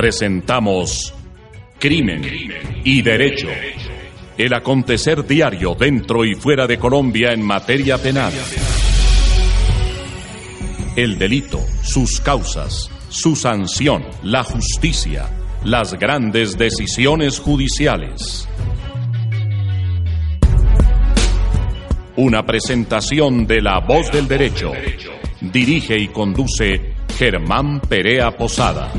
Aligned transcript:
presentamos 0.00 1.12
Crimen 1.78 2.22
y 2.84 3.02
Derecho. 3.02 3.48
El 4.38 4.54
acontecer 4.54 5.26
diario 5.26 5.74
dentro 5.78 6.24
y 6.24 6.34
fuera 6.34 6.66
de 6.66 6.78
Colombia 6.78 7.34
en 7.34 7.42
materia 7.42 7.98
penal. 7.98 8.32
El 10.96 11.18
delito, 11.18 11.60
sus 11.82 12.18
causas, 12.22 12.90
su 13.10 13.36
sanción, 13.36 14.06
la 14.22 14.42
justicia, 14.42 15.28
las 15.64 15.92
grandes 15.92 16.56
decisiones 16.56 17.38
judiciales. 17.38 18.48
Una 22.16 22.46
presentación 22.46 23.46
de 23.46 23.60
La 23.60 23.80
Voz 23.80 24.10
del 24.10 24.26
Derecho. 24.26 24.72
Dirige 25.42 25.98
y 25.98 26.08
conduce 26.08 26.94
Germán 27.18 27.80
Perea 27.80 28.30
Posada. 28.30 28.90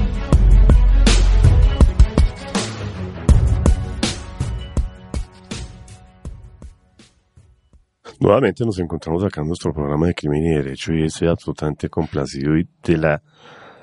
Nuevamente 8.21 8.63
nos 8.63 8.77
encontramos 8.77 9.23
acá 9.23 9.41
en 9.41 9.48
nuestro 9.48 9.73
programa 9.73 10.05
de 10.05 10.13
Crimen 10.13 10.45
y 10.45 10.49
Derecho 10.49 10.93
y 10.93 11.05
estoy 11.05 11.27
absolutamente 11.27 11.89
complacido 11.89 12.55
y 12.55 12.67
de 12.84 12.97
la 12.97 13.20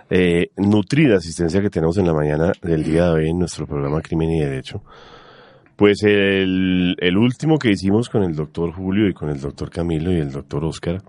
eh, 0.09 0.51
nutrida 0.57 1.17
asistencia 1.17 1.61
que 1.61 1.71
tenemos 1.71 1.99
en 1.99 2.07
la 2.07 2.15
mañana 2.15 2.53
del 2.63 2.85
día 2.85 3.07
de 3.07 3.11
hoy 3.15 3.31
en 3.31 3.41
nuestro 3.41 3.67
programa 3.67 4.01
Crimen 4.01 4.31
y 4.31 4.39
Derecho. 4.39 4.81
Pues 5.75 6.05
el, 6.05 6.95
el 7.01 7.19
último 7.19 7.59
que 7.59 7.73
hicimos 7.73 8.09
con 8.09 8.23
el 8.23 8.37
doctor 8.37 8.71
Julio 8.71 9.09
y 9.09 9.13
con 9.13 9.29
el 9.29 9.41
doctor 9.41 9.71
Camilo 9.71 10.13
y 10.13 10.19
el 10.19 10.31
doctor 10.31 10.65
Oscar, 10.65 11.03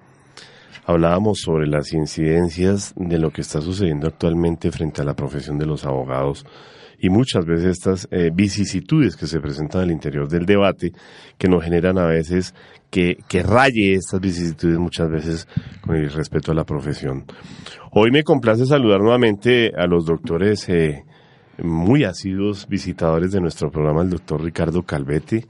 hablábamos 0.87 1.41
sobre 1.41 1.67
las 1.67 1.93
incidencias 1.93 2.95
de 2.95 3.19
lo 3.19 3.29
que 3.29 3.41
está 3.41 3.61
sucediendo 3.61 4.07
actualmente 4.07 4.71
frente 4.71 5.03
a 5.03 5.05
la 5.05 5.13
profesión 5.13 5.59
de 5.59 5.67
los 5.67 5.85
abogados 5.85 6.47
y 6.99 7.09
muchas 7.09 7.45
veces 7.45 7.77
estas 7.77 8.07
eh, 8.11 8.29
vicisitudes 8.33 9.15
que 9.15 9.27
se 9.27 9.39
presentan 9.39 9.81
al 9.81 9.91
interior 9.91 10.27
del 10.27 10.45
debate 10.45 10.91
que 11.37 11.47
nos 11.47 11.63
generan 11.63 11.97
a 11.97 12.05
veces 12.05 12.53
que, 12.89 13.17
que 13.27 13.43
raye 13.43 13.93
estas 13.93 14.19
vicisitudes 14.19 14.77
muchas 14.77 15.09
veces 15.09 15.47
con 15.81 15.95
el 15.95 16.11
respeto 16.11 16.51
a 16.51 16.55
la 16.55 16.65
profesión. 16.65 17.25
Hoy 17.91 18.11
me 18.11 18.23
complace 18.23 18.65
saludar 18.65 18.99
nuevamente 19.01 19.71
a 19.75 19.87
los 19.87 20.05
doctores 20.05 20.67
eh, 20.69 21.03
muy 21.63 22.03
asiduos 22.03 22.67
visitadores 22.67 23.31
de 23.31 23.41
nuestro 23.41 23.71
programa, 23.71 24.01
el 24.01 24.09
doctor 24.09 24.43
Ricardo 24.43 24.83
Calvete, 24.83 25.47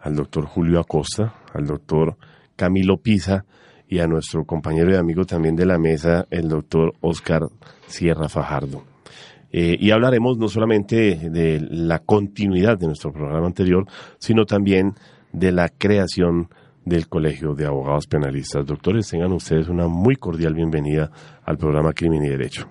al 0.00 0.16
doctor 0.16 0.46
Julio 0.46 0.80
Acosta, 0.80 1.34
al 1.52 1.66
doctor 1.66 2.16
Camilo 2.56 2.98
Pisa 2.98 3.44
y 3.88 4.00
a 4.00 4.06
nuestro 4.06 4.44
compañero 4.44 4.92
y 4.92 4.96
amigo 4.96 5.24
también 5.24 5.56
de 5.56 5.66
la 5.66 5.78
mesa, 5.78 6.26
el 6.30 6.48
doctor 6.48 6.92
Oscar 7.00 7.42
Sierra 7.86 8.28
Fajardo. 8.28 8.84
Eh, 9.50 9.76
y 9.80 9.90
hablaremos 9.90 10.36
no 10.36 10.48
solamente 10.48 11.30
de 11.30 11.66
la 11.70 12.00
continuidad 12.00 12.78
de 12.78 12.86
nuestro 12.86 13.12
programa 13.12 13.46
anterior, 13.46 13.86
sino 14.18 14.44
también 14.44 14.94
de 15.32 15.52
la 15.52 15.68
creación 15.68 16.48
del 16.84 17.08
Colegio 17.08 17.54
de 17.54 17.66
Abogados 17.66 18.06
Penalistas. 18.06 18.66
Doctores, 18.66 19.08
tengan 19.08 19.32
ustedes 19.32 19.68
una 19.68 19.88
muy 19.88 20.16
cordial 20.16 20.54
bienvenida 20.54 21.10
al 21.44 21.56
programa 21.56 21.92
Crimen 21.92 22.24
y 22.24 22.28
Derecho. 22.28 22.68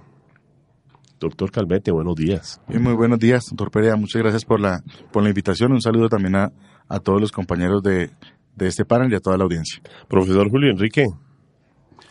Doctor 1.20 1.52
Calvete, 1.52 1.92
buenos 1.92 2.16
días. 2.16 2.62
muy 2.68 2.94
buenos 2.94 3.18
días, 3.18 3.46
doctor 3.50 3.72
Perea. 3.72 3.96
Muchas 3.96 4.22
gracias 4.22 4.46
por 4.46 4.60
la, 4.60 4.84
por 5.12 5.24
la 5.24 5.30
invitación. 5.30 5.72
Un 5.72 5.82
saludo 5.82 6.10
también 6.10 6.36
a, 6.36 6.52
a 6.88 7.00
todos 7.00 7.20
los 7.20 7.32
compañeros 7.32 7.82
de, 7.82 8.12
de 8.56 8.68
este 8.68 8.86
panel 8.86 9.12
y 9.12 9.16
a 9.16 9.20
toda 9.20 9.38
la 9.38 9.44
audiencia. 9.44 9.82
Profesor 10.08 10.48
Julio 10.50 10.70
Enrique, 10.70 11.08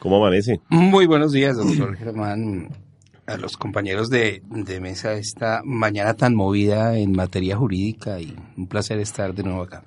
¿cómo 0.01 0.17
amanece? 0.17 0.61
Muy 0.71 1.07
buenos 1.07 1.31
días, 1.31 1.57
doctor 1.57 1.95
Germán 1.97 2.86
a 3.27 3.37
los 3.37 3.57
compañeros 3.57 4.09
de, 4.09 4.43
de 4.51 4.81
mesa 4.81 5.15
esta 5.15 5.63
mañana 5.65 6.15
tan 6.15 6.35
movida 6.35 6.97
en 6.97 7.13
materia 7.13 7.57
jurídica 7.57 8.21
y 8.21 8.37
un 8.57 8.67
placer 8.67 8.99
estar 8.99 9.35
de 9.35 9.43
nuevo 9.43 9.63
acá. 9.63 9.83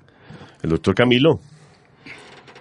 El 0.62 0.70
doctor 0.70 0.94
Camilo. 0.94 1.40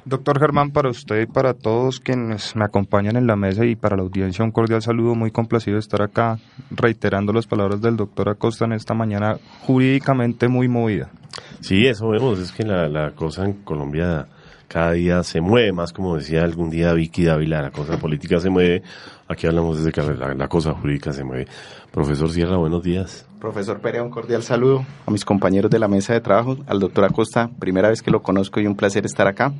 Doctor 0.05 0.39
Germán, 0.39 0.71
para 0.71 0.89
usted 0.89 1.21
y 1.21 1.25
para 1.25 1.53
todos 1.53 1.99
quienes 1.99 2.55
me 2.55 2.63
acompañan 2.63 3.17
en 3.17 3.27
la 3.27 3.35
mesa 3.35 3.65
y 3.65 3.75
para 3.75 3.97
la 3.97 4.03
audiencia 4.03 4.45
un 4.45 4.51
cordial 4.51 4.81
saludo, 4.81 5.13
muy 5.13 5.29
complacido 5.29 5.75
de 5.75 5.81
estar 5.81 6.01
acá 6.01 6.39
reiterando 6.71 7.33
las 7.33 7.45
palabras 7.45 7.81
del 7.81 7.97
doctor 7.97 8.29
Acosta 8.29 8.65
en 8.65 8.73
esta 8.73 8.93
mañana 8.93 9.37
jurídicamente 9.61 10.47
muy 10.47 10.67
movida. 10.67 11.11
Sí, 11.59 11.85
eso 11.85 12.07
vemos, 12.09 12.39
es 12.39 12.51
que 12.51 12.63
la, 12.63 12.87
la 12.87 13.11
cosa 13.11 13.45
en 13.45 13.53
Colombia 13.63 14.27
cada 14.69 14.91
día 14.91 15.23
se 15.23 15.41
mueve 15.41 15.73
más, 15.73 15.91
como 15.91 16.15
decía 16.15 16.43
algún 16.43 16.69
día 16.69 16.93
Vicky 16.93 17.25
Dávila, 17.25 17.61
la 17.61 17.71
cosa 17.71 17.97
política 17.97 18.39
se 18.39 18.51
mueve, 18.51 18.83
aquí 19.27 19.47
hablamos 19.47 19.79
desde 19.79 19.91
que 19.91 20.01
la, 20.01 20.47
cosa 20.47 20.73
jurídica 20.73 21.11
se 21.11 21.23
mueve. 21.23 21.47
Profesor 21.91 22.29
Sierra, 22.29 22.55
buenos 22.55 22.83
días. 22.83 23.27
Profesor 23.41 23.81
Perea, 23.81 24.03
un 24.03 24.11
cordial 24.11 24.43
saludo 24.43 24.85
a 25.07 25.11
mis 25.11 25.25
compañeros 25.25 25.71
de 25.71 25.79
la 25.79 25.87
mesa 25.87 26.13
de 26.13 26.21
trabajo, 26.21 26.55
al 26.67 26.79
doctor 26.79 27.03
Acosta, 27.03 27.49
primera 27.59 27.89
vez 27.89 28.03
que 28.03 28.11
lo 28.11 28.21
conozco 28.21 28.61
y 28.61 28.67
un 28.67 28.75
placer 28.75 29.05
estar 29.05 29.27
acá. 29.27 29.51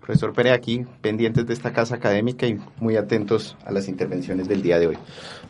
Profesor 0.00 0.32
Perea, 0.32 0.54
aquí 0.54 0.84
pendientes 1.00 1.44
de 1.46 1.52
esta 1.52 1.72
casa 1.72 1.96
académica 1.96 2.46
y 2.46 2.60
muy 2.78 2.96
atentos 2.96 3.56
a 3.66 3.72
las 3.72 3.88
intervenciones 3.88 4.46
del 4.46 4.62
día 4.62 4.78
de 4.78 4.86
hoy. 4.86 4.98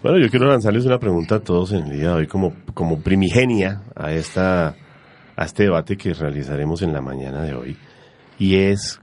Bueno, 0.03 0.17
yo 0.19 0.31
quiero 0.31 0.47
lanzarles 0.47 0.87
una 0.87 0.99
pregunta 0.99 1.35
a 1.35 1.41
todos 1.41 1.73
en 1.73 1.85
el 1.85 1.99
día 1.99 2.09
de 2.09 2.15
hoy 2.15 2.27
como, 2.29 2.55
como 2.73 3.01
primigenia 3.01 3.83
a, 3.95 4.13
esta, 4.13 4.75
a 5.37 5.45
este 5.45 5.65
debate 5.65 5.99
que 5.99 6.15
realizaremos 6.15 6.81
en 6.81 6.95
la 6.95 7.03
mañana 7.03 7.43
de 7.43 7.55
hoy 7.55 7.77
y 8.39 8.57
es 8.57 9.01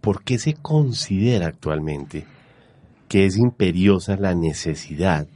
por 0.00 0.22
qué 0.22 0.38
se 0.38 0.54
considera 0.54 1.46
actualmente 1.46 2.26
que 3.08 3.26
es 3.26 3.36
imperiosa 3.36 4.16
la 4.16 4.34
necesidad 4.34 5.26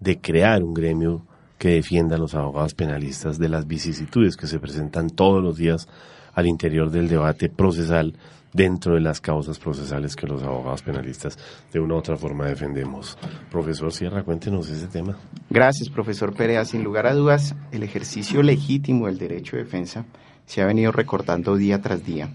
de 0.00 0.20
crear 0.20 0.64
un 0.64 0.74
gremio 0.74 1.24
que 1.56 1.68
defienda 1.68 2.16
a 2.16 2.18
los 2.18 2.34
abogados 2.34 2.74
penalistas 2.74 3.38
de 3.38 3.48
las 3.48 3.68
vicisitudes 3.68 4.36
que 4.36 4.48
se 4.48 4.58
presentan 4.58 5.10
todos 5.10 5.40
los 5.42 5.56
días 5.56 5.88
al 6.34 6.46
interior 6.46 6.90
del 6.90 7.08
debate 7.08 7.48
procesal 7.48 8.14
dentro 8.52 8.94
de 8.94 9.00
las 9.00 9.20
causas 9.20 9.58
procesales 9.58 10.16
que 10.16 10.26
los 10.26 10.42
abogados 10.42 10.82
penalistas 10.82 11.38
de 11.72 11.78
una 11.78 11.94
u 11.94 11.98
otra 11.98 12.16
forma 12.16 12.46
defendemos. 12.46 13.16
Profesor 13.50 13.92
Sierra, 13.92 14.24
cuéntenos 14.24 14.68
ese 14.68 14.88
tema. 14.88 15.16
Gracias, 15.48 15.88
profesor 15.88 16.34
Perea. 16.34 16.64
Sin 16.64 16.82
lugar 16.82 17.06
a 17.06 17.14
dudas, 17.14 17.54
el 17.70 17.82
ejercicio 17.82 18.42
legítimo 18.42 19.06
del 19.06 19.18
derecho 19.18 19.56
de 19.56 19.62
defensa 19.62 20.04
se 20.46 20.62
ha 20.62 20.66
venido 20.66 20.92
recortando 20.92 21.56
día 21.56 21.80
tras 21.80 22.04
día. 22.04 22.30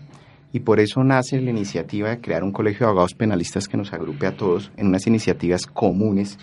Y 0.53 0.61
por 0.61 0.79
eso 0.79 1.03
nace 1.03 1.41
la 1.41 1.51
iniciativa 1.51 2.09
de 2.09 2.21
crear 2.21 2.43
un 2.43 2.51
colegio 2.51 2.85
de 2.85 2.91
abogados 2.91 3.13
penalistas 3.13 3.67
que 3.67 3.77
nos 3.77 3.93
agrupe 3.93 4.27
a 4.27 4.35
todos 4.35 4.71
en 4.77 4.87
unas 4.87 5.05
iniciativas 5.05 5.65
comunes 5.65 6.37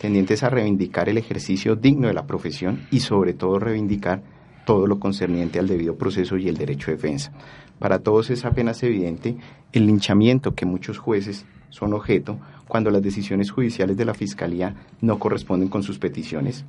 tendientes 0.00 0.42
a 0.42 0.50
reivindicar 0.50 1.08
el 1.08 1.18
ejercicio 1.18 1.76
digno 1.76 2.08
de 2.08 2.14
la 2.14 2.26
profesión 2.26 2.86
y 2.90 3.00
sobre 3.00 3.32
todo 3.32 3.58
reivindicar 3.58 4.22
todo 4.66 4.86
lo 4.86 4.98
concerniente 4.98 5.58
al 5.58 5.68
debido 5.68 5.96
proceso 5.96 6.36
y 6.36 6.48
el 6.48 6.56
derecho 6.56 6.90
de 6.90 6.96
defensa. 6.96 7.32
Para 7.78 8.00
todos 8.00 8.30
es 8.30 8.44
apenas 8.44 8.82
evidente 8.82 9.36
el 9.72 9.86
linchamiento 9.86 10.54
que 10.54 10.66
muchos 10.66 10.98
jueces 10.98 11.46
son 11.70 11.92
objeto 11.92 12.38
cuando 12.68 12.90
las 12.90 13.02
decisiones 13.02 13.50
judiciales 13.50 13.96
de 13.96 14.04
la 14.04 14.14
Fiscalía 14.14 14.74
no 15.00 15.18
corresponden 15.18 15.68
con 15.68 15.82
sus 15.82 15.98
peticiones, 15.98 16.64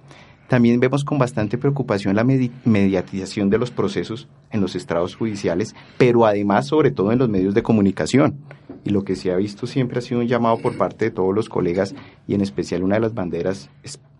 también 0.47 0.79
vemos 0.79 1.03
con 1.03 1.17
bastante 1.17 1.57
preocupación 1.57 2.15
la 2.15 2.23
mediatización 2.23 3.49
de 3.49 3.57
los 3.57 3.71
procesos 3.71 4.27
en 4.51 4.61
los 4.61 4.75
estrados 4.75 5.15
judiciales, 5.15 5.75
pero 5.97 6.25
además 6.25 6.67
sobre 6.67 6.91
todo 6.91 7.11
en 7.11 7.19
los 7.19 7.29
medios 7.29 7.53
de 7.53 7.63
comunicación. 7.63 8.35
Y 8.83 8.91
lo 8.91 9.03
que 9.03 9.15
se 9.15 9.31
ha 9.31 9.35
visto 9.35 9.65
siempre 9.65 9.99
ha 9.99 10.01
sido 10.01 10.21
un 10.21 10.27
llamado 10.27 10.57
por 10.59 10.77
parte 10.77 11.05
de 11.05 11.11
todos 11.11 11.33
los 11.33 11.49
colegas 11.49 11.95
y 12.27 12.35
en 12.35 12.41
especial 12.41 12.83
una 12.83 12.95
de 12.95 13.01
las 13.01 13.15
banderas 13.15 13.69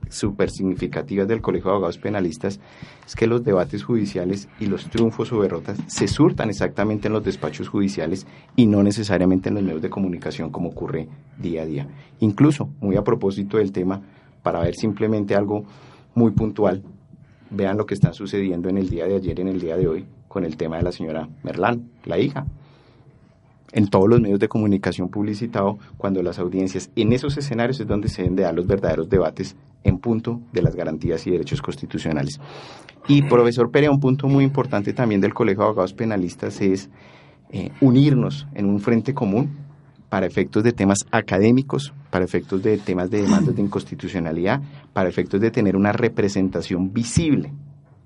súper 0.10 0.50
significativas 0.50 1.28
del 1.28 1.42
Colegio 1.42 1.70
de 1.70 1.72
Abogados 1.72 1.98
Penalistas 1.98 2.60
es 3.06 3.16
que 3.16 3.28
los 3.28 3.44
debates 3.44 3.84
judiciales 3.84 4.48
y 4.60 4.66
los 4.66 4.90
triunfos 4.90 5.32
o 5.32 5.42
derrotas 5.42 5.78
se 5.88 6.08
surtan 6.08 6.50
exactamente 6.50 7.08
en 7.08 7.14
los 7.14 7.24
despachos 7.24 7.70
judiciales 7.70 8.26
y 8.56 8.66
no 8.66 8.82
necesariamente 8.84 9.50
en 9.50 9.56
los 9.56 9.64
medios 9.64 9.82
de 9.82 9.90
comunicación 9.90 10.50
como 10.50 10.70
ocurre 10.70 11.08
día 11.38 11.64
a 11.64 11.66
día. 11.66 11.88
Incluso, 12.20 12.70
muy 12.80 12.96
a 12.96 13.04
propósito 13.04 13.58
del 13.58 13.72
tema, 13.72 14.02
para 14.42 14.60
ver 14.60 14.76
simplemente 14.76 15.36
algo 15.36 15.66
muy 16.16 16.32
puntual. 16.32 16.82
Vean 17.52 17.78
lo 17.78 17.86
que 17.86 17.94
está 17.94 18.14
sucediendo 18.14 18.70
en 18.70 18.78
el 18.78 18.90
día 18.90 19.06
de 19.06 19.16
ayer 19.16 19.38
y 19.38 19.42
en 19.42 19.48
el 19.50 19.62
día 19.62 19.78
de 19.78 19.88
hoy 19.88 20.06
con 20.28 20.44
el 20.44 20.58
tema 20.58 20.78
de 20.78 20.84
la 20.84 20.92
señora 20.92 21.30
Merlán, 21.44 21.90
la 22.06 22.18
hija. 22.18 22.46
En 23.72 23.88
todos 23.90 24.10
los 24.10 24.22
medios 24.22 24.40
de 24.40 24.48
comunicación 24.48 25.10
publicitado, 25.10 25.78
cuando 25.98 26.24
las 26.24 26.40
audiencias 26.40 26.90
en 26.96 27.14
esos 27.14 27.38
escenarios 27.38 27.80
es 27.80 27.88
donde 27.88 28.08
se 28.08 28.22
deben 28.22 28.36
de 28.36 28.44
dar 28.44 28.56
los 28.56 28.66
verdaderos 28.66 29.10
debates 29.10 29.56
en 29.84 30.00
punto 30.00 30.42
de 30.54 30.62
las 30.62 30.76
garantías 30.76 31.28
y 31.28 31.32
derechos 31.32 31.62
constitucionales. 31.62 32.40
Y 33.08 33.22
profesor 33.22 33.70
Perea, 33.70 33.92
un 33.92 34.00
punto 34.00 34.28
muy 34.28 34.44
importante 34.44 34.94
también 34.94 35.22
del 35.22 35.34
Colegio 35.34 35.60
de 35.60 35.66
Abogados 35.66 35.94
Penalistas 35.94 36.60
es 36.62 36.90
eh, 37.52 37.72
unirnos 37.82 38.48
en 38.56 38.66
un 38.66 38.80
frente 38.80 39.14
común 39.14 39.65
para 40.10 40.26
efectos 40.26 40.64
de 40.64 40.72
temas 40.72 41.00
académicos, 41.12 41.94
para 42.10 42.26
efectos 42.26 42.62
de 42.64 42.78
temas 42.78 43.10
de 43.10 43.22
demandas 43.22 43.56
de 43.56 43.62
inconstitucionalidad, 43.62 44.62
para 44.94 45.10
efectos 45.10 45.42
de 45.42 45.52
tener 45.52 45.76
una 45.76 45.92
representación 45.92 46.94
visible 46.94 47.52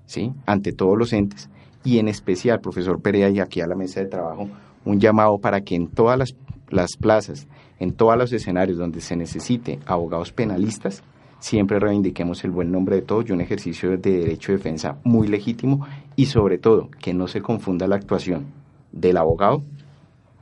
¿sí? 0.06 0.32
ante 0.46 0.72
todos 0.72 0.98
los 0.98 1.12
entes 1.12 1.48
y 1.84 1.98
en 1.98 2.08
especial, 2.08 2.60
profesor 2.60 3.00
Perea, 3.00 3.30
y 3.30 3.40
aquí 3.40 3.60
a 3.60 3.66
la 3.66 3.74
mesa 3.74 4.00
de 4.00 4.06
trabajo, 4.06 4.48
un 4.84 5.00
llamado 5.00 5.38
para 5.38 5.62
que 5.62 5.74
en 5.74 5.88
todas 5.88 6.18
las, 6.18 6.34
las 6.68 6.96
plazas, 6.98 7.46
en 7.78 7.92
todos 7.92 8.16
los 8.16 8.32
escenarios 8.32 8.78
donde 8.78 9.00
se 9.00 9.16
necesite 9.16 9.78
abogados 9.86 10.32
penalistas, 10.32 11.02
siempre 11.38 11.78
reivindiquemos 11.78 12.44
el 12.44 12.50
buen 12.50 12.70
nombre 12.70 12.96
de 12.96 13.02
todos 13.02 13.28
y 13.28 13.32
un 13.32 13.40
ejercicio 13.40 13.96
de 13.96 14.18
derecho 14.18 14.52
de 14.52 14.58
defensa 14.58 14.98
muy 15.04 15.26
legítimo 15.26 15.86
y 16.16 16.26
sobre 16.26 16.58
todo 16.58 16.90
que 17.00 17.14
no 17.14 17.28
se 17.28 17.40
confunda 17.40 17.86
la 17.86 17.96
actuación 17.96 18.46
del 18.92 19.16
abogado 19.16 19.62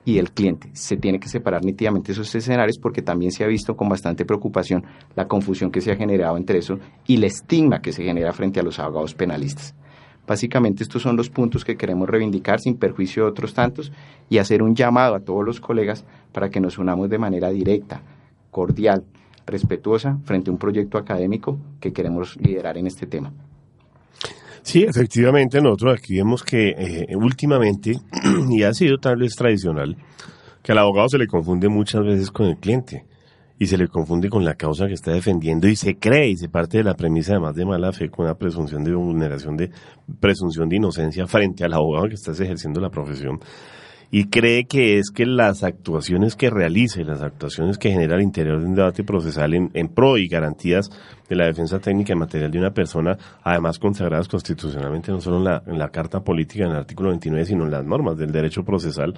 y 0.08 0.16
el 0.16 0.30
cliente. 0.30 0.70
Se 0.72 0.96
tiene 0.96 1.20
que 1.20 1.28
separar 1.28 1.62
nítidamente 1.62 2.12
esos 2.12 2.34
escenarios 2.34 2.78
porque 2.78 3.02
también 3.02 3.30
se 3.30 3.44
ha 3.44 3.46
visto 3.46 3.76
con 3.76 3.90
bastante 3.90 4.24
preocupación 4.24 4.82
la 5.14 5.28
confusión 5.28 5.70
que 5.70 5.82
se 5.82 5.92
ha 5.92 5.96
generado 5.96 6.38
entre 6.38 6.60
eso 6.60 6.78
y 7.06 7.16
el 7.16 7.24
estigma 7.24 7.82
que 7.82 7.92
se 7.92 8.02
genera 8.04 8.32
frente 8.32 8.58
a 8.58 8.62
los 8.62 8.78
abogados 8.78 9.12
penalistas. 9.12 9.74
Básicamente 10.26 10.82
estos 10.82 11.02
son 11.02 11.14
los 11.14 11.28
puntos 11.28 11.62
que 11.62 11.76
queremos 11.76 12.08
reivindicar 12.08 12.58
sin 12.58 12.78
perjuicio 12.78 13.24
de 13.24 13.30
otros 13.32 13.52
tantos 13.52 13.92
y 14.30 14.38
hacer 14.38 14.62
un 14.62 14.74
llamado 14.74 15.14
a 15.14 15.20
todos 15.20 15.44
los 15.44 15.60
colegas 15.60 16.06
para 16.32 16.48
que 16.48 16.60
nos 16.60 16.78
unamos 16.78 17.10
de 17.10 17.18
manera 17.18 17.50
directa, 17.50 18.00
cordial, 18.50 19.04
respetuosa 19.44 20.20
frente 20.24 20.48
a 20.48 20.54
un 20.54 20.58
proyecto 20.58 20.96
académico 20.96 21.58
que 21.80 21.92
queremos 21.92 22.38
liderar 22.40 22.78
en 22.78 22.86
este 22.86 23.06
tema. 23.06 23.34
Sí, 24.62 24.82
efectivamente, 24.82 25.60
nosotros 25.60 25.98
aquí 25.98 26.16
vemos 26.16 26.42
que 26.42 26.74
eh, 26.76 27.16
últimamente, 27.16 27.98
y 28.50 28.62
ha 28.62 28.74
sido 28.74 28.98
tal 28.98 29.16
vez 29.16 29.34
tradicional, 29.34 29.96
que 30.62 30.72
al 30.72 30.78
abogado 30.78 31.08
se 31.08 31.18
le 31.18 31.26
confunde 31.26 31.68
muchas 31.68 32.04
veces 32.04 32.30
con 32.30 32.46
el 32.46 32.56
cliente 32.56 33.06
y 33.58 33.66
se 33.66 33.76
le 33.76 33.88
confunde 33.88 34.28
con 34.28 34.44
la 34.44 34.54
causa 34.54 34.86
que 34.86 34.94
está 34.94 35.12
defendiendo 35.12 35.66
y 35.66 35.76
se 35.76 35.96
cree 35.96 36.28
y 36.28 36.36
se 36.36 36.48
parte 36.48 36.78
de 36.78 36.84
la 36.84 36.94
premisa 36.94 37.32
además 37.32 37.56
de 37.56 37.64
mala 37.64 37.92
fe 37.92 38.08
con 38.08 38.26
una 38.26 38.36
presunción 38.36 38.84
de 38.84 38.94
vulneración 38.94 39.56
de 39.56 39.70
presunción 40.20 40.68
de 40.68 40.76
inocencia 40.76 41.26
frente 41.26 41.64
al 41.64 41.72
abogado 41.72 42.08
que 42.08 42.14
está 42.14 42.32
ejerciendo 42.32 42.80
la 42.80 42.90
profesión 42.90 43.40
y 44.10 44.24
cree 44.28 44.66
que 44.66 44.98
es 44.98 45.10
que 45.10 45.26
las 45.26 45.62
actuaciones 45.62 46.34
que 46.34 46.48
realice, 46.48 47.04
las 47.04 47.20
actuaciones 47.20 47.76
que 47.76 47.90
genera 47.90 48.14
al 48.14 48.22
interior 48.22 48.58
de 48.60 48.66
un 48.66 48.74
debate 48.74 49.04
procesal 49.04 49.52
en, 49.52 49.70
en, 49.74 49.88
pro 49.88 50.16
y 50.16 50.28
garantías 50.28 50.90
de 51.28 51.36
la 51.36 51.46
defensa 51.46 51.78
técnica 51.78 52.14
y 52.14 52.16
material 52.16 52.50
de 52.50 52.58
una 52.58 52.72
persona, 52.72 53.18
además 53.42 53.78
consagradas 53.78 54.28
constitucionalmente 54.28 55.12
no 55.12 55.20
solo 55.20 55.60
en 55.66 55.78
la, 55.78 55.88
Carta 55.90 56.20
Política, 56.20 56.64
en 56.64 56.70
el 56.70 56.78
artículo 56.78 57.10
29, 57.10 57.44
sino 57.44 57.64
en 57.64 57.70
las 57.70 57.84
normas 57.84 58.16
del 58.16 58.32
derecho 58.32 58.64
procesal, 58.64 59.14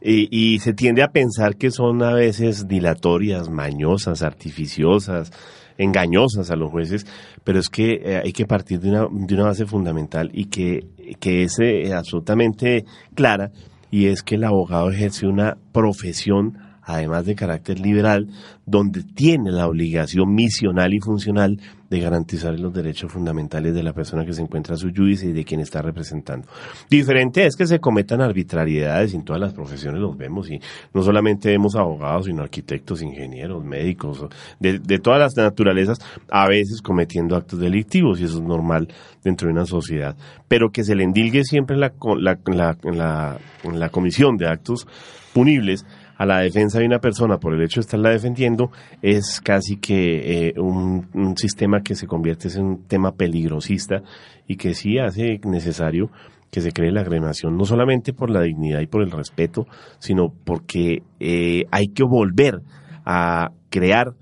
y, 0.00 0.28
y, 0.30 0.60
se 0.60 0.74
tiende 0.74 1.02
a 1.02 1.08
pensar 1.08 1.56
que 1.56 1.72
son 1.72 2.02
a 2.04 2.12
veces 2.12 2.68
dilatorias, 2.68 3.50
mañosas, 3.50 4.22
artificiosas, 4.22 5.32
engañosas 5.76 6.50
a 6.50 6.56
los 6.56 6.70
jueces, 6.70 7.04
pero 7.42 7.58
es 7.58 7.68
que 7.68 8.00
eh, 8.04 8.20
hay 8.24 8.32
que 8.32 8.46
partir 8.46 8.80
de 8.80 8.90
una, 8.90 9.08
de 9.10 9.34
una 9.34 9.44
base 9.44 9.66
fundamental 9.66 10.30
y 10.32 10.46
que, 10.46 10.86
que 11.18 11.42
es 11.42 11.58
eh, 11.58 11.92
absolutamente 11.92 12.84
clara, 13.14 13.50
y 13.90 14.06
es 14.06 14.22
que 14.22 14.36
el 14.36 14.44
abogado 14.44 14.90
ejerce 14.90 15.26
una 15.26 15.56
profesión 15.72 16.58
además 16.88 17.26
de 17.26 17.34
carácter 17.34 17.78
liberal, 17.80 18.28
donde 18.64 19.02
tiene 19.02 19.52
la 19.52 19.68
obligación 19.68 20.34
misional 20.34 20.94
y 20.94 21.00
funcional 21.00 21.60
de 21.90 22.00
garantizar 22.00 22.58
los 22.58 22.72
derechos 22.72 23.12
fundamentales 23.12 23.74
de 23.74 23.82
la 23.82 23.92
persona 23.92 24.24
que 24.24 24.32
se 24.32 24.40
encuentra 24.40 24.74
a 24.74 24.78
su 24.78 24.90
juicio 24.94 25.28
y 25.28 25.34
de 25.34 25.44
quien 25.44 25.60
está 25.60 25.82
representando. 25.82 26.48
Diferente 26.88 27.44
es 27.44 27.56
que 27.56 27.66
se 27.66 27.78
cometan 27.78 28.22
arbitrariedades 28.22 29.12
en 29.12 29.22
todas 29.22 29.38
las 29.38 29.52
profesiones, 29.52 30.00
los 30.00 30.16
vemos, 30.16 30.50
y 30.50 30.60
no 30.94 31.02
solamente 31.02 31.50
vemos 31.50 31.76
abogados, 31.76 32.24
sino 32.24 32.42
arquitectos, 32.42 33.02
ingenieros, 33.02 33.62
médicos, 33.62 34.24
de, 34.58 34.98
todas 34.98 35.20
las 35.20 35.36
naturalezas, 35.36 35.98
a 36.30 36.48
veces 36.48 36.80
cometiendo 36.80 37.36
actos 37.36 37.60
delictivos, 37.60 38.18
y 38.18 38.24
eso 38.24 38.38
es 38.38 38.44
normal 38.44 38.88
dentro 39.22 39.48
de 39.48 39.52
una 39.52 39.66
sociedad. 39.66 40.16
Pero 40.48 40.70
que 40.70 40.84
se 40.84 40.94
le 40.94 41.04
endilgue 41.04 41.44
siempre 41.44 41.76
la, 41.76 41.92
la, 42.16 43.38
la 43.62 43.88
comisión 43.90 44.38
de 44.38 44.48
actos 44.48 44.86
punibles, 45.34 45.84
a 46.18 46.26
la 46.26 46.40
defensa 46.40 46.80
de 46.80 46.86
una 46.86 46.98
persona 46.98 47.38
por 47.38 47.54
el 47.54 47.62
hecho 47.62 47.80
de 47.80 47.82
estarla 47.82 48.10
defendiendo 48.10 48.70
es 49.00 49.40
casi 49.40 49.76
que 49.76 50.48
eh, 50.48 50.54
un, 50.60 51.06
sistema 51.36 51.80
que 51.82 51.94
se 51.94 52.08
convierte 52.08 52.48
en 52.48 52.64
un 52.64 52.82
tema 52.88 53.12
peligrosista 53.12 54.02
y 54.46 54.56
que 54.56 54.74
sí 54.74 54.98
hace 54.98 55.40
necesario 55.44 56.10
que 56.50 56.60
se 56.60 56.72
cree 56.72 56.90
la 56.90 57.02
agremación, 57.02 57.56
no 57.56 57.64
solamente 57.64 58.12
por 58.12 58.30
la 58.30 58.40
dignidad 58.40 58.80
y 58.80 58.86
por 58.86 59.02
el 59.02 59.10
respeto, 59.10 59.66
sino 59.98 60.32
porque 60.44 61.02
eh, 61.20 61.64
hay 61.70 61.88
que 61.88 62.02
volver 62.02 62.62
a 63.04 63.52
crear 63.68 64.14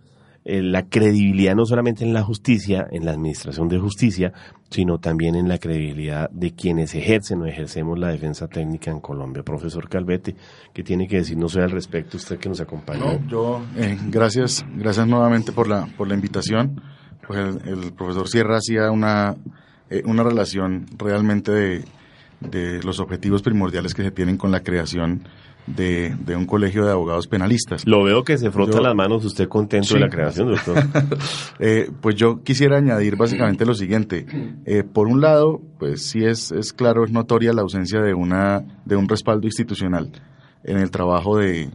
eh, 0.44 0.62
la 0.62 0.88
credibilidad 0.88 1.54
no 1.54 1.64
solamente 1.64 2.04
en 2.04 2.12
la 2.12 2.22
justicia, 2.22 2.86
en 2.90 3.04
la 3.04 3.12
administración 3.12 3.68
de 3.68 3.78
justicia, 3.78 4.32
sino 4.70 4.98
también 4.98 5.34
en 5.34 5.48
la 5.48 5.58
credibilidad 5.58 6.28
de 6.30 6.52
quienes 6.52 6.94
ejercen 6.94 7.40
o 7.42 7.46
ejercemos 7.46 7.98
la 7.98 8.08
defensa 8.08 8.48
técnica 8.48 8.90
en 8.90 9.00
Colombia. 9.00 9.42
Profesor 9.42 9.88
Calvete, 9.88 10.34
¿qué 10.72 10.82
tiene 10.82 11.06
que 11.06 11.18
decirnos 11.18 11.56
al 11.56 11.70
respecto 11.70 12.16
usted 12.16 12.38
que 12.38 12.48
nos 12.48 12.60
acompaña? 12.60 13.00
No, 13.00 13.28
yo, 13.28 13.62
eh, 13.76 13.96
gracias, 14.08 14.64
gracias 14.74 15.06
nuevamente 15.06 15.52
por 15.52 15.68
la, 15.68 15.86
por 15.96 16.08
la 16.08 16.14
invitación. 16.14 16.80
Pues 17.26 17.38
el, 17.38 17.84
el 17.84 17.92
profesor 17.92 18.28
Sierra 18.28 18.56
hacía 18.58 18.90
una, 18.90 19.36
eh, 19.90 20.02
una 20.04 20.22
relación 20.22 20.86
realmente 20.96 21.52
de, 21.52 21.84
de 22.40 22.82
los 22.82 23.00
objetivos 23.00 23.42
primordiales 23.42 23.94
que 23.94 24.02
se 24.02 24.10
tienen 24.10 24.36
con 24.36 24.50
la 24.50 24.60
creación 24.60 25.22
de, 25.66 26.14
de, 26.24 26.36
un 26.36 26.46
colegio 26.46 26.84
de 26.84 26.92
abogados 26.92 27.26
penalistas. 27.26 27.86
Lo 27.86 28.04
veo 28.04 28.22
que 28.24 28.38
se 28.38 28.50
frota 28.50 28.78
yo, 28.78 28.82
las 28.82 28.94
manos, 28.94 29.24
usted 29.24 29.48
contento 29.48 29.88
sí. 29.88 29.94
de 29.94 30.00
la 30.00 30.08
creación, 30.08 30.48
doctor. 30.48 30.76
eh, 31.58 31.90
pues 32.00 32.16
yo 32.16 32.42
quisiera 32.42 32.78
añadir 32.78 33.16
básicamente 33.16 33.64
lo 33.64 33.74
siguiente. 33.74 34.26
Eh, 34.64 34.84
por 34.84 35.08
un 35.08 35.20
lado, 35.20 35.60
pues 35.78 36.02
sí 36.02 36.24
es, 36.24 36.52
es 36.52 36.72
claro, 36.72 37.04
es 37.04 37.10
notoria 37.10 37.52
la 37.52 37.62
ausencia 37.62 38.00
de, 38.00 38.14
una, 38.14 38.64
de 38.84 38.96
un 38.96 39.08
respaldo 39.08 39.46
institucional 39.46 40.10
en 40.64 40.78
el 40.78 40.90
trabajo 40.90 41.36
de, 41.38 41.70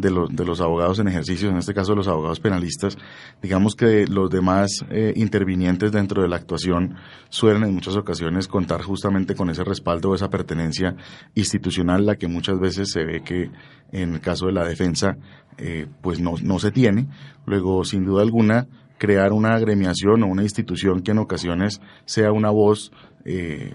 de 0.00 0.10
los, 0.10 0.34
de 0.34 0.44
los 0.44 0.60
abogados 0.60 0.98
en 0.98 1.08
ejercicio, 1.08 1.48
en 1.48 1.56
este 1.56 1.74
caso 1.74 1.94
los 1.94 2.08
abogados 2.08 2.40
penalistas, 2.40 2.96
digamos 3.42 3.74
que 3.74 4.06
los 4.06 4.30
demás 4.30 4.84
eh, 4.90 5.12
intervinientes 5.16 5.92
dentro 5.92 6.22
de 6.22 6.28
la 6.28 6.36
actuación 6.36 6.96
suelen 7.28 7.64
en 7.64 7.74
muchas 7.74 7.96
ocasiones 7.96 8.48
contar 8.48 8.82
justamente 8.82 9.34
con 9.34 9.50
ese 9.50 9.64
respaldo 9.64 10.10
o 10.10 10.14
esa 10.14 10.30
pertenencia 10.30 10.96
institucional, 11.34 12.06
la 12.06 12.16
que 12.16 12.28
muchas 12.28 12.58
veces 12.58 12.90
se 12.90 13.04
ve 13.04 13.22
que 13.22 13.50
en 13.92 14.14
el 14.14 14.20
caso 14.20 14.46
de 14.46 14.52
la 14.52 14.64
defensa 14.64 15.16
eh, 15.58 15.86
pues 16.00 16.20
no, 16.20 16.34
no 16.42 16.58
se 16.58 16.70
tiene. 16.70 17.06
Luego, 17.46 17.84
sin 17.84 18.04
duda 18.04 18.22
alguna, 18.22 18.66
crear 18.98 19.32
una 19.32 19.54
agremiación 19.54 20.22
o 20.22 20.26
una 20.26 20.42
institución 20.42 21.02
que 21.02 21.10
en 21.10 21.18
ocasiones 21.18 21.80
sea 22.04 22.32
una 22.32 22.50
voz 22.50 22.92
eh, 23.24 23.74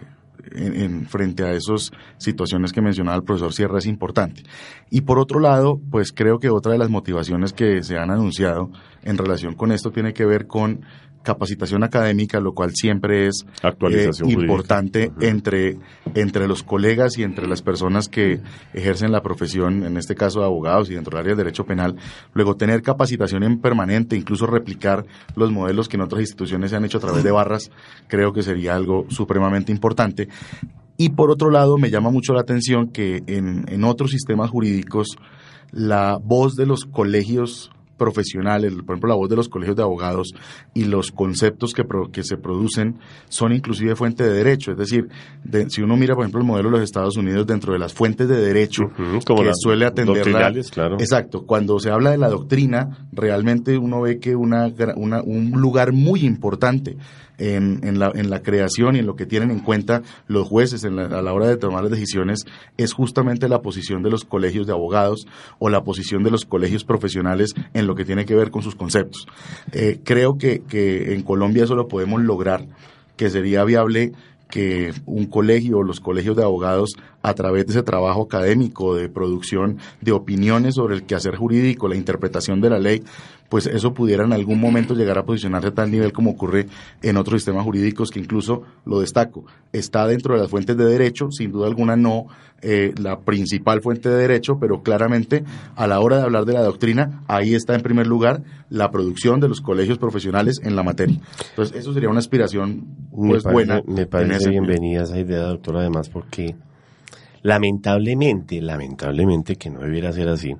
en, 0.51 0.75
en, 0.81 1.05
frente 1.07 1.43
a 1.43 1.51
esas 1.53 1.91
situaciones 2.17 2.71
que 2.71 2.81
mencionaba 2.81 3.17
el 3.17 3.23
profesor 3.23 3.53
Sierra 3.53 3.79
es 3.79 3.85
importante. 3.85 4.43
Y 4.89 5.01
por 5.01 5.19
otro 5.19 5.39
lado, 5.39 5.79
pues 5.91 6.11
creo 6.11 6.39
que 6.39 6.49
otra 6.49 6.71
de 6.71 6.77
las 6.77 6.89
motivaciones 6.89 7.53
que 7.53 7.83
se 7.83 7.97
han 7.97 8.11
anunciado 8.11 8.69
en 9.03 9.17
relación 9.17 9.53
con 9.55 9.71
esto 9.71 9.91
tiene 9.91 10.13
que 10.13 10.25
ver 10.25 10.47
con 10.47 10.81
capacitación 11.25 11.83
académica, 11.83 12.39
lo 12.39 12.53
cual 12.53 12.71
siempre 12.73 13.27
es 13.27 13.45
eh, 13.61 14.09
importante 14.27 15.11
entre, 15.19 15.77
entre 16.13 16.47
los 16.47 16.63
colegas 16.63 17.17
y 17.17 17.23
entre 17.23 17.47
las 17.47 17.61
personas 17.61 18.07
que 18.07 18.39
ejercen 18.73 19.11
la 19.11 19.21
profesión, 19.21 19.83
en 19.83 19.97
este 19.97 20.15
caso 20.15 20.39
de 20.39 20.45
abogados 20.45 20.89
y 20.89 20.93
dentro 20.93 21.17
del 21.17 21.25
área 21.25 21.35
de 21.35 21.43
derecho 21.43 21.65
penal. 21.65 21.97
Luego, 22.33 22.55
tener 22.55 22.81
capacitación 22.81 23.43
en 23.43 23.59
permanente, 23.59 24.15
incluso 24.15 24.45
replicar 24.45 25.05
los 25.35 25.51
modelos 25.51 25.89
que 25.89 25.97
en 25.97 26.03
otras 26.03 26.21
instituciones 26.21 26.69
se 26.69 26.77
han 26.77 26.85
hecho 26.85 26.99
a 26.99 27.01
través 27.01 27.23
de 27.23 27.31
barras, 27.31 27.71
creo 28.07 28.31
que 28.31 28.43
sería 28.43 28.75
algo 28.75 29.05
supremamente 29.09 29.73
importante. 29.73 30.29
Y 30.97 31.09
por 31.09 31.29
otro 31.31 31.49
lado, 31.49 31.77
me 31.77 31.89
llama 31.89 32.09
mucho 32.09 32.33
la 32.33 32.41
atención 32.41 32.87
que 32.87 33.23
en, 33.27 33.65
en 33.67 33.83
otros 33.83 34.11
sistemas 34.11 34.49
jurídicos 34.49 35.17
la 35.71 36.17
voz 36.23 36.55
de 36.55 36.65
los 36.65 36.85
colegios 36.85 37.71
profesionales, 37.97 38.73
por 38.85 38.95
ejemplo, 38.95 39.09
la 39.09 39.15
voz 39.15 39.29
de 39.29 39.35
los 39.35 39.49
colegios 39.49 39.75
de 39.75 39.83
abogados 39.83 40.33
y 40.73 40.85
los 40.85 41.11
conceptos 41.11 41.73
que, 41.73 41.83
pro, 41.83 42.11
que 42.11 42.23
se 42.23 42.37
producen 42.37 42.97
son 43.29 43.53
inclusive 43.53 43.95
fuente 43.95 44.23
de 44.23 44.33
derecho. 44.33 44.71
Es 44.71 44.77
decir, 44.77 45.07
de, 45.43 45.69
si 45.69 45.81
uno 45.81 45.95
mira, 45.97 46.15
por 46.15 46.23
ejemplo, 46.23 46.41
el 46.41 46.47
modelo 46.47 46.69
de 46.69 46.77
los 46.77 46.81
Estados 46.83 47.17
Unidos 47.17 47.47
dentro 47.47 47.73
de 47.73 47.79
las 47.79 47.93
fuentes 47.93 48.27
de 48.27 48.37
derecho, 48.37 48.83
uh 48.83 49.01
-huh, 49.01 49.23
como 49.25 49.43
que 49.43 49.51
suele 49.53 49.85
atender 49.85 50.23
claro. 50.71 50.95
Exacto. 50.99 51.45
Cuando 51.45 51.79
se 51.79 51.89
habla 51.89 52.11
de 52.11 52.17
la 52.17 52.29
doctrina, 52.29 53.07
realmente 53.11 53.77
uno 53.77 54.01
ve 54.01 54.19
que 54.19 54.35
una, 54.35 54.71
una 54.95 55.21
un 55.21 55.51
lugar 55.51 55.91
muy 55.93 56.25
importante 56.25 56.97
en, 57.37 57.81
en, 57.83 57.99
la, 57.99 58.11
en 58.15 58.29
la 58.29 58.41
creación 58.41 58.95
y 58.95 58.99
en 58.99 59.05
lo 59.05 59.15
que 59.15 59.25
tienen 59.25 59.51
en 59.51 59.59
cuenta 59.59 60.01
los 60.27 60.47
jueces 60.47 60.83
en 60.83 60.95
la, 60.95 61.05
a 61.05 61.21
la 61.21 61.33
hora 61.33 61.47
de 61.47 61.57
tomar 61.57 61.83
las 61.83 61.91
decisiones 61.91 62.45
es 62.77 62.93
justamente 62.93 63.49
la 63.49 63.61
posición 63.61 64.03
de 64.03 64.09
los 64.09 64.23
colegios 64.23 64.67
de 64.67 64.73
abogados 64.73 65.27
o 65.59 65.69
la 65.69 65.83
posición 65.83 66.23
de 66.23 66.31
los 66.31 66.45
colegios 66.45 66.83
profesionales 66.83 67.53
en 67.73 67.84
lo 67.85 67.95
que 67.95 68.05
tiene 68.05 68.25
que 68.25 68.35
ver 68.35 68.51
con 68.51 68.61
sus 68.61 68.75
conceptos. 68.75 69.27
Eh, 69.71 69.99
creo 70.03 70.37
que, 70.37 70.61
que 70.61 71.13
en 71.13 71.23
Colombia 71.23 71.63
eso 71.63 71.75
lo 71.75 71.87
podemos 71.87 72.21
lograr, 72.21 72.65
que 73.15 73.29
sería 73.29 73.63
viable 73.63 74.13
que 74.49 74.93
un 75.05 75.25
colegio 75.25 75.79
o 75.79 75.83
los 75.83 75.99
colegios 75.99 76.35
de 76.35 76.43
abogados 76.43 76.95
a 77.21 77.33
través 77.33 77.65
de 77.65 77.73
ese 77.73 77.83
trabajo 77.83 78.23
académico 78.23 78.95
de 78.95 79.09
producción 79.09 79.79
de 80.01 80.11
opiniones 80.11 80.75
sobre 80.75 80.95
el 80.95 81.03
quehacer 81.03 81.35
jurídico, 81.35 81.87
la 81.87 81.95
interpretación 81.95 82.61
de 82.61 82.69
la 82.69 82.79
ley, 82.79 83.03
pues 83.55 83.67
eso 83.67 83.93
pudiera 83.93 84.25
en 84.25 84.33
algún 84.33 84.59
momento 84.59 84.95
llegar 84.95 85.17
a 85.17 85.23
posicionarse 85.23 85.69
a 85.69 85.73
tal 85.73 85.89
nivel 85.89 86.11
como 86.11 86.31
ocurre 86.31 86.65
en 87.01 87.15
otros 87.15 87.39
sistemas 87.39 87.63
jurídicos 87.63 88.11
que 88.11 88.19
incluso, 88.19 88.63
lo 88.85 88.99
destaco, 88.99 89.45
está 89.71 90.05
dentro 90.07 90.35
de 90.35 90.41
las 90.41 90.49
fuentes 90.49 90.75
de 90.75 90.83
derecho, 90.83 91.31
sin 91.31 91.53
duda 91.53 91.67
alguna 91.67 91.95
no 91.95 92.25
eh, 92.61 92.93
la 93.01 93.21
principal 93.21 93.79
fuente 93.81 94.09
de 94.09 94.17
derecho, 94.17 94.57
pero 94.59 94.83
claramente 94.83 95.45
a 95.77 95.87
la 95.87 96.01
hora 96.01 96.17
de 96.17 96.23
hablar 96.23 96.43
de 96.43 96.51
la 96.51 96.63
doctrina, 96.63 97.23
ahí 97.29 97.55
está 97.55 97.75
en 97.75 97.81
primer 97.81 98.07
lugar 98.07 98.43
la 98.69 98.91
producción 98.91 99.39
de 99.39 99.47
los 99.47 99.61
colegios 99.61 99.99
profesionales 99.99 100.59
en 100.61 100.75
la 100.75 100.83
materia. 100.83 101.17
Entonces, 101.51 101.77
eso 101.77 101.93
sería 101.93 102.09
una 102.09 102.19
aspiración 102.19 102.87
pues, 103.09 103.45
me 103.45 103.53
buena. 103.53 103.81
Me 103.87 104.05
parece 104.05 104.49
bienvenida 104.49 105.03
esa 105.03 105.17
idea, 105.17 105.43
doctor, 105.43 105.77
además, 105.77 106.09
porque 106.09 106.57
lamentablemente, 107.41 108.61
lamentablemente 108.61 109.55
que 109.55 109.69
no 109.69 109.79
debiera 109.79 110.11
ser 110.11 110.27
así, 110.27 110.57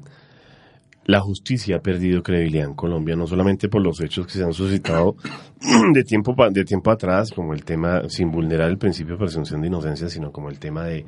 la 1.06 1.20
justicia 1.22 1.78
ha 1.78 1.80
perdido 1.80 2.24
credibilidad 2.24 2.66
en 2.66 2.74
Colombia, 2.74 3.16
no 3.16 3.28
solamente 3.28 3.70
por 3.70 3.82
los 3.82 4.02
hechos 4.02 4.26
que 4.26 4.34
se 4.34 4.44
han 4.44 4.54
suscitado 4.54 5.16
de 5.94 6.04
tiempo, 6.04 6.36
de 6.52 6.66
tiempo 6.66 6.92
atrás, 6.92 7.32
como 7.32 7.54
el 7.54 7.64
tema, 7.64 8.02
sin 8.10 8.32
vulnerar 8.32 8.70
el 8.70 8.78
principio 8.78 9.14
de 9.14 9.20
presunción 9.20 9.62
de 9.62 9.68
inocencia, 9.68 10.10
sino 10.10 10.32
como 10.32 10.50
el 10.50 10.60
tema 10.60 10.84
de, 10.86 11.06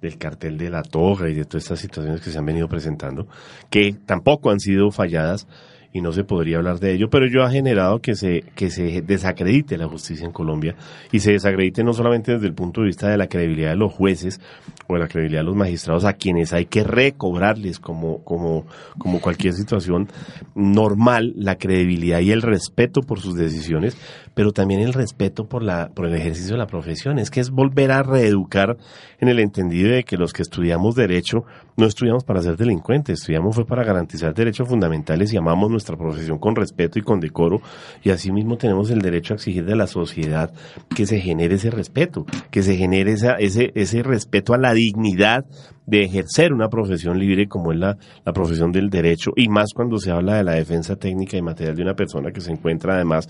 del 0.00 0.18
cartel 0.18 0.58
de 0.58 0.70
la 0.70 0.82
toga 0.82 1.28
y 1.28 1.34
de 1.34 1.44
todas 1.44 1.64
estas 1.64 1.80
situaciones 1.80 2.20
que 2.20 2.30
se 2.30 2.38
han 2.38 2.46
venido 2.46 2.68
presentando, 2.68 3.26
que 3.70 3.94
tampoco 4.04 4.50
han 4.50 4.60
sido 4.60 4.90
falladas, 4.90 5.48
y 5.92 6.00
no 6.00 6.12
se 6.12 6.24
podría 6.24 6.58
hablar 6.58 6.80
de 6.80 6.92
ello, 6.92 7.08
pero 7.08 7.26
ello 7.26 7.42
ha 7.42 7.50
generado 7.50 8.00
que 8.00 8.14
se, 8.14 8.44
que 8.54 8.70
se 8.70 9.00
desacredite 9.00 9.78
la 9.78 9.88
justicia 9.88 10.26
en 10.26 10.32
Colombia 10.32 10.74
y 11.12 11.20
se 11.20 11.32
desacredite 11.32 11.82
no 11.82 11.92
solamente 11.94 12.32
desde 12.32 12.46
el 12.46 12.54
punto 12.54 12.82
de 12.82 12.88
vista 12.88 13.08
de 13.08 13.16
la 13.16 13.26
credibilidad 13.26 13.70
de 13.70 13.76
los 13.76 13.92
jueces 13.92 14.40
o 14.86 14.94
de 14.94 15.00
la 15.00 15.08
credibilidad 15.08 15.40
de 15.40 15.46
los 15.46 15.56
magistrados 15.56 16.04
a 16.04 16.12
quienes 16.12 16.52
hay 16.52 16.66
que 16.66 16.84
recobrarles 16.84 17.78
como, 17.78 18.22
como, 18.22 18.66
como 18.98 19.20
cualquier 19.20 19.54
situación 19.54 20.08
normal 20.54 21.32
la 21.36 21.56
credibilidad 21.56 22.20
y 22.20 22.32
el 22.32 22.42
respeto 22.42 23.00
por 23.00 23.20
sus 23.20 23.34
decisiones, 23.34 23.96
pero 24.34 24.52
también 24.52 24.80
el 24.80 24.92
respeto 24.92 25.48
por 25.48 25.62
la, 25.62 25.88
por 25.94 26.06
el 26.06 26.14
ejercicio 26.14 26.52
de 26.52 26.58
la 26.58 26.66
profesión. 26.66 27.18
Es 27.18 27.30
que 27.30 27.40
es 27.40 27.50
volver 27.50 27.92
a 27.92 28.02
reeducar 28.02 28.76
en 29.20 29.28
el 29.28 29.40
entendido 29.40 29.90
de 29.90 30.04
que 30.04 30.16
los 30.16 30.32
que 30.32 30.42
estudiamos 30.42 30.94
derecho 30.94 31.44
no 31.76 31.86
estudiamos 31.86 32.24
para 32.24 32.42
ser 32.42 32.56
delincuentes, 32.56 33.20
estudiamos 33.20 33.54
fue 33.54 33.66
para 33.66 33.84
garantizar 33.84 34.34
derechos 34.34 34.68
fundamentales 34.68 35.32
y 35.32 35.36
amamos 35.36 35.70
nuestra 35.78 35.96
profesión 35.96 36.38
con 36.38 36.56
respeto 36.56 36.98
y 36.98 37.02
con 37.02 37.20
decoro 37.20 37.60
y 38.02 38.10
asimismo 38.10 38.56
tenemos 38.56 38.90
el 38.90 39.00
derecho 39.00 39.32
a 39.32 39.36
exigir 39.36 39.64
de 39.64 39.76
la 39.76 39.86
sociedad 39.86 40.52
que 40.94 41.06
se 41.06 41.20
genere 41.20 41.54
ese 41.54 41.70
respeto, 41.70 42.26
que 42.50 42.64
se 42.64 42.76
genere 42.76 43.12
esa, 43.12 43.34
ese, 43.34 43.70
ese 43.76 44.02
respeto 44.02 44.54
a 44.54 44.58
la 44.58 44.74
dignidad 44.74 45.44
de 45.86 46.02
ejercer 46.02 46.52
una 46.52 46.68
profesión 46.68 47.18
libre 47.18 47.46
como 47.46 47.72
es 47.72 47.78
la, 47.78 47.96
la 48.24 48.32
profesión 48.32 48.72
del 48.72 48.90
derecho 48.90 49.30
y 49.36 49.48
más 49.48 49.72
cuando 49.72 49.98
se 49.98 50.10
habla 50.10 50.34
de 50.34 50.44
la 50.44 50.52
defensa 50.52 50.96
técnica 50.96 51.36
y 51.36 51.42
material 51.42 51.76
de 51.76 51.82
una 51.82 51.94
persona 51.94 52.32
que 52.32 52.40
se 52.40 52.50
encuentra 52.50 52.96
además 52.96 53.28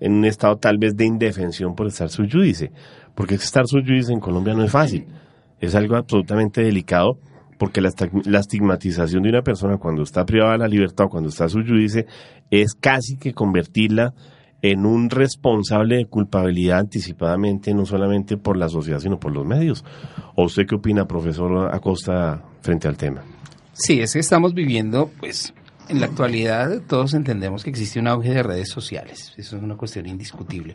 en 0.00 0.14
un 0.14 0.24
estado 0.24 0.56
tal 0.56 0.78
vez 0.78 0.96
de 0.96 1.06
indefensión 1.06 1.76
por 1.76 1.86
estar 1.86 2.08
su 2.10 2.24
judice, 2.28 2.72
porque 3.14 3.36
estar 3.36 3.68
su 3.68 3.78
judice 3.78 4.12
en 4.12 4.20
Colombia 4.20 4.54
no 4.54 4.64
es 4.64 4.72
fácil, 4.72 5.06
es 5.60 5.76
algo 5.76 5.94
absolutamente 5.94 6.62
delicado 6.62 7.18
porque 7.64 7.80
la, 7.80 8.40
estigmatización 8.40 9.22
de 9.22 9.30
una 9.30 9.40
persona 9.40 9.78
cuando 9.78 10.02
está 10.02 10.26
privada 10.26 10.52
de 10.52 10.58
la 10.58 10.68
libertad 10.68 11.06
o 11.06 11.08
cuando 11.08 11.30
está 11.30 11.48
su 11.48 11.62
judice 11.62 12.04
es 12.50 12.74
casi 12.74 13.16
que 13.16 13.32
convertirla 13.32 14.12
en 14.60 14.84
un 14.84 15.08
responsable 15.08 15.96
de 15.96 16.04
culpabilidad 16.04 16.80
anticipadamente, 16.80 17.72
no 17.72 17.86
solamente 17.86 18.36
por 18.36 18.58
la 18.58 18.68
sociedad, 18.68 18.98
sino 18.98 19.18
por 19.18 19.32
los 19.32 19.46
medios. 19.46 19.82
¿O 20.34 20.44
usted 20.44 20.66
qué 20.68 20.74
opina, 20.74 21.06
profesor 21.06 21.74
Acosta, 21.74 22.42
frente 22.60 22.86
al 22.86 22.98
tema? 22.98 23.22
Sí, 23.72 24.02
es 24.02 24.12
que 24.12 24.18
estamos 24.18 24.52
viviendo, 24.52 25.10
pues, 25.18 25.54
en 25.88 26.00
la 26.00 26.06
actualidad 26.06 26.80
todos 26.86 27.14
entendemos 27.14 27.62
que 27.62 27.70
existe 27.70 28.00
un 28.00 28.08
auge 28.08 28.30
de 28.30 28.42
redes 28.42 28.70
sociales, 28.70 29.34
eso 29.36 29.56
es 29.56 29.62
una 29.62 29.76
cuestión 29.76 30.06
indiscutible. 30.06 30.74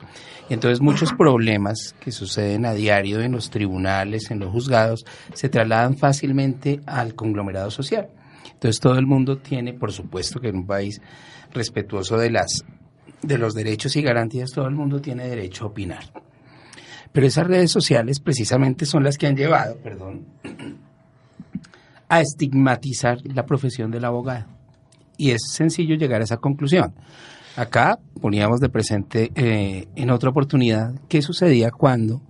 Y 0.49 0.53
entonces 0.53 0.81
muchos 0.81 1.13
problemas 1.13 1.95
que 1.99 2.11
suceden 2.11 2.65
a 2.65 2.73
diario 2.73 3.21
en 3.21 3.31
los 3.31 3.49
tribunales, 3.49 4.29
en 4.31 4.39
los 4.39 4.51
juzgados, 4.51 5.05
se 5.33 5.49
trasladan 5.49 5.97
fácilmente 5.97 6.81
al 6.85 7.15
conglomerado 7.15 7.71
social. 7.71 8.09
Entonces 8.53 8.79
todo 8.79 8.97
el 8.97 9.07
mundo 9.07 9.37
tiene, 9.37 9.73
por 9.73 9.91
supuesto 9.91 10.39
que 10.39 10.49
en 10.49 10.57
un 10.57 10.67
país 10.67 11.01
respetuoso 11.53 12.17
de 12.17 12.31
las 12.31 12.63
de 13.21 13.37
los 13.37 13.53
derechos 13.53 13.97
y 13.97 14.01
garantías, 14.01 14.51
todo 14.51 14.67
el 14.67 14.75
mundo 14.75 15.01
tiene 15.01 15.27
derecho 15.27 15.65
a 15.65 15.67
opinar. 15.67 16.05
Pero 17.11 17.27
esas 17.27 17.47
redes 17.47 17.69
sociales 17.69 18.21
precisamente 18.21 18.85
son 18.85 19.03
las 19.03 19.17
que 19.17 19.27
han 19.27 19.35
llevado, 19.35 19.75
perdón, 19.77 20.25
a 22.07 22.21
estigmatizar 22.21 23.17
la 23.25 23.45
profesión 23.45 23.91
del 23.91 24.05
abogado 24.05 24.58
y 25.19 25.31
es 25.31 25.41
sencillo 25.51 25.95
llegar 25.95 26.21
a 26.21 26.23
esa 26.23 26.37
conclusión. 26.37 26.95
Acá 27.55 27.99
poníamos 28.21 28.61
de 28.61 28.69
presente 28.69 29.31
eh, 29.35 29.87
en 29.95 30.09
otra 30.09 30.29
oportunidad 30.29 30.93
qué 31.09 31.21
sucedía 31.21 31.71
cuando, 31.71 32.21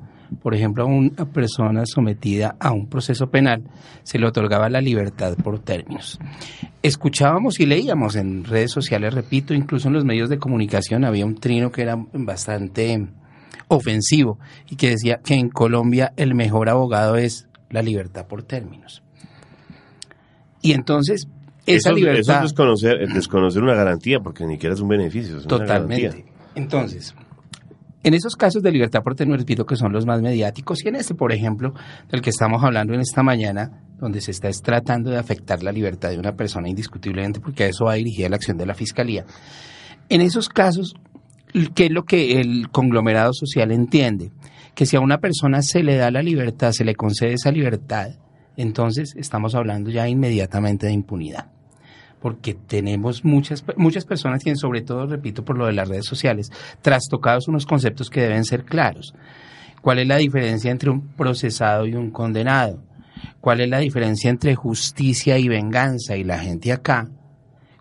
por 0.41 0.55
ejemplo, 0.55 0.83
a 0.83 0.87
una 0.87 1.25
persona 1.25 1.83
sometida 1.85 2.55
a 2.59 2.71
un 2.71 2.87
proceso 2.87 3.29
penal 3.29 3.63
se 4.01 4.17
le 4.17 4.25
otorgaba 4.25 4.69
la 4.69 4.81
libertad 4.81 5.35
por 5.35 5.59
términos. 5.59 6.19
Escuchábamos 6.81 7.59
y 7.59 7.67
leíamos 7.67 8.15
en 8.15 8.43
redes 8.43 8.71
sociales, 8.71 9.13
repito, 9.13 9.53
incluso 9.53 9.87
en 9.87 9.93
los 9.93 10.03
medios 10.03 10.29
de 10.29 10.39
comunicación 10.39 11.05
había 11.05 11.27
un 11.27 11.35
trino 11.35 11.71
que 11.71 11.83
era 11.83 11.95
bastante 12.13 13.07
ofensivo 13.67 14.39
y 14.67 14.77
que 14.77 14.89
decía 14.89 15.19
que 15.23 15.35
en 15.35 15.49
Colombia 15.49 16.11
el 16.17 16.33
mejor 16.33 16.69
abogado 16.69 17.17
es 17.17 17.47
la 17.69 17.83
libertad 17.83 18.25
por 18.25 18.41
términos. 18.41 19.03
Y 20.61 20.73
entonces 20.73 21.27
esa 21.75 21.91
libertad. 21.91 22.19
Eso 22.19 22.33
es 22.33 22.41
desconocer, 22.41 23.07
desconocer 23.13 23.63
una 23.63 23.75
garantía, 23.75 24.19
porque 24.19 24.45
ni 24.45 24.53
siquiera 24.53 24.75
es 24.75 24.81
un 24.81 24.89
beneficio. 24.89 25.41
totalmente. 25.41 26.25
Entonces, 26.55 27.15
en 28.01 28.13
esos 28.13 28.35
casos 28.35 28.63
de 28.63 28.71
libertad 28.71 29.03
por 29.03 29.15
tener 29.15 29.37
repito 29.37 29.65
que 29.65 29.75
son 29.75 29.91
los 29.91 30.05
más 30.05 30.21
mediáticos, 30.21 30.83
y 30.83 30.87
en 30.87 30.95
este, 30.95 31.15
por 31.15 31.33
ejemplo, 31.33 31.73
del 32.09 32.21
que 32.21 32.29
estamos 32.29 32.63
hablando 32.63 32.93
en 32.93 33.01
esta 33.01 33.23
mañana, 33.23 33.83
donde 33.99 34.21
se 34.21 34.31
está 34.31 34.49
tratando 34.63 35.11
de 35.11 35.17
afectar 35.17 35.61
la 35.63 35.71
libertad 35.71 36.09
de 36.09 36.17
una 36.17 36.33
persona 36.33 36.69
indiscutiblemente, 36.69 37.41
porque 37.41 37.65
a 37.65 37.67
eso 37.67 37.85
va 37.85 37.95
dirigida 37.95 38.29
la 38.29 38.37
acción 38.37 38.57
de 38.57 38.65
la 38.65 38.73
Fiscalía. 38.73 39.25
En 40.07 40.21
esos 40.21 40.47
casos, 40.47 40.95
¿qué 41.75 41.87
es 41.87 41.91
lo 41.91 42.03
que 42.03 42.39
el 42.39 42.69
conglomerado 42.71 43.33
social 43.33 43.71
entiende? 43.71 44.31
Que 44.75 44.85
si 44.85 44.95
a 44.95 45.01
una 45.01 45.17
persona 45.17 45.61
se 45.61 45.83
le 45.83 45.97
da 45.97 46.09
la 46.09 46.21
libertad, 46.21 46.71
se 46.71 46.85
le 46.85 46.95
concede 46.95 47.33
esa 47.33 47.51
libertad, 47.51 48.11
entonces 48.55 49.13
estamos 49.17 49.55
hablando 49.55 49.89
ya 49.89 50.07
inmediatamente 50.07 50.87
de 50.87 50.93
impunidad 50.93 51.58
porque 52.21 52.53
tenemos 52.53 53.23
muchas, 53.23 53.63
muchas 53.77 54.05
personas 54.05 54.43
tienen, 54.43 54.57
sobre 54.57 54.81
todo, 54.81 55.05
repito, 55.07 55.43
por 55.43 55.57
lo 55.57 55.65
de 55.65 55.73
las 55.73 55.87
redes 55.87 56.05
sociales, 56.05 56.51
trastocados 56.81 57.47
unos 57.47 57.65
conceptos 57.65 58.09
que 58.09 58.21
deben 58.21 58.45
ser 58.45 58.65
claros. 58.65 59.13
¿Cuál 59.81 59.99
es 59.99 60.07
la 60.07 60.17
diferencia 60.17 60.71
entre 60.71 60.89
un 60.89 61.07
procesado 61.09 61.87
y 61.87 61.95
un 61.95 62.11
condenado? 62.11 62.83
¿Cuál 63.39 63.61
es 63.61 63.69
la 63.69 63.79
diferencia 63.79 64.29
entre 64.29 64.55
justicia 64.55 65.37
y 65.37 65.47
venganza? 65.47 66.17
Y 66.17 66.23
la 66.23 66.39
gente 66.39 66.73
acá, 66.73 67.09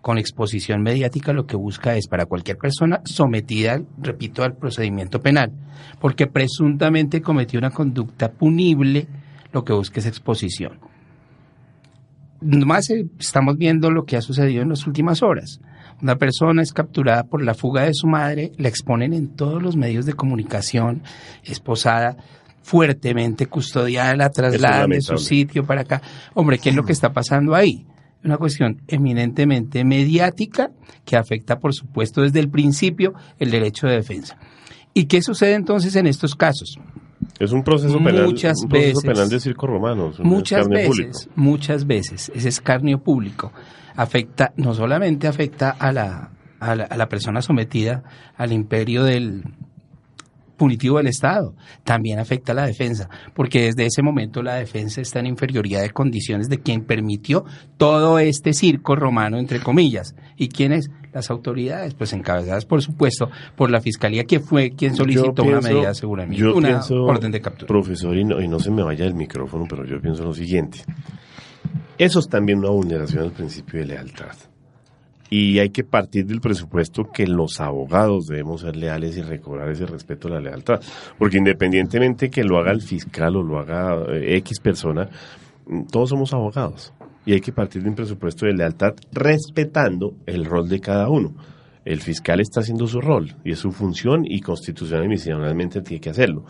con 0.01 0.17
exposición 0.17 0.81
mediática, 0.81 1.33
lo 1.33 1.45
que 1.45 1.57
busca 1.57 1.95
es 1.95 2.07
para 2.07 2.25
cualquier 2.25 2.57
persona 2.57 3.01
sometida, 3.03 3.81
repito, 3.97 4.43
al 4.43 4.55
procedimiento 4.55 5.21
penal, 5.21 5.51
porque 5.99 6.27
presuntamente 6.27 7.21
cometió 7.21 7.59
una 7.59 7.71
conducta 7.71 8.31
punible, 8.31 9.07
lo 9.51 9.65
que 9.65 9.73
busca 9.73 9.99
es 9.99 10.05
exposición 10.05 10.88
nomás 12.41 12.89
eh, 12.89 13.07
estamos 13.19 13.57
viendo 13.57 13.91
lo 13.91 14.05
que 14.05 14.17
ha 14.17 14.21
sucedido 14.21 14.61
en 14.61 14.69
las 14.69 14.87
últimas 14.87 15.21
horas. 15.23 15.59
Una 16.01 16.15
persona 16.15 16.61
es 16.61 16.73
capturada 16.73 17.23
por 17.23 17.43
la 17.43 17.53
fuga 17.53 17.83
de 17.83 17.93
su 17.93 18.07
madre, 18.07 18.51
la 18.57 18.69
exponen 18.69 19.13
en 19.13 19.35
todos 19.35 19.61
los 19.61 19.75
medios 19.75 20.05
de 20.05 20.13
comunicación, 20.13 21.03
esposada, 21.43 22.15
fuertemente 22.61 23.47
custodiada, 23.47 24.15
la 24.15 24.29
trasladan 24.29 24.91
de 24.91 25.01
su 25.01 25.17
sitio 25.17 25.65
para 25.65 25.81
acá. 25.81 26.01
Hombre, 26.33 26.59
¿qué 26.59 26.69
es 26.69 26.75
lo 26.75 26.85
que 26.85 26.93
está 26.93 27.11
pasando 27.11 27.53
ahí? 27.55 27.85
Una 28.23 28.37
cuestión 28.37 28.81
eminentemente 28.87 29.83
mediática 29.83 30.71
que 31.05 31.17
afecta, 31.17 31.59
por 31.59 31.73
supuesto, 31.73 32.21
desde 32.21 32.39
el 32.39 32.49
principio 32.49 33.13
el 33.37 33.51
derecho 33.51 33.87
de 33.87 33.95
defensa. 33.95 34.37
¿Y 34.93 35.05
qué 35.05 35.21
sucede 35.21 35.53
entonces 35.53 35.95
en 35.95 36.07
estos 36.07 36.35
casos? 36.35 36.79
Es 37.39 37.51
un 37.51 37.63
proceso 37.63 37.97
penal, 37.97 38.25
muchas 38.25 38.57
un 38.63 38.69
proceso 38.69 39.01
penal 39.01 39.29
de 39.29 39.39
circo 39.39 39.67
romano. 39.67 40.11
Muchas 40.19 40.67
veces, 40.67 41.29
muchas 41.35 41.85
veces, 41.85 42.31
ese 42.33 42.49
escarnio 42.49 42.99
público 43.01 43.51
afecta, 43.95 44.53
no 44.55 44.73
solamente 44.73 45.27
afecta 45.27 45.71
a 45.71 45.91
la, 45.91 46.31
a 46.59 46.75
la, 46.75 46.83
a 46.85 46.97
la 46.97 47.09
persona 47.09 47.41
sometida 47.41 48.03
al 48.37 48.53
imperio 48.53 49.03
del, 49.03 49.43
punitivo 50.59 50.97
del 50.97 51.07
Estado, 51.07 51.55
también 51.83 52.19
afecta 52.19 52.51
a 52.51 52.55
la 52.55 52.67
defensa, 52.67 53.09
porque 53.33 53.63
desde 53.63 53.87
ese 53.87 54.03
momento 54.03 54.43
la 54.43 54.55
defensa 54.55 55.01
está 55.01 55.19
en 55.19 55.25
inferioridad 55.25 55.81
de 55.81 55.89
condiciones 55.89 56.49
de 56.49 56.59
quien 56.59 56.83
permitió 56.83 57.45
todo 57.77 58.19
este 58.19 58.53
circo 58.53 58.95
romano, 58.95 59.39
entre 59.39 59.61
comillas. 59.61 60.13
¿Y 60.35 60.49
quiénes? 60.49 60.91
Las 61.13 61.31
autoridades, 61.31 61.95
pues 61.95 62.13
encabezadas, 62.13 62.65
por 62.65 62.81
supuesto, 62.81 63.29
por 63.55 63.71
la 63.71 63.81
Fiscalía, 63.81 64.25
que 64.25 64.39
fue 64.39 64.71
quien 64.71 64.95
solicitó 64.95 65.43
una 65.43 65.59
medida 65.59 65.81
de 65.81 65.87
aseguramiento, 65.87 66.55
una 66.55 66.81
orden 66.87 67.31
de 67.31 67.41
captura. 67.41 67.67
Profesor, 67.67 68.15
y 68.15 68.23
no, 68.23 68.39
y 68.39 68.47
no 68.47 68.59
se 68.59 68.69
me 68.69 68.83
vaya 68.83 69.05
el 69.05 69.15
micrófono, 69.15 69.65
pero 69.67 69.85
yo 69.85 69.99
pienso 69.99 70.23
lo 70.23 70.33
siguiente. 70.33 70.83
Eso 71.97 72.19
es 72.19 72.29
también 72.29 72.59
una 72.59 72.69
vulneración 72.69 73.23
del 73.23 73.31
principio 73.31 73.79
de 73.79 73.87
lealtad. 73.87 74.35
Y 75.29 75.59
hay 75.59 75.69
que 75.69 75.83
partir 75.83 76.25
del 76.25 76.41
presupuesto 76.41 77.03
que 77.11 77.27
los 77.27 77.59
abogados 77.59 78.25
debemos 78.25 78.61
ser 78.61 78.75
leales 78.75 79.15
y 79.17 79.21
recobrar 79.21 79.69
ese 79.69 79.85
respeto 79.85 80.27
a 80.27 80.31
la 80.31 80.39
lealtad. 80.39 80.79
Porque 81.17 81.37
independientemente 81.37 82.29
que 82.29 82.43
lo 82.43 82.57
haga 82.57 82.71
el 82.71 82.81
fiscal 82.81 83.35
o 83.35 83.43
lo 83.43 83.59
haga 83.59 83.95
eh, 84.13 84.37
X 84.37 84.59
persona, 84.59 85.09
mm, 85.67 85.83
todos 85.91 86.09
somos 86.09 86.33
abogados. 86.33 86.93
Y 87.29 87.33
hay 87.33 87.41
que 87.41 87.51
partir 87.51 87.83
de 87.83 87.89
un 87.89 87.95
presupuesto 87.95 88.47
de 88.47 88.53
lealtad 88.53 88.95
respetando 89.11 90.15
el 90.25 90.45
rol 90.45 90.67
de 90.67 90.79
cada 90.79 91.09
uno. 91.09 91.35
El 91.85 92.01
fiscal 92.01 92.39
está 92.39 92.61
haciendo 92.61 92.87
su 92.87 93.01
rol 93.01 93.35
y 93.43 93.51
es 93.51 93.59
su 93.59 93.71
función 93.71 94.23
y 94.25 94.41
constitucional 94.41 95.05
y 95.05 95.09
misionalmente 95.09 95.83
tiene 95.83 96.01
que 96.01 96.09
hacerlo. 96.09 96.45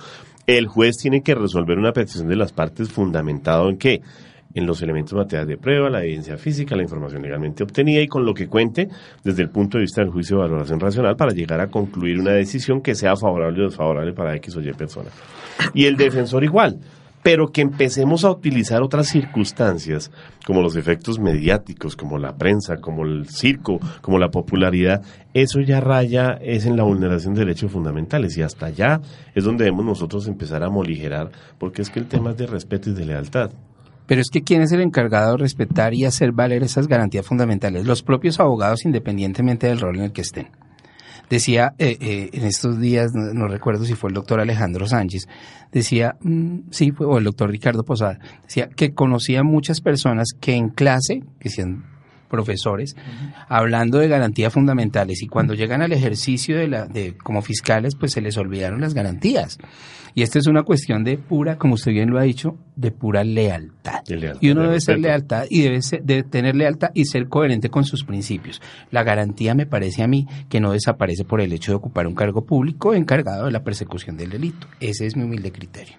El 0.48 0.68
juez 0.68 0.96
tiene 0.96 1.22
que 1.22 1.36
resolver 1.36 1.78
una 1.78 1.92
petición 1.92 2.30
de 2.30 2.38
las 2.38 2.54
partes 2.54 2.90
fundamentado 2.94 3.68
en 3.70 3.78
qué? 3.78 4.02
en 4.54 4.66
los 4.66 4.82
elementos 4.82 5.14
materiales 5.14 5.50
de 5.50 5.58
prueba, 5.58 5.90
la 5.90 6.02
evidencia 6.02 6.38
física, 6.38 6.78
la 6.78 6.84
información 6.84 7.24
legalmente 7.24 7.62
obtenida 7.62 8.02
y 8.02 8.08
con 8.08 8.26
lo 8.26 8.34
que 8.34 8.48
cuente 8.48 8.88
desde 9.22 9.44
el 9.44 9.50
punto 9.50 9.78
de 9.78 9.82
vista 9.82 10.02
del 10.02 10.12
juicio 10.12 10.38
de 10.38 10.44
valoración 10.44 10.80
racional 10.80 11.18
para 11.18 11.34
llegar 11.34 11.60
a 11.60 11.68
concluir 11.68 12.18
una 12.20 12.32
decisión 12.32 12.82
que 12.82 12.96
sea 12.96 13.18
favorable 13.18 13.64
o 13.64 13.66
desfavorable 13.68 14.14
para 14.14 14.34
X 14.38 14.56
o 14.56 14.62
Y 14.62 14.72
persona. 14.72 15.10
Y 15.74 15.86
el 15.86 15.98
defensor 15.98 16.44
igual, 16.44 16.80
pero 17.24 17.52
que 17.52 17.62
empecemos 17.62 18.24
a 18.24 18.32
utilizar 18.32 18.82
otras 18.82 19.08
circunstancias, 19.08 20.12
como 20.46 20.62
los 20.62 20.76
efectos 20.76 21.20
mediáticos, 21.20 21.96
como 21.96 22.18
la 22.18 22.38
prensa, 22.38 22.78
como 22.78 23.04
el 23.04 23.28
circo, 23.28 23.80
como 24.02 24.18
la 24.18 24.30
popularidad, 24.30 25.04
eso 25.34 25.60
ya 25.60 25.80
raya 25.80 26.40
es 26.42 26.66
en 26.66 26.78
la 26.78 26.84
vulneración 26.84 27.34
de 27.34 27.42
derechos 27.42 27.72
fundamentales 27.72 28.38
y 28.38 28.42
hasta 28.42 28.68
allá 28.68 29.02
es 29.36 29.44
donde 29.44 29.66
debemos 29.66 29.86
nosotros 29.86 30.28
empezar 30.28 30.64
a 30.64 30.70
moligerar, 30.70 31.32
porque 31.58 31.82
es 31.82 31.90
que 31.90 32.00
el 32.00 32.08
tema 32.08 32.32
es 32.32 32.38
de 32.38 32.48
respeto 32.48 32.90
y 32.90 32.94
de 32.94 33.06
lealtad. 33.06 33.52
Pero 34.08 34.22
es 34.22 34.30
que 34.32 34.42
¿quién 34.42 34.64
es 34.64 34.72
el 34.72 34.82
encargado 34.82 35.34
de 35.34 35.38
respetar 35.38 35.94
y 35.94 36.06
hacer 36.06 36.32
valer 36.32 36.64
esas 36.64 36.88
garantías 36.88 37.28
fundamentales? 37.28 37.86
Los 37.86 38.02
propios 38.02 38.40
abogados, 38.40 38.86
independientemente 38.86 39.68
del 39.68 39.80
rol 39.80 39.98
en 39.98 40.06
el 40.06 40.12
que 40.12 40.22
estén. 40.22 40.48
Decía 41.30 41.74
eh, 41.78 41.98
eh, 42.02 42.30
en 42.34 42.46
estos 42.46 42.80
días, 42.80 43.12
no, 43.14 43.48
recuerdo 43.48 43.86
si 43.86 43.94
fue 43.94 44.10
el 44.10 44.16
doctor 44.16 44.40
Alejandro 44.40 44.88
Sánchez, 44.88 45.28
decía, 45.72 46.16
mm, 46.22 46.72
sí, 46.72 46.92
fue, 46.92 47.06
o 47.06 47.18
el 47.20 47.24
doctor 47.24 47.52
Ricardo 47.52 47.84
Posada, 47.84 48.20
decía 48.44 48.70
que 48.70 48.94
conocía 48.94 49.44
muchas 49.44 49.80
personas 49.82 50.30
que 50.40 50.56
en 50.56 50.70
clase, 50.70 51.24
que 51.40 51.50
sean 51.50 51.86
profesores, 52.30 52.96
hablando 53.48 53.98
de 53.98 54.08
garantías 54.08 54.54
fundamentales 54.54 55.22
y 55.22 55.28
cuando 55.28 55.56
llegan 55.56 55.82
al 55.82 55.92
ejercicio 55.92 56.58
de 56.58 56.68
la, 56.68 56.86
de, 56.86 57.18
como 57.18 57.42
fiscales, 57.42 57.96
pues 57.96 58.12
se 58.14 58.22
les 58.22 58.38
olvidaron 58.38 58.82
las 58.82 58.94
garantías. 58.94 59.58
Y 60.20 60.22
esto 60.22 60.38
es 60.38 60.48
una 60.48 60.64
cuestión 60.64 61.06
de 61.06 61.18
pura, 61.18 61.58
como 61.58 61.76
usted 61.76 61.94
bien 61.94 62.10
lo 62.10 62.20
ha 62.20 62.24
dicho, 62.24 62.58
de 62.76 62.92
pura 62.92 63.24
lealtad. 63.24 64.04
y 64.42 64.50
uno 64.50 64.64
debe 64.64 64.82
ser 64.82 65.00
lealtad 65.00 65.46
y 65.50 65.62
debe, 65.62 65.80
debe 66.04 66.24
tener 66.24 66.58
lealtad 66.58 66.90
y 66.94 67.06
ser 67.06 67.30
coherente 67.30 67.70
con 67.70 67.86
sus 67.86 68.04
principios. 68.04 68.62
La 68.92 69.04
garantía 69.04 69.56
me 69.56 69.66
parece 69.66 70.04
a 70.04 70.10
mí 70.10 70.28
que 70.50 70.60
no 70.60 70.74
desaparece 70.74 71.24
por 71.24 71.40
el 71.40 71.54
hecho 71.54 71.72
de 71.72 71.78
ocupar 71.78 72.06
un 72.06 72.16
cargo 72.16 72.44
público 72.46 72.94
encargado 72.94 73.46
de 73.46 73.52
la 73.54 73.64
persecución 73.64 74.18
del 74.18 74.32
delito. 74.32 74.68
Ese 74.82 75.06
es 75.06 75.16
mi 75.16 75.24
humilde 75.24 75.54
criterio. 75.54 75.96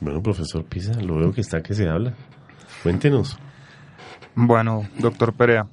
Bueno, 0.00 0.22
profesor 0.22 0.64
Pisa, 0.64 0.94
lo 1.02 1.16
veo 1.16 1.34
que 1.34 1.42
está 1.42 1.62
que 1.62 1.74
se 1.74 1.86
habla. 1.90 2.14
Cuéntenos. 2.82 3.38
Bueno, 4.34 4.88
doctor 4.98 5.34
Perea, 5.34 5.66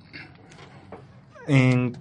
en 1.48 1.98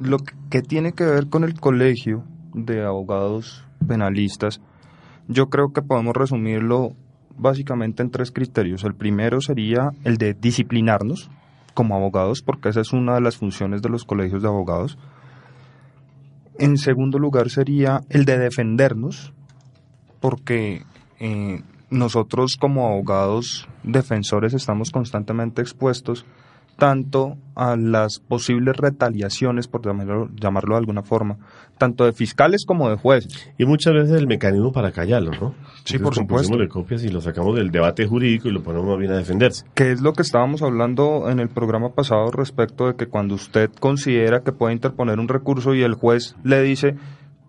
lo 0.00 0.16
que 0.48 0.62
tiene 0.62 0.92
que 0.92 1.04
ver 1.04 1.28
con 1.28 1.44
el 1.44 1.60
colegio 1.60 2.24
de 2.54 2.82
abogados 2.82 3.66
penalistas, 3.86 4.62
yo 5.28 5.48
creo 5.48 5.72
que 5.72 5.82
podemos 5.82 6.14
resumirlo 6.14 6.92
básicamente 7.36 8.02
en 8.02 8.10
tres 8.10 8.30
criterios. 8.30 8.84
El 8.84 8.94
primero 8.94 9.40
sería 9.40 9.90
el 10.04 10.16
de 10.16 10.34
disciplinarnos 10.34 11.30
como 11.74 11.94
abogados, 11.94 12.42
porque 12.42 12.70
esa 12.70 12.80
es 12.80 12.92
una 12.92 13.14
de 13.14 13.20
las 13.20 13.36
funciones 13.36 13.82
de 13.82 13.88
los 13.88 14.04
colegios 14.04 14.42
de 14.42 14.48
abogados. 14.48 14.98
En 16.58 16.78
segundo 16.78 17.18
lugar 17.18 17.50
sería 17.50 18.00
el 18.08 18.24
de 18.24 18.38
defendernos, 18.38 19.34
porque 20.20 20.84
eh, 21.20 21.62
nosotros 21.90 22.56
como 22.58 22.86
abogados 22.86 23.68
defensores 23.82 24.54
estamos 24.54 24.90
constantemente 24.90 25.60
expuestos 25.60 26.24
tanto 26.76 27.36
a 27.54 27.74
las 27.74 28.20
posibles 28.20 28.76
retaliaciones, 28.76 29.66
por 29.66 29.84
llamarlo, 29.84 30.28
llamarlo, 30.38 30.74
de 30.74 30.78
alguna 30.80 31.02
forma, 31.02 31.38
tanto 31.78 32.04
de 32.04 32.12
fiscales 32.12 32.66
como 32.66 32.90
de 32.90 32.96
jueces. 32.96 33.50
Y 33.56 33.64
muchas 33.64 33.94
veces 33.94 34.12
el 34.12 34.26
mecanismo 34.26 34.72
para 34.72 34.92
callarlo, 34.92 35.30
¿no? 35.40 35.54
Sí, 35.84 35.98
por 35.98 36.14
supuesto. 36.14 36.56
de 36.58 36.68
copias 36.68 37.02
y 37.02 37.08
lo 37.08 37.20
sacamos 37.22 37.56
del 37.56 37.70
debate 37.70 38.06
jurídico 38.06 38.48
y 38.48 38.52
lo 38.52 38.62
ponemos 38.62 38.98
bien 38.98 39.12
a 39.12 39.16
defenderse. 39.16 39.64
Que 39.74 39.92
es 39.92 40.02
lo 40.02 40.12
que 40.12 40.22
estábamos 40.22 40.62
hablando 40.62 41.30
en 41.30 41.40
el 41.40 41.48
programa 41.48 41.94
pasado 41.94 42.30
respecto 42.30 42.88
de 42.88 42.96
que 42.96 43.06
cuando 43.06 43.34
usted 43.34 43.70
considera 43.80 44.42
que 44.42 44.52
puede 44.52 44.74
interponer 44.74 45.18
un 45.18 45.28
recurso 45.28 45.74
y 45.74 45.82
el 45.82 45.94
juez 45.94 46.36
le 46.44 46.62
dice, 46.62 46.94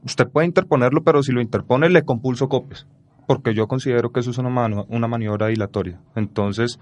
usted 0.06 0.28
puede 0.28 0.48
interponerlo, 0.48 1.04
pero 1.04 1.22
si 1.22 1.34
lo 1.34 1.42
interpone 1.42 1.90
le 1.90 2.04
compulso 2.04 2.48
copias, 2.48 2.88
porque 3.28 3.54
yo 3.54 3.68
considero 3.68 4.12
que 4.12 4.22
eso 4.22 4.32
es 4.32 4.38
una, 4.38 4.50
mano, 4.50 4.86
una 4.88 5.10
maniobra 5.10 5.48
dilatoria. 5.48 6.00
Entonces, 6.16 6.80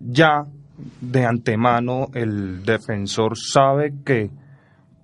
ya 0.00 0.46
de 1.00 1.24
antemano 1.24 2.08
el 2.14 2.64
defensor 2.64 3.36
sabe 3.36 3.92
que 4.04 4.30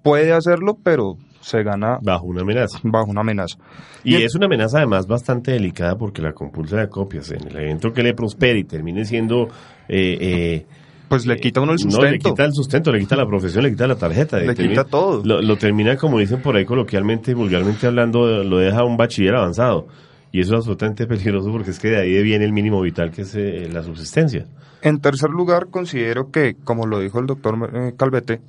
puede 0.02 0.32
hacerlo, 0.32 0.78
pero 0.82 1.16
se 1.40 1.62
gana 1.62 1.98
bajo 2.02 2.26
una 2.26 2.42
amenaza. 2.42 2.78
Bajo 2.82 3.10
una 3.10 3.20
amenaza. 3.20 3.58
Y, 4.04 4.16
es 4.16 4.34
una 4.34 4.46
amenaza 4.46 4.78
además 4.78 5.06
bastante 5.06 5.52
delicada 5.52 5.96
porque 5.96 6.22
la 6.22 6.32
compulsa 6.32 6.76
de 6.76 6.88
copias 6.88 7.30
en 7.30 7.46
el 7.48 7.56
evento 7.56 7.92
que 7.92 8.02
le 8.02 8.14
prospere 8.14 8.60
y 8.60 8.64
termine 8.64 9.04
siendo 9.04 9.48
eh, 9.88 10.18
eh, 10.20 10.66
pues 11.08 11.26
le 11.26 11.36
quita 11.36 11.60
uno 11.60 11.72
el 11.72 11.78
sustento. 11.78 12.04
No, 12.04 12.12
le 12.12 12.18
quita 12.18 12.44
el 12.44 12.52
sustento, 12.52 12.92
le 12.92 13.00
quita 13.00 13.16
la 13.16 13.26
profesión, 13.26 13.64
le 13.64 13.70
quita 13.70 13.86
la 13.86 13.96
tarjeta. 13.96 14.38
Le 14.38 14.54
quita 14.54 14.84
todo. 14.84 15.22
Lo, 15.24 15.56
termina, 15.56 15.96
como 15.96 16.18
dicen 16.18 16.42
por 16.42 16.56
ahí 16.56 16.64
coloquialmente, 16.64 17.34
vulgarmente 17.34 17.86
hablando, 17.86 18.44
lo 18.44 18.58
deja 18.58 18.84
un 18.84 18.96
bachiller 18.96 19.34
avanzado. 19.34 19.86
Y 20.32 20.40
eso 20.40 20.54
es 20.54 20.58
absolutamente 20.58 21.06
peligroso 21.06 21.50
porque 21.50 21.70
es 21.70 21.78
que 21.78 21.88
de 21.88 22.00
ahí 22.00 22.22
viene 22.22 22.44
el 22.44 22.52
mínimo 22.52 22.80
vital 22.80 23.10
que 23.10 23.22
es 23.22 23.34
eh, 23.34 23.68
la 23.72 23.82
subsistencia. 23.82 24.46
En 24.82 25.00
tercer 25.00 25.30
lugar, 25.30 25.68
considero 25.70 26.30
que, 26.30 26.54
como 26.62 26.86
lo 26.86 27.00
dijo 27.00 27.18
el 27.18 27.26
doctor 27.26 27.70
eh, 27.74 27.94
Calvete, 27.96 28.40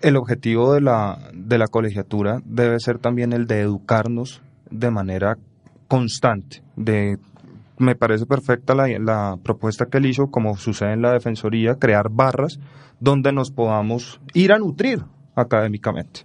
el 0.00 0.16
objetivo 0.16 0.72
de 0.72 0.80
la, 0.80 1.18
de 1.34 1.58
la 1.58 1.66
colegiatura 1.66 2.40
debe 2.44 2.80
ser 2.80 2.98
también 2.98 3.32
el 3.32 3.46
de 3.46 3.60
educarnos 3.60 4.40
de 4.70 4.90
manera 4.90 5.36
constante. 5.88 6.62
De, 6.76 7.18
me 7.76 7.96
parece 7.96 8.24
perfecta 8.24 8.74
la, 8.74 8.86
la 8.98 9.36
propuesta 9.42 9.86
que 9.86 9.98
él 9.98 10.06
hizo, 10.06 10.28
como 10.28 10.56
sucede 10.56 10.92
en 10.92 11.02
la 11.02 11.12
Defensoría, 11.12 11.74
crear 11.74 12.08
barras 12.10 12.58
donde 12.98 13.32
nos 13.32 13.50
podamos 13.50 14.20
ir 14.32 14.52
a 14.52 14.58
nutrir 14.58 15.02
académicamente. 15.34 16.20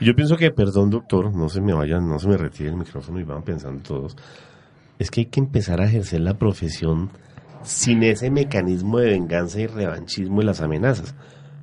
Yo 0.00 0.14
pienso 0.14 0.36
que, 0.36 0.50
perdón 0.50 0.90
doctor, 0.90 1.34
no 1.34 1.48
se 1.48 1.60
me 1.60 1.72
vayan, 1.72 2.08
no 2.08 2.18
se 2.18 2.28
me 2.28 2.36
retire 2.36 2.70
el 2.70 2.76
micrófono 2.76 3.18
y 3.18 3.24
van 3.24 3.42
pensando 3.42 3.82
todos, 3.82 4.16
es 4.98 5.10
que 5.10 5.22
hay 5.22 5.26
que 5.26 5.40
empezar 5.40 5.80
a 5.80 5.86
ejercer 5.86 6.20
la 6.20 6.34
profesión 6.34 7.10
sin 7.62 8.04
ese 8.04 8.30
mecanismo 8.30 8.98
de 8.98 9.10
venganza 9.10 9.60
y 9.60 9.66
revanchismo 9.66 10.40
y 10.40 10.44
las 10.44 10.60
amenazas. 10.60 11.14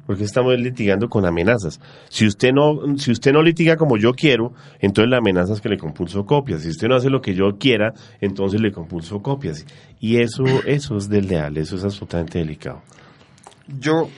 Porque 0.05 0.23
estamos 0.23 0.55
litigando 0.59 1.09
con 1.09 1.25
amenazas. 1.25 1.79
Si 2.09 2.27
usted 2.27 2.51
no, 2.53 2.95
si 2.97 3.11
usted 3.11 3.31
no 3.33 3.41
litiga 3.41 3.75
como 3.75 3.97
yo 3.97 4.13
quiero, 4.13 4.53
entonces 4.79 5.09
la 5.09 5.17
amenaza 5.17 5.53
es 5.53 5.61
que 5.61 5.69
le 5.69 5.79
compulso 5.79 6.25
copias. 6.25 6.61
Si 6.61 6.69
usted 6.69 6.87
no 6.87 6.95
hace 6.95 7.09
lo 7.09 7.21
que 7.21 7.33
yo 7.33 7.57
quiera, 7.57 7.93
entonces 8.21 8.61
le 8.61 8.71
compulso 8.71 9.23
copias. 9.23 9.65
Y 9.99 10.17
eso, 10.17 10.43
eso 10.67 10.97
es 10.97 11.09
del 11.09 11.27
leal, 11.27 11.57
eso 11.57 11.75
es 11.75 11.83
absolutamente 11.83 12.37
delicado. 12.37 12.83
Yo 13.79 14.09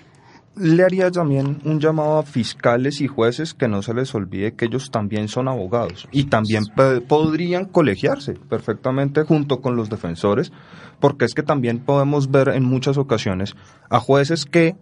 le 0.59 0.83
haría 0.83 1.11
también 1.11 1.59
un 1.65 1.79
llamado 1.79 2.19
a 2.19 2.23
fiscales 2.23 3.01
y 3.01 3.07
jueces 3.07 3.53
que 3.53 3.67
no 3.67 3.81
se 3.81 3.93
les 3.93 4.13
olvide 4.15 4.55
que 4.55 4.65
ellos 4.65 4.91
también 4.91 5.27
son 5.27 5.47
abogados 5.47 6.07
y 6.11 6.25
también 6.25 6.65
podrían 7.07 7.65
colegiarse 7.65 8.33
perfectamente 8.33 9.23
junto 9.23 9.61
con 9.61 9.75
los 9.75 9.89
defensores, 9.89 10.51
porque 10.99 11.25
es 11.25 11.33
que 11.33 11.43
también 11.43 11.79
podemos 11.79 12.31
ver 12.31 12.49
en 12.49 12.63
muchas 12.63 12.97
ocasiones 12.97 13.55
a 13.89 13.99
jueces 13.99 14.45
que 14.45 14.75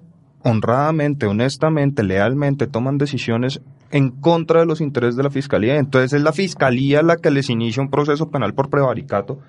honradamente, 0.44 1.26
honestamente, 1.26 2.04
lealmente 2.04 2.68
toman 2.68 3.00
decisiones 3.00 3.62
en 3.90 4.12
contra 4.12 4.60
de 4.60 4.68
los 4.68 4.80
intereses 4.80 5.16
de 5.16 5.24
la 5.24 5.32
fiscalía. 5.32 5.78
Entonces 5.78 6.14
es 6.14 6.22
la 6.22 6.34
fiscalía 6.34 7.02
la 7.02 7.18
que 7.18 7.32
les 7.32 7.50
inicia 7.50 7.82
un 7.82 7.90
proceso 7.90 8.30
penal 8.30 8.54
por 8.54 8.70
prevaricato 8.70 9.40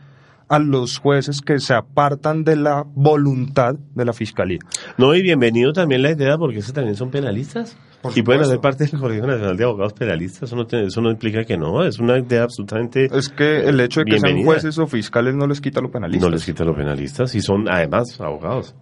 a 0.49 0.59
los 0.59 0.99
jueces 0.99 1.41
que 1.41 1.59
se 1.59 1.75
apartan 1.75 2.45
de 2.45 2.57
la 2.57 2.85
voluntad 2.87 3.75
de 3.95 4.05
la 4.05 4.13
fiscalía. 4.13 4.59
No, 4.97 5.15
y 5.15 5.23
bienvenido 5.23 5.73
también 5.73 6.03
la 6.03 6.13
idea, 6.13 6.37
porque 6.39 6.59
esos 6.59 6.73
también 6.73 6.97
son 6.97 7.11
penalistas. 7.11 7.77
y 8.15 8.23
pueden 8.23 8.43
hacer 8.43 8.61
parte 8.61 8.87
del 8.87 9.01
Colegio 9.01 9.27
Nacional 9.27 9.57
de 9.57 9.65
Abogados 9.65 9.93
Penalistas. 9.95 10.45
Eso 10.45 10.57
no, 10.57 10.67
eso 10.71 11.01
no 11.01 11.11
implica 11.11 11.45
que 11.45 11.57
no. 11.57 11.85
Es 11.85 11.99
una 11.99 12.19
idea 12.19 12.45
absolutamente. 12.45 13.09
Es 13.13 13.29
que 13.29 13.69
el 13.69 13.81
hecho 13.81 14.01
de 14.01 14.13
que 14.13 14.21
sean 14.21 14.45
jueces 14.45 14.79
o 14.79 14.87
fiscales 14.87 15.35
no 15.35 15.47
les 15.47 15.61
quita 15.61 15.81
lo 15.81 15.91
penalistas. 15.91 16.29
No 16.29 16.33
les 16.33 16.45
quita 16.45 16.65
lo 16.65 16.75
penalistas 16.75 17.35
y 17.35 17.41
son 17.41 17.69
además 17.69 18.21
abogados. 18.21 18.75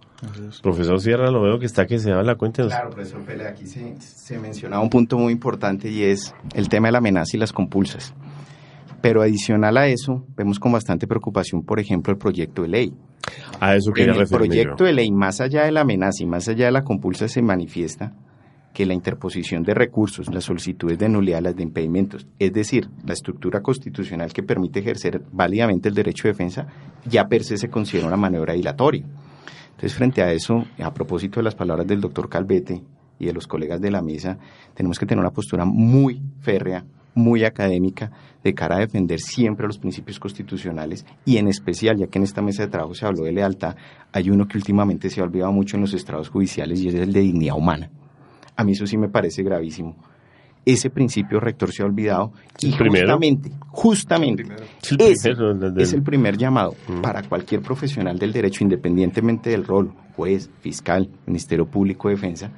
Profesor 0.61 0.99
Sierra, 0.99 1.29
lo 1.31 1.41
veo 1.41 1.59
que 1.59 1.65
está 1.65 1.85
que 1.85 1.99
se 1.99 2.11
da 2.11 2.23
la 2.23 2.35
cuenta. 2.35 2.65
Claro, 2.65 2.91
profesor 2.91 3.21
Pele, 3.21 3.47
aquí 3.47 3.67
se, 3.67 3.95
se 3.99 4.39
mencionaba 4.39 4.81
un 4.81 4.89
punto 4.89 5.17
muy 5.17 5.33
importante 5.33 5.89
y 5.89 6.03
es 6.03 6.33
el 6.53 6.69
tema 6.69 6.87
de 6.87 6.93
la 6.93 6.97
amenaza 6.99 7.35
y 7.35 7.39
las 7.39 7.51
compulsas. 7.51 8.13
Pero 9.05 9.21
adicional 9.21 9.77
a 9.77 9.85
eso, 9.85 10.25
vemos 10.35 10.57
con 10.57 10.71
bastante 10.71 11.05
preocupación, 11.05 11.61
por 11.61 11.79
ejemplo, 11.79 12.11
el 12.11 12.17
proyecto 12.17 12.63
de 12.63 12.69
ley. 12.69 12.93
A 13.59 13.75
eso 13.75 13.91
En 13.95 14.09
el 14.09 14.27
proyecto 14.27 14.83
de 14.83 14.93
ley, 14.93 15.11
más 15.11 15.41
allá 15.41 15.65
de 15.65 15.71
la 15.71 15.81
amenaza 15.81 16.23
y 16.23 16.25
más 16.25 16.47
allá 16.47 16.65
de 16.65 16.71
la 16.71 16.81
compulsa, 16.81 17.27
se 17.27 17.43
manifiesta 17.43 18.13
que 18.73 18.83
la 18.83 18.95
interposición 18.95 19.61
de 19.61 19.75
recursos, 19.75 20.33
las 20.33 20.45
solicitudes 20.45 20.97
de 20.97 21.07
nulidad, 21.07 21.43
las 21.43 21.55
de 21.55 21.61
impedimentos, 21.61 22.25
es 22.39 22.51
decir, 22.51 22.89
la 23.05 23.13
estructura 23.13 23.61
constitucional 23.61 24.33
que 24.33 24.41
permite 24.41 24.79
ejercer 24.79 25.21
válidamente 25.31 25.87
el 25.87 25.93
derecho 25.93 26.23
de 26.23 26.31
defensa, 26.31 26.65
ya 27.07 27.27
per 27.27 27.43
se 27.43 27.57
se 27.57 27.69
considera 27.69 28.07
una 28.07 28.17
maniobra 28.17 28.55
dilatoria. 28.55 29.05
Entonces, 29.69 29.93
frente 29.93 30.23
a 30.23 30.31
eso, 30.31 30.65
a 30.83 30.91
propósito 30.91 31.41
de 31.41 31.43
las 31.43 31.53
palabras 31.53 31.85
del 31.85 32.01
doctor 32.01 32.27
Calvete 32.27 32.81
y 33.19 33.25
de 33.27 33.33
los 33.33 33.45
colegas 33.45 33.79
de 33.79 33.91
la 33.91 34.01
mesa, 34.01 34.39
tenemos 34.73 34.97
que 34.97 35.05
tener 35.05 35.21
una 35.21 35.31
postura 35.31 35.63
muy 35.63 36.23
férrea, 36.39 36.83
muy 37.15 37.45
académica, 37.45 38.11
de 38.43 38.53
cara 38.53 38.75
a 38.75 38.79
defender 38.79 39.19
siempre 39.19 39.65
los 39.65 39.79
principios 39.79 40.19
constitucionales 40.19 41.05
y 41.25 41.37
en 41.37 41.47
especial, 41.47 41.97
ya 41.97 42.07
que 42.07 42.19
en 42.19 42.23
esta 42.23 42.41
mesa 42.41 42.63
de 42.63 42.69
trabajo 42.69 42.93
se 42.93 43.05
habló 43.05 43.23
de 43.23 43.31
lealtad, 43.31 43.75
hay 44.11 44.29
uno 44.29 44.47
que 44.47 44.57
últimamente 44.57 45.09
se 45.09 45.21
ha 45.21 45.23
olvidado 45.23 45.51
mucho 45.51 45.77
en 45.77 45.81
los 45.81 45.93
estrados 45.93 46.29
judiciales 46.29 46.79
y 46.81 46.89
es 46.89 46.93
el 46.95 47.11
de 47.11 47.21
dignidad 47.21 47.55
humana. 47.55 47.89
A 48.55 48.63
mí 48.63 48.73
eso 48.73 48.85
sí 48.85 48.97
me 48.97 49.09
parece 49.09 49.41
gravísimo. 49.41 49.95
Ese 50.63 50.89
principio 50.89 51.39
rector 51.39 51.71
se 51.71 51.83
ha 51.83 51.85
olvidado 51.85 52.33
y 52.59 52.71
justamente, 52.71 53.51
justamente, 53.69 54.43
ese 54.81 55.31
es 55.77 55.93
el 55.93 56.01
primer 56.01 56.37
llamado 56.37 56.75
mm. 56.87 57.01
para 57.01 57.21
cualquier 57.23 57.61
profesional 57.61 58.17
del 58.17 58.33
derecho, 58.33 58.63
independientemente 58.63 59.51
del 59.51 59.63
rol, 59.63 59.93
juez, 60.15 60.49
fiscal, 60.61 61.09
Ministerio 61.27 61.67
Público, 61.67 62.09
Defensa, 62.09 62.51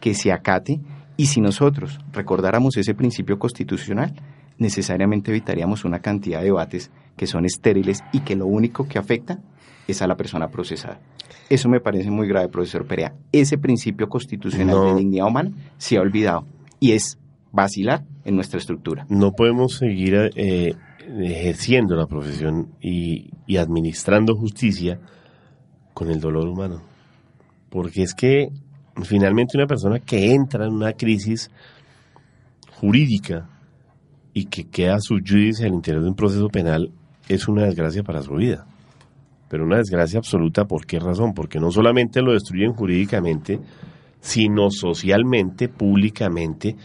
que 0.00 0.12
se 0.14 0.32
acate 0.32 0.80
y 1.16 1.26
si 1.26 1.40
nosotros 1.40 1.98
recordáramos 2.12 2.76
ese 2.76 2.94
principio 2.94 3.38
constitucional, 3.38 4.14
necesariamente 4.58 5.30
evitaríamos 5.30 5.84
una 5.84 6.00
cantidad 6.00 6.40
de 6.40 6.46
debates 6.46 6.90
que 7.16 7.26
son 7.26 7.44
estériles 7.44 8.02
y 8.12 8.20
que 8.20 8.36
lo 8.36 8.46
único 8.46 8.86
que 8.86 8.98
afecta 8.98 9.40
es 9.88 10.02
a 10.02 10.06
la 10.06 10.16
persona 10.16 10.48
procesada. 10.48 11.00
Eso 11.48 11.68
me 11.68 11.80
parece 11.80 12.10
muy 12.10 12.28
grave, 12.28 12.48
profesor 12.48 12.86
Perea. 12.86 13.14
Ese 13.32 13.56
principio 13.56 14.08
constitucional 14.08 14.84
de 14.84 14.94
dignidad 14.96 15.26
humana 15.26 15.50
se 15.78 15.96
ha 15.96 16.00
olvidado 16.00 16.44
y 16.80 16.92
es 16.92 17.18
vacilar 17.52 18.04
en 18.24 18.34
nuestra 18.34 18.58
estructura. 18.58 19.06
No 19.08 19.32
podemos 19.32 19.76
seguir 19.76 20.30
eh, 20.34 20.74
ejerciendo 21.20 21.94
la 21.94 22.06
profesión 22.06 22.72
y, 22.80 23.30
y 23.46 23.56
administrando 23.58 24.34
justicia 24.34 25.00
con 25.94 26.10
el 26.10 26.20
dolor 26.20 26.48
humano. 26.48 26.82
Porque 27.70 28.02
es 28.02 28.14
que 28.14 28.48
finalmente 29.02 29.56
una 29.56 29.66
persona 29.66 29.98
que 30.00 30.32
entra 30.32 30.66
en 30.66 30.72
una 30.72 30.92
crisis 30.92 31.50
jurídica 32.80 33.48
y 34.32 34.46
que 34.46 34.64
queda 34.64 34.98
su 35.00 35.16
judice 35.16 35.66
al 35.66 35.74
interior 35.74 36.02
de 36.02 36.10
un 36.10 36.16
proceso 36.16 36.48
penal 36.48 36.90
es 37.28 37.48
una 37.48 37.64
desgracia 37.64 38.02
para 38.02 38.22
su 38.22 38.34
vida 38.34 38.66
pero 39.48 39.64
una 39.64 39.78
desgracia 39.78 40.18
absoluta, 40.18 40.64
¿por 40.64 40.86
qué 40.86 40.98
razón? 40.98 41.32
Porque 41.34 41.60
no 41.60 41.70
solamente 41.70 42.20
lo 42.20 42.32
destruyen 42.32 42.72
jurídicamente, 42.72 43.60
sino 44.20 44.70
socialmente, 44.70 45.68
públicamente, 45.68 46.76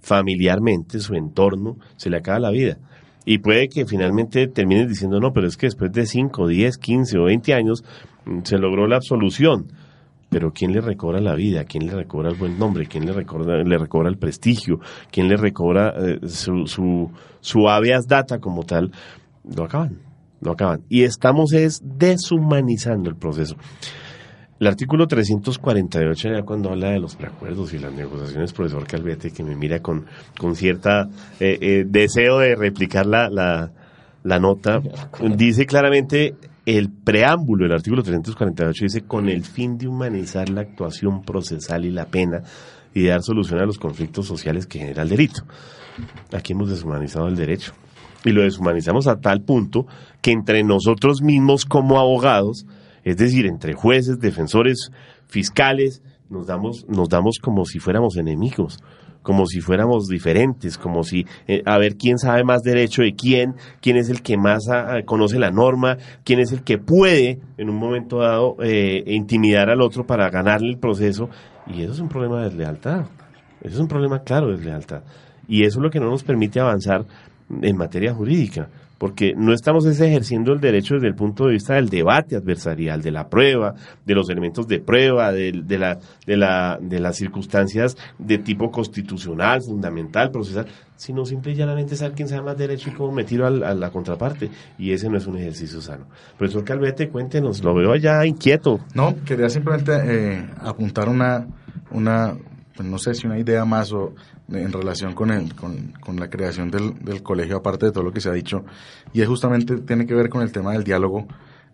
familiarmente, 0.00 1.00
su 1.00 1.14
entorno, 1.14 1.76
se 1.96 2.08
le 2.08 2.18
acaba 2.18 2.38
la 2.38 2.50
vida. 2.50 2.78
Y 3.26 3.38
puede 3.38 3.68
que 3.68 3.84
finalmente 3.84 4.46
termines 4.48 4.88
diciendo, 4.88 5.20
no, 5.20 5.32
pero 5.32 5.46
es 5.46 5.58
que 5.58 5.66
después 5.66 5.92
de 5.92 6.06
5, 6.06 6.46
10, 6.48 6.78
15 6.78 7.18
o 7.18 7.24
20 7.24 7.52
años 7.52 7.84
mm, 8.24 8.38
se 8.44 8.56
logró 8.56 8.86
la 8.86 8.96
absolución. 8.96 9.66
Pero 10.30 10.52
¿quién 10.52 10.72
le 10.72 10.80
recobra 10.80 11.20
la 11.20 11.34
vida? 11.34 11.64
¿Quién 11.64 11.86
le 11.86 11.92
recobra 11.94 12.28
el 12.28 12.36
buen 12.36 12.58
nombre? 12.58 12.86
¿Quién 12.86 13.06
le 13.06 13.12
recobra, 13.12 13.62
le 13.62 13.78
recobra 13.78 14.08
el 14.08 14.18
prestigio? 14.18 14.80
¿Quién 15.10 15.28
le 15.28 15.36
recobra 15.36 15.94
eh, 15.96 16.28
su, 16.28 16.66
su, 16.66 17.10
su 17.40 17.68
habeas 17.68 18.06
data 18.06 18.38
como 18.38 18.64
tal? 18.64 18.92
Lo 19.44 19.64
acaban 19.64 20.08
no 20.40 20.52
acaban. 20.52 20.82
Y 20.88 21.02
estamos 21.02 21.52
es 21.52 21.82
deshumanizando 21.84 23.10
el 23.10 23.16
proceso. 23.16 23.56
El 24.60 24.66
artículo 24.66 25.06
348, 25.06 26.28
ya 26.34 26.42
cuando 26.42 26.70
habla 26.70 26.90
de 26.90 26.98
los 26.98 27.14
preacuerdos 27.14 27.72
y 27.74 27.78
las 27.78 27.92
negociaciones, 27.92 28.52
profesor 28.52 28.86
Calvete, 28.86 29.30
que 29.30 29.44
me 29.44 29.54
mira 29.54 29.80
con, 29.80 30.06
con 30.36 30.56
cierta 30.56 31.08
eh, 31.38 31.58
eh, 31.60 31.84
deseo 31.86 32.38
de 32.38 32.56
replicar 32.56 33.06
la, 33.06 33.30
la, 33.30 33.70
la 34.24 34.38
nota, 34.40 34.80
dice 35.36 35.64
claramente 35.64 36.34
el 36.76 36.90
preámbulo 36.90 37.64
del 37.64 37.72
artículo 37.72 38.02
348 38.02 38.84
dice 38.84 39.00
con 39.06 39.30
el 39.30 39.42
fin 39.42 39.78
de 39.78 39.88
humanizar 39.88 40.50
la 40.50 40.60
actuación 40.60 41.22
procesal 41.22 41.86
y 41.86 41.90
la 41.90 42.04
pena 42.04 42.42
y 42.92 43.06
dar 43.06 43.22
solución 43.22 43.60
a 43.60 43.64
los 43.64 43.78
conflictos 43.78 44.26
sociales 44.26 44.66
que 44.66 44.80
genera 44.80 45.02
el 45.02 45.08
delito. 45.08 45.44
Aquí 46.30 46.52
hemos 46.52 46.68
deshumanizado 46.68 47.26
el 47.26 47.36
derecho 47.36 47.72
y 48.22 48.32
lo 48.32 48.42
deshumanizamos 48.42 49.06
a 49.06 49.18
tal 49.18 49.40
punto 49.40 49.86
que 50.20 50.30
entre 50.30 50.62
nosotros 50.62 51.22
mismos 51.22 51.64
como 51.64 51.98
abogados, 51.98 52.66
es 53.02 53.16
decir, 53.16 53.46
entre 53.46 53.72
jueces, 53.72 54.20
defensores, 54.20 54.90
fiscales, 55.26 56.02
nos 56.28 56.48
damos, 56.48 56.84
nos 56.86 57.08
damos 57.08 57.38
como 57.38 57.64
si 57.64 57.78
fuéramos 57.78 58.18
enemigos, 58.18 58.78
como 59.22 59.46
si 59.46 59.60
fuéramos 59.60 60.06
diferentes, 60.06 60.78
como 60.78 61.02
si 61.02 61.26
eh, 61.46 61.62
a 61.66 61.78
ver 61.78 61.96
quién 61.96 62.18
sabe 62.18 62.44
más 62.44 62.62
derecho 62.62 63.02
de 63.02 63.14
quién, 63.14 63.54
quién 63.80 63.96
es 63.96 64.08
el 64.08 64.22
que 64.22 64.36
más 64.36 64.68
ah, 64.68 64.86
ah, 64.88 65.02
conoce 65.04 65.38
la 65.38 65.50
norma, 65.50 65.98
quién 66.24 66.40
es 66.40 66.52
el 66.52 66.62
que 66.62 66.78
puede 66.78 67.38
en 67.56 67.68
un 67.68 67.76
momento 67.76 68.18
dado 68.18 68.56
eh, 68.62 69.02
intimidar 69.06 69.70
al 69.70 69.80
otro 69.80 70.06
para 70.06 70.30
ganarle 70.30 70.70
el 70.70 70.78
proceso. 70.78 71.28
Y 71.66 71.82
eso 71.82 71.92
es 71.92 72.00
un 72.00 72.08
problema 72.08 72.38
de 72.38 72.50
deslealtad. 72.50 73.06
Eso 73.60 73.74
es 73.74 73.80
un 73.80 73.88
problema 73.88 74.20
claro 74.20 74.48
de 74.48 74.56
deslealtad. 74.56 75.02
Y 75.46 75.64
eso 75.64 75.78
es 75.78 75.82
lo 75.82 75.90
que 75.90 76.00
no 76.00 76.10
nos 76.10 76.22
permite 76.22 76.60
avanzar 76.60 77.04
en 77.62 77.76
materia 77.76 78.14
jurídica, 78.14 78.68
porque 78.98 79.32
no 79.36 79.52
estamos 79.52 79.86
ejerciendo 79.86 80.52
el 80.52 80.60
derecho 80.60 80.94
desde 80.94 81.08
el 81.08 81.14
punto 81.14 81.46
de 81.46 81.52
vista 81.52 81.74
del 81.74 81.88
debate 81.88 82.36
adversarial, 82.36 83.00
de 83.00 83.12
la 83.12 83.28
prueba, 83.28 83.74
de 84.04 84.14
los 84.14 84.28
elementos 84.28 84.66
de 84.66 84.80
prueba, 84.80 85.32
de, 85.32 85.52
la, 85.78 85.98
de, 86.26 86.36
la, 86.36 86.78
de 86.80 87.00
las 87.00 87.16
circunstancias 87.16 87.96
de 88.18 88.38
tipo 88.38 88.70
constitucional, 88.70 89.62
fundamental, 89.62 90.30
procesal, 90.30 90.66
sino 90.96 91.24
simple 91.24 91.52
y 91.52 91.54
llanamente 91.54 91.94
saber 91.94 92.14
quién 92.16 92.28
sabe 92.28 92.42
más 92.42 92.58
derecho 92.58 92.90
y 92.90 92.92
cómo 92.92 93.12
me 93.12 93.22
tiro 93.22 93.46
a 93.46 93.50
la, 93.50 93.90
contraparte. 93.90 94.50
Y 94.78 94.92
ese 94.92 95.08
no 95.08 95.16
es 95.16 95.26
un 95.26 95.38
ejercicio 95.38 95.80
sano. 95.80 96.06
Profesor 96.36 96.64
Calvete, 96.64 97.08
cuéntenos, 97.08 97.62
lo 97.62 97.74
veo 97.74 97.92
allá 97.92 98.26
inquieto. 98.26 98.80
No, 98.94 99.14
quería 99.24 99.48
simplemente 99.48 99.92
eh, 99.94 100.46
apuntar 100.60 101.08
una, 101.08 101.46
una, 101.92 102.36
no 102.84 102.98
sé 102.98 103.14
si 103.14 103.26
una 103.26 103.38
idea 103.38 103.64
más 103.64 103.92
o 103.92 104.14
en 104.50 104.72
relación 104.72 105.14
con, 105.14 105.30
el, 105.30 105.54
con, 105.54 105.92
con, 106.00 106.16
la 106.16 106.28
creación 106.28 106.70
del, 106.70 106.94
del, 107.04 107.22
colegio, 107.22 107.56
aparte 107.56 107.86
de 107.86 107.92
todo 107.92 108.04
lo 108.04 108.12
que 108.12 108.20
se 108.20 108.28
ha 108.28 108.32
dicho, 108.32 108.64
y 109.12 109.20
es 109.20 109.28
justamente 109.28 109.78
tiene 109.78 110.06
que 110.06 110.14
ver 110.14 110.28
con 110.28 110.42
el 110.42 110.52
tema 110.52 110.72
del 110.72 110.84
diálogo 110.84 111.26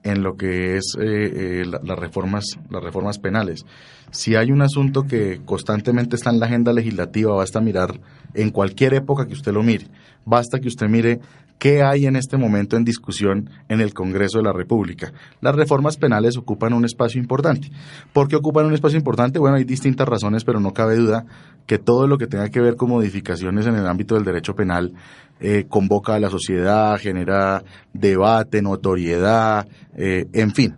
en 0.05 0.23
lo 0.23 0.37
que 0.37 0.77
es 0.77 0.97
eh, 1.01 1.63
eh 1.63 1.65
las 1.67 1.99
reformas 1.99 2.45
las 2.71 2.83
reformas 2.83 3.19
penales. 3.19 3.65
Si 4.11 4.37
hay 4.37 4.53
un 4.53 4.63
asunto 4.63 5.05
que 5.05 5.41
constantemente 5.45 6.15
está 6.15 6.31
en 6.31 6.39
la 6.39 6.47
agenda 6.47 6.73
legislativa, 6.73 7.35
basta 7.35 7.61
mirar 7.61 8.01
en 8.35 8.51
cualquier 8.51 8.95
época 8.95 9.27
que 9.27 9.33
usted 9.33 9.53
lo 9.53 9.63
mire, 9.63 9.89
basta 10.25 10.61
que 10.61 10.69
usted 10.69 10.89
mire 10.89 11.21
¿Qué 11.59 11.83
hay 11.83 12.07
en 12.07 12.17
este 12.17 12.37
momento 12.37 12.77
en 12.77 12.85
discusión 12.85 13.49
en 13.69 13.81
el 13.81 13.95
Congreso 13.95 14.39
de 14.39 14.45
la 14.45 14.53
República? 14.53 15.13
Las 15.41 15.55
reformas 15.55 15.97
penales 15.97 16.37
ocupan 16.37 16.75
un 16.75 16.85
espacio 16.85 17.21
importante. 17.21 17.71
¿Por 18.13 18.29
qué 18.29 18.37
ocupan 18.37 18.67
un 18.67 18.75
espacio 18.75 18.99
importante? 18.99 19.39
Bueno, 19.39 19.57
hay 19.57 19.65
distintas 19.65 20.07
razones, 20.07 20.45
pero 20.45 20.61
no 20.61 20.73
cabe 20.73 20.97
duda 20.97 21.25
que 21.67 21.79
todo 21.79 22.07
lo 22.07 22.19
que 22.19 22.27
tenga 22.27 22.51
que 22.51 22.61
ver 22.61 22.77
con 22.77 22.91
modificaciones 22.91 23.67
en 23.67 23.77
el 23.77 23.87
ámbito 23.87 24.15
del 24.15 24.25
derecho 24.25 24.55
penal 24.55 24.93
eh, 25.41 25.65
convoca 25.69 26.15
a 26.15 26.21
la 26.21 26.29
sociedad, 26.29 26.99
genera 26.99 27.65
debate, 27.93 28.61
notoriedad, 28.61 29.67
eh, 29.97 30.27
en 30.33 30.53
fin. 30.53 30.77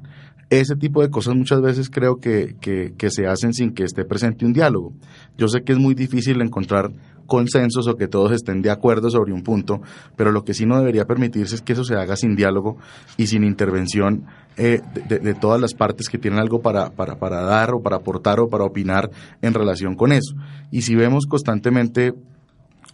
Ese 0.49 0.77
tipo 0.77 1.03
de 1.03 1.11
cosas 1.11 1.35
muchas 1.35 1.61
veces 1.61 1.91
creo 1.91 2.19
que, 2.19 2.55
que, 2.61 2.95
que 2.97 3.11
se 3.11 3.27
hacen 3.27 3.53
sin 3.53 3.75
que 3.75 3.83
esté 3.83 4.05
presente 4.05 4.47
un 4.47 4.53
diálogo. 4.53 4.93
Yo 5.37 5.49
sé 5.49 5.63
que 5.63 5.73
es 5.73 5.79
muy 5.79 5.95
difícil 5.95 6.41
encontrar 6.41 6.93
consensos 7.27 7.87
o 7.89 7.97
que 7.97 8.09
todos 8.09 8.33
estén 8.33 8.63
de 8.63 8.71
acuerdo 8.71 9.11
sobre 9.11 9.33
un 9.33 9.43
punto, 9.43 9.81
pero 10.17 10.33
lo 10.33 10.45
que 10.45 10.55
sí 10.55 10.67
no 10.67 10.79
debería 10.79 11.05
permitirse 11.05 11.57
es 11.57 11.63
que 11.63 11.73
eso 11.73 11.85
se 11.85 11.95
haga 11.95 12.17
sin 12.17 12.37
diálogo 12.37 12.79
y 13.17 13.27
sin 13.27 13.45
intervención 13.45 14.27
eh, 14.57 14.81
de, 15.09 15.35
todas 15.35 15.61
las 15.61 15.75
partes 15.75 16.09
que 16.09 16.19
tienen 16.19 16.41
algo 16.41 16.63
para, 16.63 16.91
para, 16.91 17.17
para 17.17 17.43
dar 17.43 17.75
o 17.75 17.83
para 17.83 17.97
aportar 17.97 18.41
o 18.41 18.49
para 18.49 18.65
opinar 18.65 19.11
en 19.43 19.53
relación 19.53 19.97
con 19.97 20.13
eso. 20.13 20.35
Y 20.71 20.83
si 20.83 20.95
vemos 20.95 21.27
constantemente, 21.27 22.15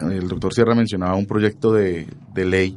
el 0.00 0.28
doctor 0.28 0.52
Sierra 0.52 0.74
mencionaba 0.74 1.14
un 1.14 1.26
proyecto 1.26 1.72
de, 1.72 2.08
de 2.34 2.44
ley 2.44 2.76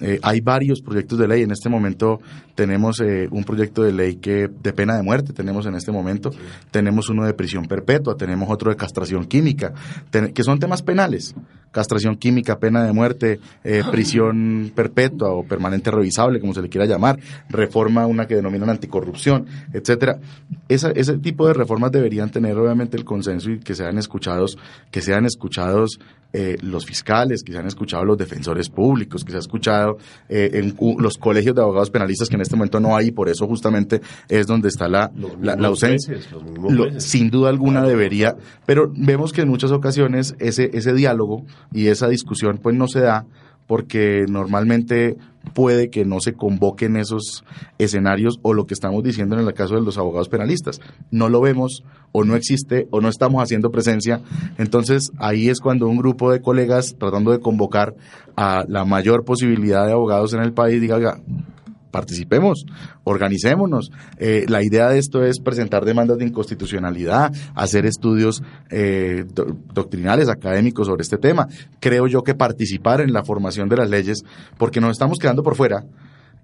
eh, 0.00 0.18
hay 0.22 0.40
varios 0.40 0.80
proyectos 0.80 1.18
de 1.18 1.28
ley. 1.28 1.42
En 1.42 1.50
este 1.50 1.68
momento 1.68 2.20
tenemos 2.54 3.00
eh, 3.00 3.28
un 3.30 3.44
proyecto 3.44 3.82
de 3.82 3.92
ley 3.92 4.16
que 4.16 4.48
de 4.48 4.72
pena 4.72 4.96
de 4.96 5.02
muerte, 5.02 5.32
tenemos 5.32 5.66
en 5.66 5.74
este 5.74 5.92
momento. 5.92 6.30
Tenemos 6.70 7.08
uno 7.08 7.24
de 7.24 7.34
prisión 7.34 7.66
perpetua, 7.66 8.16
tenemos 8.16 8.48
otro 8.50 8.70
de 8.70 8.76
castración 8.76 9.26
química, 9.26 9.72
que 10.34 10.42
son 10.42 10.58
temas 10.58 10.82
penales 10.82 11.34
castración 11.70 12.16
química, 12.16 12.58
pena 12.58 12.84
de 12.84 12.92
muerte, 12.92 13.40
eh, 13.64 13.82
prisión 13.90 14.72
perpetua 14.74 15.30
o 15.30 15.44
permanente 15.44 15.90
revisable, 15.90 16.40
como 16.40 16.54
se 16.54 16.62
le 16.62 16.68
quiera 16.68 16.86
llamar, 16.86 17.18
reforma 17.48 18.06
una 18.06 18.26
que 18.26 18.36
denominan 18.36 18.70
anticorrupción, 18.70 19.46
etcétera. 19.72 20.18
Esa, 20.68 20.90
ese 20.90 21.18
tipo 21.18 21.46
de 21.46 21.54
reformas 21.54 21.92
deberían 21.92 22.30
tener 22.30 22.56
obviamente 22.58 22.96
el 22.96 23.04
consenso 23.04 23.50
y 23.50 23.58
que 23.60 23.74
sean 23.74 23.98
escuchados, 23.98 24.58
que 24.90 25.00
sean 25.00 25.26
escuchados 25.26 26.00
eh, 26.32 26.58
los 26.62 26.86
fiscales, 26.86 27.42
que 27.42 27.50
se 27.50 27.58
han 27.58 27.66
escuchado 27.66 28.04
los 28.04 28.16
defensores 28.16 28.68
públicos, 28.68 29.24
que 29.24 29.32
se 29.32 29.38
ha 29.38 29.40
escuchado 29.40 29.98
eh, 30.28 30.50
en 30.54 30.76
los 31.02 31.18
colegios 31.18 31.56
de 31.56 31.62
abogados 31.62 31.90
penalistas 31.90 32.28
que 32.28 32.36
en 32.36 32.42
este 32.42 32.54
momento 32.54 32.78
no 32.78 32.96
hay 32.96 33.08
y 33.08 33.10
por 33.10 33.28
eso 33.28 33.48
justamente 33.48 34.00
es 34.28 34.46
donde 34.46 34.68
está 34.68 34.86
la, 34.86 35.10
la, 35.40 35.66
ausencia. 35.66 36.14
sin 36.98 37.30
duda 37.30 37.50
alguna 37.50 37.82
debería, 37.82 38.36
pero 38.64 38.92
vemos 38.94 39.32
que 39.32 39.40
en 39.40 39.48
muchas 39.48 39.72
ocasiones 39.72 40.36
ese, 40.38 40.70
ese 40.72 40.92
diálogo 40.94 41.46
y 41.72 41.88
esa 41.88 42.08
discusión 42.08 42.58
pues 42.62 42.76
no 42.76 42.88
se 42.88 43.00
da 43.00 43.26
porque 43.66 44.24
normalmente 44.28 45.16
puede 45.54 45.90
que 45.90 46.04
no 46.04 46.18
se 46.18 46.32
convoquen 46.32 46.96
esos 46.96 47.44
escenarios 47.78 48.38
o 48.42 48.52
lo 48.52 48.66
que 48.66 48.74
estamos 48.74 49.04
diciendo 49.04 49.38
en 49.38 49.46
el 49.46 49.54
caso 49.54 49.76
de 49.76 49.82
los 49.82 49.96
abogados 49.96 50.28
penalistas. 50.28 50.80
No 51.12 51.28
lo 51.28 51.40
vemos 51.40 51.84
o 52.12 52.24
no 52.24 52.34
existe 52.34 52.88
o 52.90 53.00
no 53.00 53.08
estamos 53.08 53.42
haciendo 53.42 53.70
presencia. 53.70 54.20
Entonces 54.58 55.12
ahí 55.18 55.48
es 55.48 55.60
cuando 55.60 55.86
un 55.86 55.98
grupo 55.98 56.32
de 56.32 56.42
colegas 56.42 56.96
tratando 56.98 57.30
de 57.30 57.38
convocar 57.40 57.94
a 58.36 58.64
la 58.66 58.84
mayor 58.84 59.24
posibilidad 59.24 59.86
de 59.86 59.92
abogados 59.92 60.34
en 60.34 60.40
el 60.40 60.52
país 60.52 60.80
diga, 60.80 61.20
participemos, 61.90 62.64
organicémonos. 63.04 63.90
Eh, 64.18 64.44
la 64.48 64.62
idea 64.62 64.88
de 64.88 64.98
esto 64.98 65.24
es 65.24 65.40
presentar 65.40 65.84
demandas 65.84 66.18
de 66.18 66.26
inconstitucionalidad, 66.26 67.32
hacer 67.54 67.86
estudios 67.86 68.42
eh, 68.70 69.24
doctrinales, 69.74 70.28
académicos 70.28 70.86
sobre 70.86 71.02
este 71.02 71.18
tema. 71.18 71.48
Creo 71.80 72.06
yo 72.06 72.22
que 72.22 72.34
participar 72.34 73.00
en 73.00 73.12
la 73.12 73.24
formación 73.24 73.68
de 73.68 73.76
las 73.76 73.90
leyes, 73.90 74.24
porque 74.58 74.80
nos 74.80 74.92
estamos 74.92 75.18
quedando 75.18 75.42
por 75.42 75.56
fuera. 75.56 75.84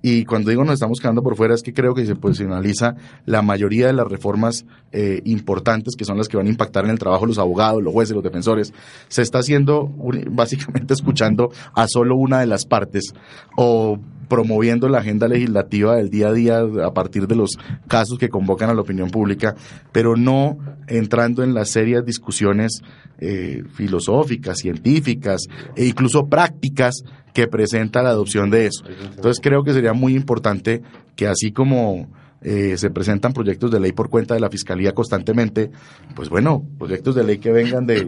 Y 0.03 0.25
cuando 0.25 0.51
digo 0.51 0.63
nos 0.63 0.75
estamos 0.75 1.01
quedando 1.01 1.23
por 1.23 1.37
fuera 1.37 1.55
es 1.55 1.63
que 1.63 1.73
creo 1.73 1.95
que 1.95 2.07
se 2.07 2.15
posicionaliza 2.15 2.95
la 3.25 3.43
mayoría 3.43 3.87
de 3.87 3.93
las 3.93 4.07
reformas 4.07 4.65
eh, 4.93 5.21
importantes 5.25 5.97
que 5.97 6.05
son 6.05 6.19
las 6.19 6.29
que 6.29 6.37
van 6.37 6.47
a 6.47 6.51
impactar 6.51 6.85
en 6.85 6.91
el 6.91 6.99
trabajo 6.99 7.23
de 7.23 7.29
los 7.29 7.39
abogados, 7.39 7.83
los 7.83 7.93
jueces, 7.93 8.15
los 8.15 8.23
defensores. 8.23 8.73
Se 9.09 9.23
está 9.23 9.39
haciendo 9.39 9.91
básicamente 10.31 10.95
escuchando 10.95 11.51
a 11.75 11.89
solo 11.89 12.17
una 12.17 12.41
de 12.41 12.47
las 12.47 12.67
partes 12.67 13.15
o 13.57 13.99
promoviendo 14.29 14.89
la 14.89 14.99
agenda 14.99 15.29
legislativa 15.29 15.97
del 15.97 16.11
día 16.11 16.29
a 16.29 16.33
día 16.33 16.61
a 16.85 16.93
partir 16.93 17.27
de 17.27 17.37
los 17.37 17.51
casos 17.89 18.19
que 18.19 18.29
convocan 18.29 18.71
a 18.71 18.75
la 18.75 18.81
opinión 18.81 19.11
pública, 19.11 19.55
pero 19.93 20.17
no 20.17 20.59
entrando 20.89 21.43
en 21.43 21.55
las 21.55 21.71
serias 21.71 22.05
discusiones 22.05 22.83
eh, 23.19 23.63
filosóficas, 23.75 24.59
científicas 24.59 25.43
e 25.75 25.87
incluso 25.87 26.27
prácticas 26.27 27.03
que 27.33 27.47
presenta 27.47 28.03
la 28.03 28.11
adopción 28.11 28.51
de 28.51 28.67
eso. 28.67 28.85
Entonces 28.87 29.41
creo 29.43 29.63
que 29.63 29.73
sería 29.73 29.93
muy 29.93 30.15
importante 30.15 30.83
que 31.15 31.27
así 31.27 31.53
como 31.53 32.09
eh, 32.43 32.77
se 32.77 32.91
presentan 32.91 33.33
proyectos 33.33 33.71
de 33.71 33.81
ley 33.81 33.93
por 33.93 34.09
cuenta 34.09 34.35
de 34.35 34.41
la 34.41 34.51
Fiscalía 34.51 34.93
constantemente, 34.93 35.71
pues 36.15 36.29
bueno, 36.29 36.65
proyectos 36.79 37.15
de 37.15 37.25
ley 37.25 37.39
que 37.39 37.51
vengan 37.51 37.87
de 37.87 38.07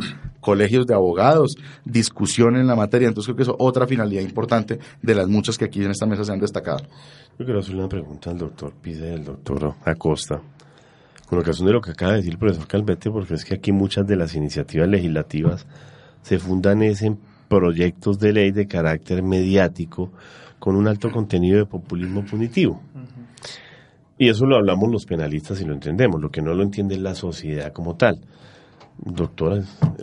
colegios 0.48 0.86
de 0.86 0.94
abogados, 0.94 1.56
discusión 1.84 2.56
en 2.56 2.66
la 2.66 2.74
materia. 2.74 3.08
Entonces 3.08 3.26
creo 3.26 3.36
que 3.36 3.42
eso 3.42 3.52
es 3.52 3.58
otra 3.60 3.86
finalidad 3.86 4.22
importante 4.22 4.78
de 5.02 5.14
las 5.14 5.28
muchas 5.28 5.58
que 5.58 5.66
aquí 5.66 5.84
en 5.84 5.90
esta 5.90 6.06
mesa 6.06 6.24
se 6.24 6.32
han 6.32 6.40
destacado. 6.40 6.86
Yo 7.38 7.44
quiero 7.44 7.60
hacer 7.60 7.76
una 7.76 7.86
pregunta 7.86 8.30
al 8.30 8.38
doctor 8.38 8.72
Pide, 8.80 9.12
al 9.12 9.24
doctor 9.24 9.74
Acosta, 9.84 10.40
con 11.28 11.38
ocasión 11.38 11.66
de 11.66 11.74
lo 11.74 11.82
que 11.82 11.90
acaba 11.90 12.12
de 12.12 12.18
decir 12.18 12.32
el 12.32 12.38
profesor 12.38 12.66
Calvete, 12.66 13.10
porque 13.10 13.34
es 13.34 13.44
que 13.44 13.56
aquí 13.56 13.72
muchas 13.72 14.06
de 14.06 14.16
las 14.16 14.34
iniciativas 14.34 14.88
legislativas 14.88 15.66
se 16.22 16.38
fundan 16.38 16.82
en 16.82 17.18
proyectos 17.46 18.18
de 18.18 18.32
ley 18.32 18.50
de 18.50 18.66
carácter 18.66 19.22
mediático 19.22 20.12
con 20.58 20.76
un 20.76 20.88
alto 20.88 21.10
contenido 21.10 21.58
de 21.58 21.66
populismo 21.66 22.24
punitivo. 22.24 22.80
Y 24.16 24.30
eso 24.30 24.46
lo 24.46 24.56
hablamos 24.56 24.90
los 24.90 25.04
penalistas 25.04 25.60
y 25.60 25.66
lo 25.66 25.74
entendemos. 25.74 26.22
Lo 26.22 26.30
que 26.30 26.40
no 26.40 26.54
lo 26.54 26.62
entiende 26.62 26.94
es 26.94 27.02
la 27.02 27.14
sociedad 27.14 27.70
como 27.70 27.96
tal. 27.96 28.18
Doctora, 29.00 29.62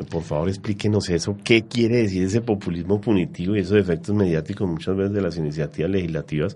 por 0.10 0.24
favor 0.24 0.48
explíquenos 0.48 1.10
eso. 1.10 1.38
¿Qué 1.44 1.64
quiere 1.64 1.98
decir 1.98 2.24
ese 2.24 2.42
populismo 2.42 3.02
punitivo 3.02 3.56
y 3.56 3.60
esos 3.60 3.78
efectos 3.78 4.16
mediáticos 4.16 4.68
muchas 4.68 4.96
veces 4.96 5.14
de 5.14 5.22
las 5.22 5.38
iniciativas 5.38 5.92
legislativas, 5.92 6.56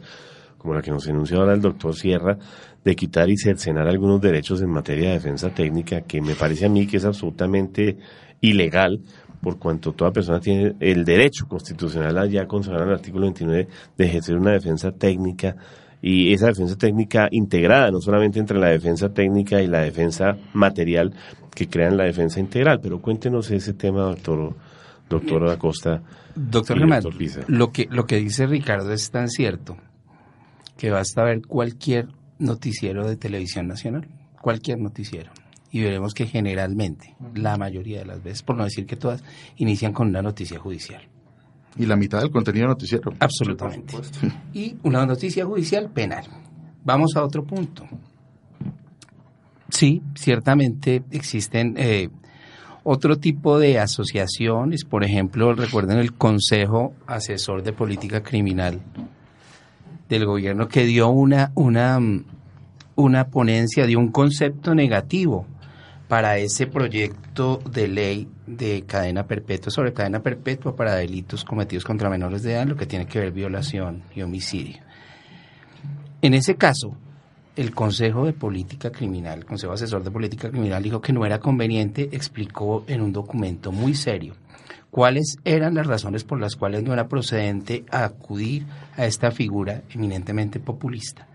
como 0.57 0.73
la 0.73 0.81
que 0.81 0.91
nos 0.91 1.05
enunció 1.07 1.39
ahora 1.39 1.53
el 1.53 1.61
doctor 1.61 1.93
Sierra, 1.93 2.37
de 2.83 2.95
quitar 2.95 3.29
y 3.29 3.37
cercenar 3.37 3.87
algunos 3.89 4.21
derechos 4.21 4.61
en 4.61 4.69
materia 4.69 5.09
de 5.09 5.15
defensa 5.15 5.53
técnica, 5.53 6.01
que 6.01 6.21
me 6.21 6.33
parece 6.33 6.65
a 6.65 6.69
mí 6.69 6.87
que 6.87 6.97
es 6.97 7.05
absolutamente 7.05 7.97
ilegal, 8.39 9.01
por 9.41 9.59
cuanto 9.59 9.91
toda 9.91 10.11
persona 10.11 10.39
tiene 10.39 10.75
el 10.79 11.03
derecho 11.03 11.45
constitucional 11.47 12.17
allá 12.17 12.47
consagrado 12.47 12.85
en 12.85 12.89
el 12.89 12.95
artículo 12.95 13.25
29 13.25 13.67
de 13.97 14.05
ejercer 14.05 14.37
una 14.37 14.51
defensa 14.51 14.91
técnica 14.91 15.55
y 16.01 16.33
esa 16.33 16.47
defensa 16.47 16.77
técnica 16.77 17.27
integrada, 17.31 17.91
no 17.91 17.99
solamente 17.99 18.39
entre 18.39 18.57
la 18.57 18.67
defensa 18.67 19.09
técnica 19.09 19.61
y 19.61 19.67
la 19.67 19.81
defensa 19.81 20.37
material 20.53 21.13
que 21.53 21.67
crean 21.67 21.97
la 21.97 22.05
defensa 22.05 22.39
integral. 22.39 22.79
Pero 22.81 23.01
cuéntenos 23.01 23.51
ese 23.51 23.73
tema, 23.73 24.03
doctor, 24.03 24.55
doctor 25.09 25.49
Acosta. 25.49 26.01
Doctor 26.35 26.77
Germán, 26.77 27.03
lo 27.47 27.71
que, 27.71 27.87
lo 27.89 28.05
que 28.05 28.17
dice 28.17 28.47
Ricardo 28.47 28.93
es 28.93 29.11
tan 29.11 29.29
cierto 29.29 29.75
que 30.77 30.89
basta 30.89 31.23
ver 31.23 31.41
cualquier 31.45 32.07
noticiero 32.37 33.05
de 33.05 33.17
televisión 33.17 33.67
nacional, 33.67 34.07
cualquier 34.41 34.79
noticiero, 34.79 35.31
y 35.71 35.81
veremos 35.81 36.13
que 36.13 36.25
generalmente, 36.25 37.15
la 37.35 37.57
mayoría 37.57 37.99
de 37.99 38.05
las 38.05 38.23
veces, 38.23 38.43
por 38.43 38.55
no 38.55 38.63
decir 38.63 38.85
que 38.85 38.95
todas, 38.95 39.21
inician 39.57 39.91
con 39.91 40.07
una 40.07 40.21
noticia 40.21 40.57
judicial. 40.57 41.01
Y 41.77 41.85
la 41.85 41.95
mitad 41.95 42.19
del 42.19 42.31
contenido 42.31 42.67
noticiero. 42.67 43.13
Absolutamente. 43.19 43.95
y 44.53 44.75
una 44.83 45.05
noticia 45.05 45.45
judicial 45.45 45.89
penal. 45.89 46.25
Vamos 46.83 47.15
a 47.15 47.23
otro 47.23 47.43
punto. 47.43 47.87
Sí, 49.69 50.01
ciertamente 50.15 51.03
existen 51.11 51.75
eh, 51.77 52.09
otro 52.83 53.17
tipo 53.17 53.59
de 53.59 53.77
asociaciones, 53.79 54.83
por 54.83 55.03
ejemplo, 55.03 55.53
recuerden 55.53 55.99
el 55.99 56.13
Consejo 56.13 56.93
Asesor 57.05 57.61
de 57.61 57.73
Política 57.73 58.23
Criminal 58.23 58.81
del 60.09 60.25
gobierno 60.25 60.67
que 60.67 60.85
dio 60.85 61.09
una, 61.09 61.51
una, 61.53 61.99
una 62.95 63.27
ponencia, 63.27 63.85
dio 63.85 63.99
un 63.99 64.11
concepto 64.11 64.73
negativo 64.73 65.45
para 66.09 66.39
ese 66.39 66.65
proyecto 66.65 67.61
de 67.71 67.87
ley 67.87 68.27
de 68.47 68.83
cadena 68.87 69.27
perpetua 69.27 69.71
sobre 69.71 69.93
cadena 69.93 70.21
perpetua 70.21 70.75
para 70.75 70.95
delitos 70.95 71.45
cometidos 71.45 71.85
contra 71.85 72.09
menores 72.09 72.41
de 72.41 72.53
edad, 72.53 72.65
lo 72.65 72.75
que 72.75 72.87
tiene 72.87 73.05
que 73.05 73.19
ver 73.19 73.31
violación 73.31 74.01
y 74.15 74.23
homicidio. 74.23 74.79
En 76.23 76.33
ese 76.33 76.55
caso, 76.55 76.97
el 77.55 77.75
Consejo 77.75 78.25
de 78.25 78.33
Política 78.33 78.91
Criminal, 78.91 79.37
el 79.39 79.45
Consejo 79.45 79.73
Asesor 79.73 80.03
de 80.03 80.09
Política 80.09 80.49
Criminal 80.49 80.81
dijo 80.81 80.99
que 80.99 81.13
no 81.13 81.27
era 81.27 81.39
conveniente, 81.39 82.09
explicó 82.11 82.83
en 82.87 83.01
un 83.01 83.13
documento 83.13 83.71
muy 83.71 83.93
serio 83.93 84.33
cuáles 84.89 85.37
eran 85.45 85.75
las 85.75 85.85
razones 85.85 86.23
por 86.23 86.39
las 86.39 86.55
cuales 86.55 86.81
no 86.81 86.91
era 86.91 87.07
procedente 87.07 87.85
acudir 87.91 88.65
a 88.97 89.05
esta 89.05 89.29
figura 89.29 89.83
eminentemente 89.91 90.59
populista. 90.59 91.28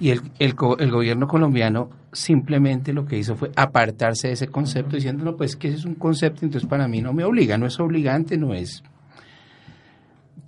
Y 0.00 0.10
el, 0.10 0.22
el, 0.38 0.54
el, 0.78 0.90
gobierno 0.90 1.28
colombiano 1.28 1.90
simplemente 2.12 2.92
lo 2.92 3.04
que 3.04 3.18
hizo 3.18 3.36
fue 3.36 3.50
apartarse 3.54 4.28
de 4.28 4.34
ese 4.34 4.48
concepto 4.48 4.96
diciendo, 4.96 5.24
no, 5.24 5.36
pues 5.36 5.56
que 5.56 5.68
ese 5.68 5.76
es 5.76 5.84
un 5.84 5.94
concepto, 5.94 6.44
entonces 6.44 6.68
para 6.68 6.88
mí 6.88 7.02
no 7.02 7.12
me 7.12 7.22
obliga, 7.22 7.58
no 7.58 7.66
es 7.66 7.78
obligante, 7.78 8.38
no 8.38 8.54
es... 8.54 8.82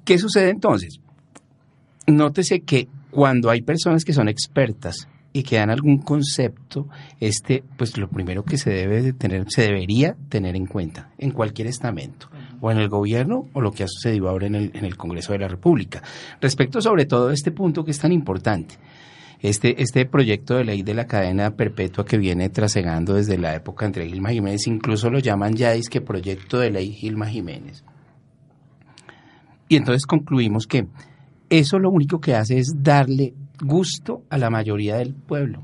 ¿Qué 0.05 0.19
sucede 0.19 0.51
entonces? 0.51 0.99
Nótese 2.07 2.63
que 2.63 2.89
cuando 3.11 3.51
hay 3.51 3.61
personas 3.61 4.05
que 4.05 4.15
son 4.15 4.29
expertas 4.29 5.07
y 5.33 5.43
que 5.43 5.57
dan 5.57 5.71
algún 5.71 5.99
concepto, 5.99 6.89
este, 7.21 7.63
pues 7.77 7.97
lo 7.97 8.09
primero 8.09 8.45
que 8.45 8.59
se 8.59 8.71
debe 8.71 9.03
de 9.03 9.13
tener, 9.13 9.45
se 9.49 9.63
debería 9.63 10.17
tener 10.29 10.57
en 10.57 10.67
cuenta 10.67 11.11
en 11.19 11.31
cualquier 11.31 11.69
estamento, 11.69 12.29
o 12.61 12.71
en 12.71 12.79
el 12.79 12.89
gobierno, 12.89 13.49
o 13.53 13.61
lo 13.61 13.73
que 13.73 13.85
ha 13.85 13.89
sucedido 13.89 14.29
ahora 14.29 14.47
en 14.47 14.55
el, 14.55 14.71
en 14.75 14.85
el 14.85 14.97
Congreso 14.97 15.33
de 15.33 15.39
la 15.39 15.49
República. 15.49 16.03
Respecto 16.41 16.81
sobre 16.81 17.07
todo 17.07 17.29
a 17.29 17.35
este 17.35 17.51
punto 17.51 17.85
que 17.85 17.93
es 17.93 17.99
tan 17.99 18.13
importante, 18.13 18.77
este, 19.43 19.83
este 19.83 20.07
proyecto 20.07 20.55
de 20.55 20.65
ley 20.65 20.83
de 20.83 20.95
la 20.95 21.09
cadena 21.09 21.57
perpetua 21.57 22.05
que 22.05 22.17
viene 22.17 22.49
trasegando 22.49 23.15
desde 23.15 23.37
la 23.37 23.55
época 23.55 23.85
entre 23.85 24.09
Gilma 24.09 24.31
Jiménez, 24.31 24.69
incluso 24.69 25.11
lo 25.11 25.19
llaman 25.19 25.55
ya 25.55 25.75
es 25.75 25.89
que 25.89 26.01
proyecto 26.01 26.61
de 26.61 26.71
ley 26.71 26.93
Gilma 26.93 27.27
Jiménez. 27.27 27.85
Y 29.69 29.77
entonces 29.77 30.07
concluimos 30.07 30.67
que 30.67 30.87
eso 31.51 31.79
lo 31.81 31.91
único 31.91 32.21
que 32.21 32.37
hace 32.37 32.59
es 32.59 32.73
darle 32.77 33.35
gusto 33.61 34.23
a 34.31 34.39
la 34.39 34.49
mayoría 34.49 34.97
del 34.97 35.15
pueblo. 35.15 35.63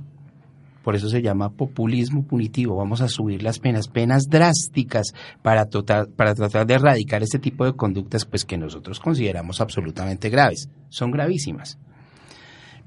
Por 0.82 0.96
eso 0.96 1.08
se 1.08 1.22
llama 1.22 1.50
populismo 1.50 2.24
punitivo. 2.24 2.76
Vamos 2.76 3.00
a 3.02 3.08
subir 3.08 3.42
las 3.42 3.58
penas, 3.58 3.88
penas 3.88 4.24
drásticas 4.28 5.12
para, 5.42 5.66
tratar, 5.66 6.08
para 6.08 6.34
tratar 6.34 6.66
de 6.66 6.74
erradicar 6.74 7.22
este 7.22 7.38
tipo 7.38 7.64
de 7.64 7.74
conductas 7.74 8.24
pues 8.24 8.44
que 8.44 8.56
nosotros 8.56 8.98
consideramos 8.98 9.60
absolutamente 9.60 10.30
graves. 10.30 10.68
Son 10.88 11.10
gravísimas 11.10 11.78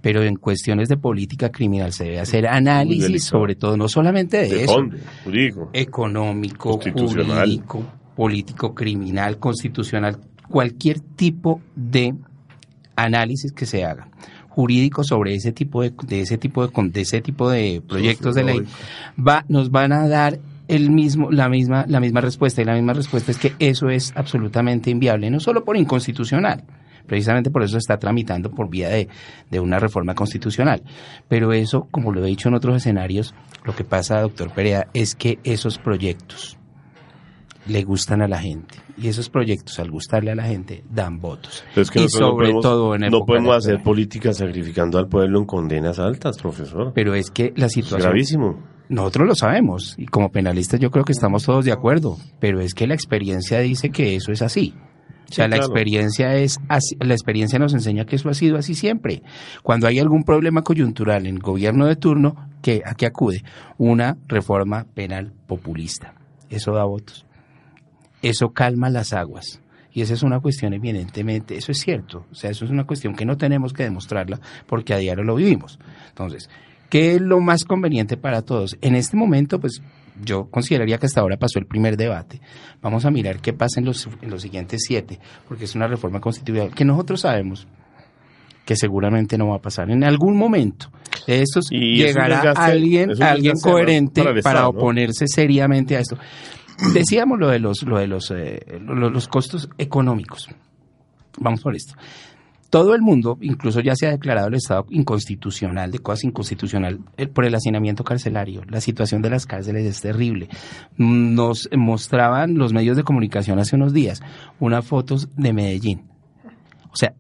pero 0.02 0.24
en 0.24 0.36
cuestiones 0.36 0.90
de 0.90 0.98
política 0.98 1.50
criminal 1.50 1.94
se 1.94 2.06
debe 2.06 2.20
hacer 2.20 2.48
análisis 2.48 3.24
sobre 3.24 3.56
todo, 3.56 3.78
no 3.78 3.88
solamente 3.88 4.38
de, 4.38 4.64
eso, 4.64 4.84
jurídico, 5.24 5.70
económico, 5.74 6.80
jurídico, 6.80 7.86
político, 8.16 8.74
criminal, 8.74 9.38
constitucional, 9.38 10.18
cualquier 10.50 11.00
tipo 11.00 11.62
de 11.76 12.16
análisis 12.96 13.52
que 13.52 13.66
se 13.66 13.86
haga 13.86 14.10
jurídico 14.50 15.04
sobre 15.04 15.34
ese 15.34 15.54
tipo 15.54 15.82
de, 15.82 15.94
de 16.06 16.22
ese 16.22 16.38
tipo 16.38 16.68
de, 16.68 16.90
de 16.90 17.02
ese 17.02 17.22
tipo 17.22 17.50
de 17.50 17.82
proyectos 17.88 18.36
de 18.36 18.44
ley 18.44 18.62
va 19.18 19.46
nos 19.48 19.72
van 19.72 19.94
a 19.94 20.10
dar 20.10 20.40
el 20.68 20.90
mismo 20.90 21.32
la 21.32 21.48
misma 21.48 21.86
la 21.88 22.02
misma 22.02 22.20
respuesta 22.20 22.62
y 22.62 22.66
la 22.66 22.74
misma 22.74 22.92
respuesta 22.92 23.32
es 23.32 23.38
que 23.38 23.54
eso 23.60 23.90
es 23.90 24.12
absolutamente 24.14 24.90
inviable 24.90 25.30
no 25.30 25.40
solo 25.40 25.64
por 25.64 25.78
inconstitucional 25.78 26.66
precisamente 27.12 27.52
por 27.52 27.62
eso 27.62 27.74
se 27.74 27.80
está 27.80 27.98
tramitando 27.98 28.52
por 28.52 28.70
vía 28.70 28.88
de, 28.88 29.10
de 29.50 29.60
una 29.60 29.80
reforma 29.80 30.16
constitucional 30.16 30.82
pero 31.28 31.52
eso 31.52 31.90
como 31.92 32.14
lo 32.14 32.24
he 32.24 32.28
dicho 32.28 32.48
en 32.48 32.56
otros 32.56 32.78
escenarios 32.78 33.36
lo 33.66 33.76
que 33.76 33.84
pasa 33.84 34.22
doctor 34.22 34.54
Perea 34.54 34.88
es 34.94 35.14
que 35.14 35.40
esos 35.44 35.78
proyectos 35.78 36.58
le 37.68 37.84
gustan 37.84 38.22
a 38.22 38.28
la 38.28 38.40
gente. 38.40 38.78
Y 38.98 39.08
esos 39.08 39.30
proyectos, 39.30 39.80
al 39.80 39.90
gustarle 39.90 40.32
a 40.32 40.36
la 40.36 40.44
gente, 40.44 40.84
dan 40.90 41.20
votos. 41.20 41.64
y 41.76 42.10
sobre 42.10 42.54
todo 42.62 42.96
en 42.96 43.02
No 43.10 43.26
podemos 43.26 43.56
hacer 43.56 43.82
política 43.84 44.34
sacrificando 44.34 45.00
al 45.00 45.08
pueblo 45.08 45.40
en 45.40 45.46
condenas 45.46 46.00
altas, 46.00 46.38
profesor. 46.38 46.92
Pero 46.94 47.14
es 47.14 47.32
que 47.32 47.54
la 47.56 47.70
situación... 47.70 48.00
Es 48.00 48.06
gravísimo. 48.06 48.60
Nosotros 48.90 49.28
lo 49.28 49.36
sabemos, 49.36 49.96
y 49.98 50.06
como 50.06 50.32
penalistas 50.32 50.80
yo 50.80 50.92
creo 50.92 51.06
que 51.06 51.14
estamos 51.14 51.46
todos 51.46 51.64
de 51.64 51.72
acuerdo, 51.72 52.18
pero 52.42 52.60
es 52.60 52.74
que 52.74 52.88
la 52.88 52.94
experiencia 52.94 53.60
dice 53.60 53.90
que 53.90 54.16
eso 54.16 54.34
es 54.34 54.42
así. 54.42 54.74
O 55.32 55.34
sea, 55.34 55.48
la 55.48 55.56
experiencia 55.56 56.36
es 56.36 56.60
así, 56.68 56.96
la 57.00 57.14
experiencia 57.14 57.58
nos 57.58 57.74
enseña 57.74 58.06
que 58.06 58.18
eso 58.18 58.30
ha 58.30 58.34
sido 58.34 58.58
así 58.58 58.76
siempre. 58.76 59.24
Cuando 59.64 59.88
hay 59.88 60.00
algún 60.00 60.24
problema 60.24 60.62
coyuntural 60.62 61.26
en 61.26 61.36
el 61.36 61.42
gobierno 61.42 61.88
de 61.88 61.96
turno, 61.96 62.36
a 62.86 62.94
qué 62.96 63.06
acude? 63.06 63.44
Una 63.78 64.18
reforma 64.28 64.86
penal 64.94 65.34
populista. 65.48 66.14
Eso 66.50 66.74
da 66.74 66.84
votos 66.84 67.26
eso 68.22 68.52
calma 68.52 68.90
las 68.90 69.14
aguas. 69.14 69.62
Y 69.94 70.02
esa 70.02 70.14
es 70.14 70.24
una 70.24 70.40
cuestión 70.40 70.74
evidentemente, 70.74 71.58
eso 71.58 71.74
es 71.74 71.80
cierto, 71.80 72.26
o 72.32 72.36
sea, 72.36 72.50
eso 72.50 72.64
es 72.64 72.72
una 72.72 72.86
cuestión 72.86 73.14
que 73.14 73.26
no 73.26 73.36
tenemos 73.36 73.74
que 73.74 73.84
demostrarla 73.84 74.40
porque 74.66 74.94
a 74.94 74.98
diario 74.98 75.26
lo 75.26 75.36
vivimos. 75.36 75.80
Entonces, 76.08 76.50
¿qué 76.90 77.16
es 77.16 77.22
lo 77.22 77.42
más 77.42 77.66
conveniente 77.66 78.16
para 78.16 78.42
todos? 78.42 78.78
En 78.80 78.96
este 78.96 79.18
momento, 79.18 79.60
pues 79.60 79.82
yo 80.24 80.50
consideraría 80.50 80.98
que 80.98 81.06
hasta 81.06 81.22
ahora 81.22 81.38
pasó 81.38 81.60
el 81.60 81.66
primer 81.66 81.98
debate. 81.98 82.42
Vamos 82.82 83.06
a 83.06 83.12
mirar 83.12 83.40
qué 83.40 83.54
pasa 83.54 83.80
en 83.80 83.86
los, 83.86 84.08
en 84.22 84.30
los 84.30 84.42
siguientes 84.42 84.82
siete, 84.86 85.20
porque 85.48 85.66
es 85.66 85.76
una 85.76 85.88
reforma 85.88 86.20
constitucional 86.20 86.74
que 86.74 86.86
nosotros 86.86 87.22
sabemos 87.22 87.68
que 88.66 88.76
seguramente 88.76 89.38
no 89.38 89.50
va 89.50 89.58
a 89.58 89.62
pasar. 89.62 89.90
En 89.90 90.04
algún 90.04 90.38
momento 90.38 90.92
de 91.28 91.42
estos 91.42 91.70
llegará 91.70 92.52
alguien, 92.52 93.22
alguien 93.22 93.56
coherente 93.60 94.24
para, 94.42 94.68
oponerse 94.68 95.26
seriamente 95.28 95.96
a 95.98 96.00
esto. 96.00 96.18
Decíamos 96.94 97.40
lo 97.40 97.50
de 97.50 97.60
los, 97.60 97.84
lo 97.84 98.00
de 98.00 98.08
los, 98.08 98.32
eh, 98.32 98.60
los 98.80 99.28
costos 99.28 99.70
económicos. 99.78 100.48
Vamos 101.40 101.62
por 101.62 101.76
esto. 101.76 101.94
Todo 102.72 102.96
el 102.96 103.02
mundo, 103.02 103.38
incluso 103.42 103.82
ya 103.82 103.98
se 103.98 104.08
ha 104.08 104.12
declarado 104.12 104.48
el 104.48 104.54
estado 104.54 104.86
inconstitucional, 104.92 105.92
de 105.92 106.00
cosas 106.00 106.24
inconstitucional, 106.24 107.02
por 107.34 107.44
el 107.44 107.54
hacinamiento 107.54 108.06
carcelario. 108.06 108.64
La 108.70 108.80
situación 108.80 109.22
de 109.22 109.30
las 109.30 109.46
cárceles 109.46 109.86
es 109.86 110.00
terrible. 110.00 110.48
Nos 110.96 111.68
mostraban 111.76 112.58
los 112.58 112.72
medios 112.72 112.96
de 112.96 113.04
comunicación 113.04 113.60
hace 113.60 113.76
unos 113.76 113.92
días 113.92 114.22
unas 114.62 114.86
fotos 114.86 115.28
de 115.36 115.52
Medellín. 115.52 116.04
O 116.92 116.96
sea, 116.96 117.14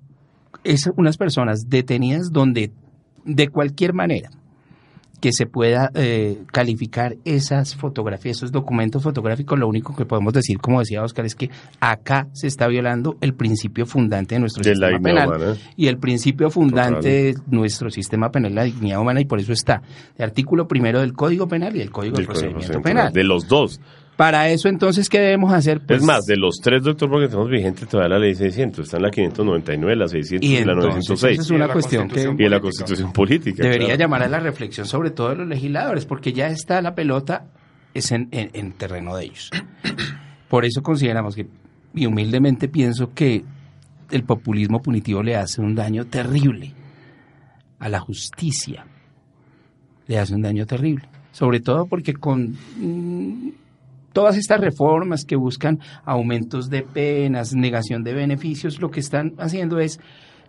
es 0.63 0.89
unas 0.95 1.17
personas 1.17 1.67
detenidas 1.67 2.31
donde 2.31 2.71
de 3.25 3.49
cualquier 3.49 3.93
manera 3.93 4.31
que 5.21 5.31
se 5.31 5.45
pueda 5.45 5.91
eh, 5.93 6.39
calificar 6.51 7.15
esas 7.23 7.75
fotografías, 7.75 8.38
esos 8.38 8.51
documentos 8.51 9.03
fotográficos, 9.03 9.57
lo 9.57 9.67
único 9.67 9.95
que 9.95 10.05
podemos 10.05 10.34
decir, 10.34 10.57
como 10.57 10.79
decía 10.79 11.03
Oscar, 11.03 11.25
es 11.25 11.36
que 11.36 11.49
acá 11.79 12.27
se 12.34 12.47
está 12.47 12.67
violando 12.67 13.17
el 13.21 13.36
principio 13.36 13.86
fundante 13.86 14.36
de 14.36 14.39
nuestro 14.39 14.63
sistema 14.63 14.99
penal 14.99 15.57
y 15.77 15.88
el 15.88 15.97
principio 15.99 16.49
fundante 16.49 17.10
de 17.10 17.36
nuestro 17.47 17.91
sistema 17.91 18.31
penal, 18.31 18.55
la 18.55 18.63
dignidad 18.63 18.99
humana, 18.99 19.21
y 19.21 19.25
por 19.25 19.39
eso 19.39 19.53
está 19.53 19.84
el 20.17 20.25
artículo 20.25 20.67
primero 20.67 20.99
del 20.99 21.13
Código 21.13 21.47
Penal 21.47 21.75
y 21.75 21.81
el 21.81 21.91
Código 21.91 22.17
de 22.17 22.25
Procedimiento 22.25 22.81
Penal. 22.81 23.13
De 23.13 23.23
los 23.23 23.47
dos. 23.47 23.79
Para 24.21 24.49
eso, 24.49 24.69
entonces, 24.69 25.10
¿qué 25.10 25.19
debemos 25.19 25.51
hacer? 25.51 25.77
es 25.77 25.84
pues, 25.88 26.03
más, 26.03 26.25
de 26.25 26.38
los 26.38 26.57
tres, 26.62 26.84
doctor, 26.84 27.10
porque 27.10 27.27
tenemos 27.27 27.49
vigente 27.49 27.88
todavía 27.88 28.19
la 28.19 28.23
ley 28.23 28.36
600. 28.36 28.86
Está 28.86 28.97
en 28.97 29.01
la 29.01 29.10
599, 29.10 29.95
la 29.95 30.07
600 30.07 30.47
y, 30.47 30.63
la 30.63 30.75
906. 30.75 31.34
Esa 31.34 31.41
es 31.41 31.49
una 31.49 31.67
cuestión 31.67 32.07
que... 32.07 32.31
Y 32.38 32.47
la 32.47 32.60
Constitución 32.60 33.12
Política. 33.13 33.63
Debería 33.63 33.95
llamar 33.95 34.21
a 34.21 34.27
la 34.27 34.39
reflexión, 34.39 34.86
sobre 34.86 35.10
todo 35.10 35.29
de 35.29 35.38
los 35.38 35.47
legisladores, 35.47 36.05
porque 36.05 36.34
ya 36.34 36.49
está 36.49 36.84
la 36.84 36.93
pelota 36.93 37.47
es 37.95 38.12
en, 38.12 38.29
en 38.31 38.73
terreno 38.73 39.15
de 39.15 39.25
ellos. 39.25 39.49
Por 40.49 40.65
eso 40.65 40.84
consideramos 40.84 41.34
que, 41.36 41.47
y 41.95 42.05
humildemente 42.05 42.67
pienso 42.67 43.15
que 43.15 43.43
el 44.12 44.23
populismo 44.23 44.84
punitivo 44.84 45.23
le 45.23 45.36
hace 45.36 45.62
un 45.62 45.73
daño 45.73 46.05
terrible 46.05 46.75
a 47.79 47.89
la 47.89 47.99
justicia. 47.99 48.86
Le 50.05 50.19
hace 50.19 50.36
un 50.36 50.43
daño 50.43 50.67
terrible. 50.67 51.10
Sobre 51.31 51.60
todo 51.60 51.88
porque 51.88 52.13
con 52.13 52.55
mm, 52.77 53.50
todas 54.13 54.38
estas 54.38 54.60
reformas 54.60 55.26
que 55.26 55.36
buscan 55.36 55.80
aumentos 56.06 56.69
de 56.69 56.84
penas, 56.84 57.54
negación 57.54 58.04
de 58.04 58.13
beneficios, 58.13 58.82
lo 58.82 58.91
que 58.91 59.00
están 59.00 59.34
haciendo 59.38 59.80
es 59.80 60.00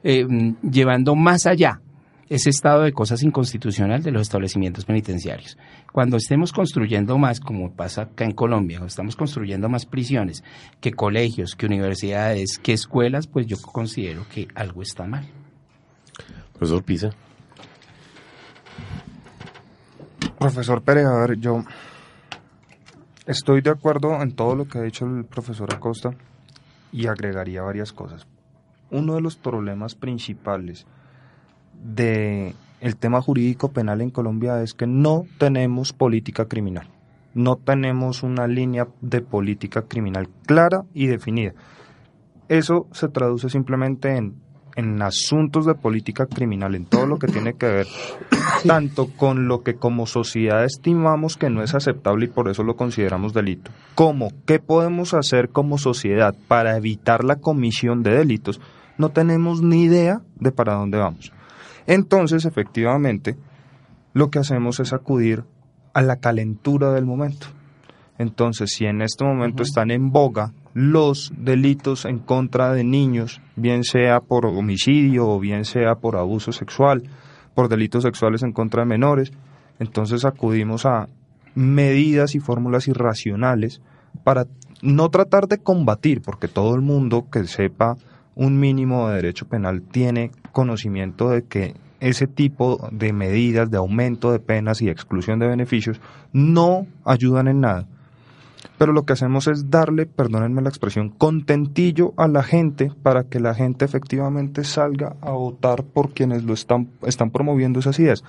eh, 0.04 0.26
llevando 0.62 1.14
más 1.14 1.46
allá 1.46 1.80
ese 2.28 2.48
estado 2.48 2.82
de 2.82 2.92
cosas 2.92 3.22
inconstitucional 3.22 4.02
de 4.02 4.10
los 4.10 4.22
establecimientos 4.22 4.86
penitenciarios. 4.86 5.58
Cuando 5.92 6.16
estemos 6.16 6.50
construyendo 6.52 7.18
más, 7.18 7.40
como 7.40 7.72
pasa 7.72 8.02
acá 8.02 8.24
en 8.24 8.32
Colombia, 8.32 8.78
cuando 8.78 8.88
estamos 8.88 9.16
construyendo 9.16 9.68
más 9.68 9.84
prisiones 9.84 10.42
que 10.80 10.92
colegios, 10.92 11.54
que 11.54 11.66
universidades, 11.66 12.58
que 12.58 12.72
escuelas, 12.72 13.26
pues 13.26 13.46
yo 13.46 13.60
considero 13.60 14.24
que 14.32 14.48
algo 14.54 14.80
está 14.80 15.06
mal. 15.06 15.26
Profesor 16.54 16.82
Pisa. 16.82 17.10
Profesor 20.38 20.82
Pérez, 20.82 21.04
a 21.04 21.26
ver, 21.26 21.38
yo 21.38 21.62
Estoy 23.26 23.60
de 23.60 23.70
acuerdo 23.70 24.20
en 24.20 24.32
todo 24.32 24.56
lo 24.56 24.66
que 24.66 24.78
ha 24.78 24.82
dicho 24.82 25.06
el 25.06 25.24
profesor 25.24 25.72
Acosta 25.72 26.10
y 26.90 27.06
agregaría 27.06 27.62
varias 27.62 27.92
cosas. 27.92 28.26
Uno 28.90 29.14
de 29.14 29.20
los 29.20 29.36
problemas 29.36 29.94
principales 29.94 30.86
de 31.80 32.56
el 32.80 32.96
tema 32.96 33.22
jurídico 33.22 33.70
penal 33.70 34.00
en 34.00 34.10
Colombia 34.10 34.60
es 34.60 34.74
que 34.74 34.88
no 34.88 35.24
tenemos 35.38 35.92
política 35.92 36.46
criminal. 36.46 36.88
No 37.32 37.54
tenemos 37.54 38.24
una 38.24 38.48
línea 38.48 38.88
de 39.00 39.20
política 39.20 39.82
criminal 39.82 40.28
clara 40.44 40.82
y 40.92 41.06
definida. 41.06 41.52
Eso 42.48 42.88
se 42.90 43.08
traduce 43.08 43.48
simplemente 43.48 44.16
en 44.16 44.34
en 44.76 45.00
asuntos 45.02 45.66
de 45.66 45.74
política 45.74 46.26
criminal, 46.26 46.74
en 46.74 46.86
todo 46.86 47.06
lo 47.06 47.18
que 47.18 47.26
tiene 47.26 47.54
que 47.54 47.66
ver 47.66 47.86
tanto 48.66 49.08
con 49.16 49.48
lo 49.48 49.62
que 49.62 49.74
como 49.74 50.06
sociedad 50.06 50.64
estimamos 50.64 51.36
que 51.36 51.50
no 51.50 51.62
es 51.62 51.74
aceptable 51.74 52.26
y 52.26 52.28
por 52.28 52.48
eso 52.48 52.62
lo 52.62 52.76
consideramos 52.76 53.32
delito, 53.32 53.70
como 53.94 54.30
qué 54.46 54.58
podemos 54.58 55.14
hacer 55.14 55.50
como 55.50 55.78
sociedad 55.78 56.34
para 56.48 56.76
evitar 56.76 57.24
la 57.24 57.36
comisión 57.36 58.02
de 58.02 58.12
delitos, 58.12 58.60
no 58.98 59.10
tenemos 59.10 59.62
ni 59.62 59.84
idea 59.84 60.20
de 60.36 60.52
para 60.52 60.74
dónde 60.74 60.98
vamos. 60.98 61.32
Entonces, 61.86 62.44
efectivamente, 62.44 63.36
lo 64.12 64.30
que 64.30 64.38
hacemos 64.38 64.80
es 64.80 64.92
acudir 64.92 65.44
a 65.94 66.02
la 66.02 66.16
calentura 66.16 66.92
del 66.92 67.06
momento. 67.06 67.48
Entonces, 68.18 68.70
si 68.76 68.84
en 68.84 69.02
este 69.02 69.24
momento 69.24 69.62
están 69.62 69.90
en 69.90 70.10
boga 70.10 70.52
los 70.74 71.32
delitos 71.36 72.04
en 72.04 72.18
contra 72.18 72.72
de 72.72 72.84
niños, 72.84 73.40
bien 73.56 73.84
sea 73.84 74.20
por 74.20 74.46
homicidio 74.46 75.28
o 75.28 75.38
bien 75.38 75.64
sea 75.64 75.96
por 75.96 76.16
abuso 76.16 76.52
sexual, 76.52 77.02
por 77.54 77.68
delitos 77.68 78.04
sexuales 78.04 78.42
en 78.42 78.52
contra 78.52 78.82
de 78.82 78.88
menores. 78.88 79.32
Entonces 79.78 80.24
acudimos 80.24 80.86
a 80.86 81.08
medidas 81.54 82.34
y 82.34 82.40
fórmulas 82.40 82.88
irracionales 82.88 83.80
para 84.24 84.46
no 84.80 85.10
tratar 85.10 85.48
de 85.48 85.58
combatir, 85.58 86.22
porque 86.22 86.48
todo 86.48 86.74
el 86.74 86.80
mundo 86.80 87.26
que 87.30 87.44
sepa 87.44 87.96
un 88.34 88.58
mínimo 88.58 89.08
de 89.08 89.16
derecho 89.16 89.46
penal 89.46 89.82
tiene 89.82 90.30
conocimiento 90.52 91.28
de 91.28 91.42
que 91.44 91.74
ese 92.00 92.26
tipo 92.26 92.88
de 92.90 93.12
medidas 93.12 93.70
de 93.70 93.76
aumento 93.76 94.32
de 94.32 94.40
penas 94.40 94.82
y 94.82 94.88
exclusión 94.88 95.38
de 95.38 95.46
beneficios 95.46 96.00
no 96.32 96.86
ayudan 97.04 97.46
en 97.48 97.60
nada 97.60 97.86
pero 98.78 98.92
lo 98.92 99.04
que 99.04 99.12
hacemos 99.12 99.46
es 99.46 99.70
darle, 99.70 100.06
perdónenme 100.06 100.62
la 100.62 100.68
expresión, 100.68 101.10
contentillo 101.10 102.14
a 102.16 102.28
la 102.28 102.42
gente 102.42 102.90
para 103.02 103.24
que 103.24 103.40
la 103.40 103.54
gente 103.54 103.84
efectivamente 103.84 104.64
salga 104.64 105.16
a 105.20 105.32
votar 105.32 105.84
por 105.84 106.10
quienes 106.10 106.44
lo 106.44 106.54
están, 106.54 106.90
están 107.02 107.30
promoviendo 107.30 107.80
esas 107.80 107.98
ideas. 107.98 108.24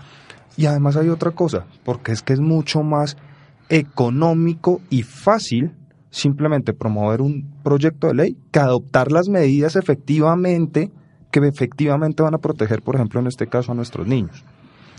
Y 0.56 0.68
además 0.68 0.96
hay 0.98 1.10
otra 1.10 1.32
cosa, 1.32 1.66
porque 1.84 2.12
es 2.12 2.22
que 2.22 2.34
es 2.34 2.40
mucho 2.40 2.84
más 2.84 3.18
económico 3.70 4.82
y 4.90 5.04
fácil 5.04 5.72
simplemente 6.10 6.74
promover 6.74 7.22
un 7.22 7.56
proyecto 7.64 8.08
de 8.08 8.14
ley 8.14 8.38
que 8.52 8.60
adoptar 8.60 9.12
las 9.12 9.30
medidas 9.30 9.76
efectivamente 9.76 10.92
que 11.32 11.40
efectivamente 11.40 12.22
van 12.22 12.36
a 12.36 12.38
proteger, 12.38 12.84
por 12.84 12.96
ejemplo, 12.96 13.20
en 13.20 13.26
este 13.26 13.48
caso 13.48 13.72
a 13.72 13.76
nuestros 13.76 14.06
niños. 14.06 14.46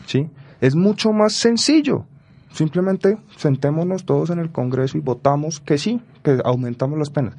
¿Sí? 0.07 0.29
Es 0.61 0.75
mucho 0.75 1.13
más 1.13 1.35
sencillo 1.35 2.07
Simplemente 2.55 3.19
sentémonos 3.37 4.05
todos 4.05 4.31
en 4.31 4.39
el 4.39 4.53
Congreso 4.53 4.97
y 4.97 5.01
votamos 5.01 5.59
que 5.59 5.77
sí, 5.77 6.01
que 6.23 6.39
aumentamos 6.45 6.97
las 6.97 7.11
penas. 7.11 7.35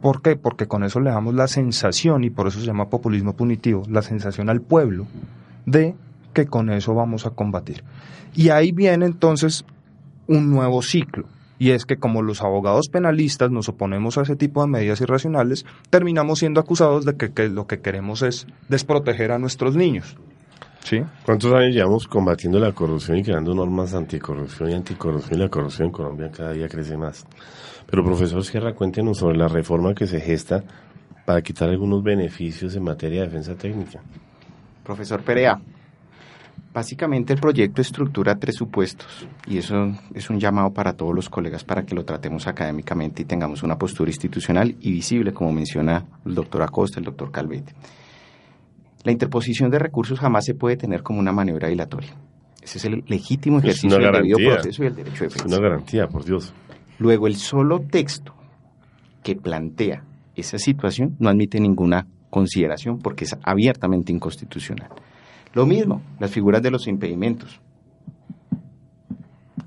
¿Por 0.00 0.22
qué? 0.22 0.36
Porque 0.36 0.68
con 0.68 0.84
eso 0.84 1.00
le 1.00 1.10
damos 1.10 1.34
la 1.34 1.48
sensación, 1.48 2.22
y 2.22 2.30
por 2.30 2.46
eso 2.46 2.60
se 2.60 2.66
llama 2.66 2.88
populismo 2.88 3.34
punitivo, 3.34 3.82
la 3.90 4.02
sensación 4.02 4.48
al 4.48 4.60
pueblo 4.60 5.08
de 5.64 5.96
que 6.32 6.46
con 6.46 6.70
eso 6.70 6.94
vamos 6.94 7.26
a 7.26 7.30
combatir. 7.30 7.82
Y 8.36 8.50
ahí 8.50 8.70
viene 8.70 9.06
entonces 9.06 9.64
un 10.28 10.48
nuevo 10.48 10.80
ciclo. 10.80 11.24
Y 11.58 11.70
es 11.70 11.84
que 11.84 11.96
como 11.96 12.22
los 12.22 12.40
abogados 12.40 12.88
penalistas 12.88 13.50
nos 13.50 13.68
oponemos 13.68 14.16
a 14.16 14.22
ese 14.22 14.36
tipo 14.36 14.60
de 14.60 14.68
medidas 14.68 15.00
irracionales, 15.00 15.66
terminamos 15.90 16.38
siendo 16.38 16.60
acusados 16.60 17.04
de 17.04 17.16
que, 17.16 17.48
lo 17.48 17.66
que 17.66 17.80
queremos 17.80 18.22
es 18.22 18.46
desproteger 18.68 19.32
a 19.32 19.40
nuestros 19.40 19.74
niños. 19.74 20.16
¿Sí? 20.86 21.02
¿Cuántos 21.24 21.52
años 21.52 21.74
llevamos 21.74 22.06
combatiendo 22.06 22.60
la 22.60 22.70
corrupción 22.70 23.18
y 23.18 23.24
creando 23.24 23.52
normas 23.52 23.92
anticorrupción 23.92 24.70
y 24.70 24.74
anticorrupción? 24.74 25.40
Y 25.40 25.42
la 25.42 25.48
corrupción 25.48 25.86
en 25.86 25.92
Colombia 25.92 26.30
cada 26.30 26.52
día 26.52 26.68
crece 26.68 26.96
más. 26.96 27.26
Pero 27.90 28.04
profesor 28.04 28.44
Sierra, 28.44 28.72
cuéntenos 28.72 29.18
sobre 29.18 29.36
la 29.36 29.48
reforma 29.48 29.94
que 29.94 30.06
se 30.06 30.20
gesta 30.20 30.62
para 31.24 31.42
quitar 31.42 31.70
algunos 31.70 32.04
beneficios 32.04 32.76
en 32.76 32.84
materia 32.84 33.22
de 33.22 33.26
defensa 33.26 33.56
técnica. 33.56 34.00
Profesor 34.84 35.22
Perea, 35.22 35.60
básicamente 36.72 37.32
el 37.32 37.40
proyecto 37.40 37.82
estructura 37.82 38.36
tres 38.36 38.54
supuestos 38.54 39.26
y 39.48 39.58
eso 39.58 39.92
es 40.14 40.30
un 40.30 40.38
llamado 40.38 40.72
para 40.72 40.92
todos 40.92 41.12
los 41.12 41.28
colegas 41.28 41.64
para 41.64 41.84
que 41.84 41.96
lo 41.96 42.04
tratemos 42.04 42.46
académicamente 42.46 43.22
y 43.22 43.24
tengamos 43.24 43.64
una 43.64 43.76
postura 43.76 44.08
institucional 44.08 44.76
y 44.80 44.92
visible, 44.92 45.32
como 45.32 45.50
menciona 45.50 46.04
el 46.24 46.36
doctor 46.36 46.62
Acosta, 46.62 47.00
el 47.00 47.06
doctor 47.06 47.32
Calvete. 47.32 47.74
La 49.06 49.12
interposición 49.12 49.70
de 49.70 49.78
recursos 49.78 50.18
jamás 50.18 50.44
se 50.44 50.56
puede 50.56 50.76
tener 50.76 51.04
como 51.04 51.20
una 51.20 51.30
maniobra 51.30 51.68
dilatoria. 51.68 52.16
Ese 52.60 52.78
es 52.78 52.84
el 52.86 53.04
legítimo 53.06 53.60
ejercicio 53.60 54.00
del 54.00 54.10
debido 54.10 54.36
proceso 54.36 54.82
y 54.82 54.86
el 54.88 54.96
derecho 54.96 55.18
de 55.18 55.28
defensa. 55.28 55.46
Es 55.46 55.52
una 55.52 55.62
garantía, 55.62 56.08
por 56.08 56.24
Dios. 56.24 56.52
Luego, 56.98 57.28
el 57.28 57.36
solo 57.36 57.82
texto 57.82 58.34
que 59.22 59.36
plantea 59.36 60.02
esa 60.34 60.58
situación 60.58 61.14
no 61.20 61.28
admite 61.28 61.60
ninguna 61.60 62.08
consideración 62.30 62.98
porque 62.98 63.26
es 63.26 63.36
abiertamente 63.44 64.10
inconstitucional. 64.10 64.88
Lo 65.52 65.66
mismo, 65.66 66.02
las 66.18 66.32
figuras 66.32 66.60
de 66.60 66.72
los 66.72 66.88
impedimentos. 66.88 67.60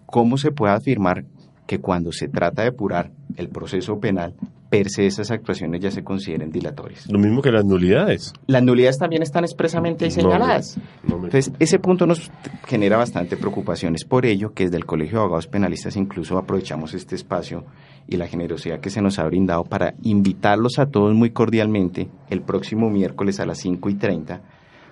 ¿Cómo 0.05 0.35
se 0.35 0.51
puede 0.51 0.73
afirmar 0.73 1.23
que 1.65 1.79
cuando 1.79 2.11
se 2.11 2.27
trata 2.27 2.63
de 2.63 2.67
apurar 2.67 3.13
el 3.37 3.47
proceso 3.47 4.01
penal 4.01 4.35
per 4.69 4.89
se 4.89 5.07
esas 5.07 5.31
actuaciones 5.31 5.81
ya 5.81 5.89
se 5.89 6.03
consideren 6.03 6.51
dilatorias. 6.51 7.09
Lo 7.11 7.17
mismo 7.17 7.41
que 7.41 7.51
las 7.51 7.65
nulidades. 7.65 8.33
Las 8.45 8.63
nulidades 8.63 8.97
también 8.99 9.23
están 9.23 9.43
expresamente 9.43 10.09
señaladas. 10.11 10.77
Entonces, 11.03 11.51
ese 11.59 11.79
punto 11.79 12.05
nos 12.05 12.31
genera 12.67 12.97
bastante 12.97 13.35
preocupaciones. 13.35 14.05
Por 14.05 14.25
ello, 14.25 14.53
que 14.53 14.65
desde 14.65 14.77
el 14.77 14.85
Colegio 14.85 15.17
de 15.17 15.23
Abogados 15.23 15.47
Penalistas 15.47 15.95
incluso 15.95 16.37
aprovechamos 16.37 16.93
este 16.93 17.15
espacio 17.15 17.65
y 18.07 18.17
la 18.17 18.27
generosidad 18.27 18.79
que 18.79 18.89
se 18.89 19.01
nos 19.01 19.17
ha 19.17 19.25
brindado 19.25 19.63
para 19.63 19.95
invitarlos 20.03 20.77
a 20.77 20.85
todos 20.85 21.15
muy 21.15 21.31
cordialmente 21.31 22.07
el 22.29 22.41
próximo 22.41 22.89
miércoles 22.89 23.39
a 23.39 23.45
las 23.45 23.59
5 23.59 23.89
y 23.89 23.95
30 23.95 24.41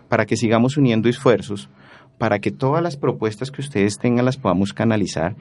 para 0.09 0.25
que 0.25 0.37
sigamos 0.37 0.77
uniendo 0.77 1.09
esfuerzos 1.09 1.69
para 2.17 2.39
que 2.39 2.51
todas 2.51 2.81
las 2.81 2.97
propuestas 2.97 3.51
que 3.51 3.61
ustedes 3.61 3.97
tengan 3.97 4.25
las 4.25 4.37
podamos 4.37 4.73
canalizar 4.73 5.35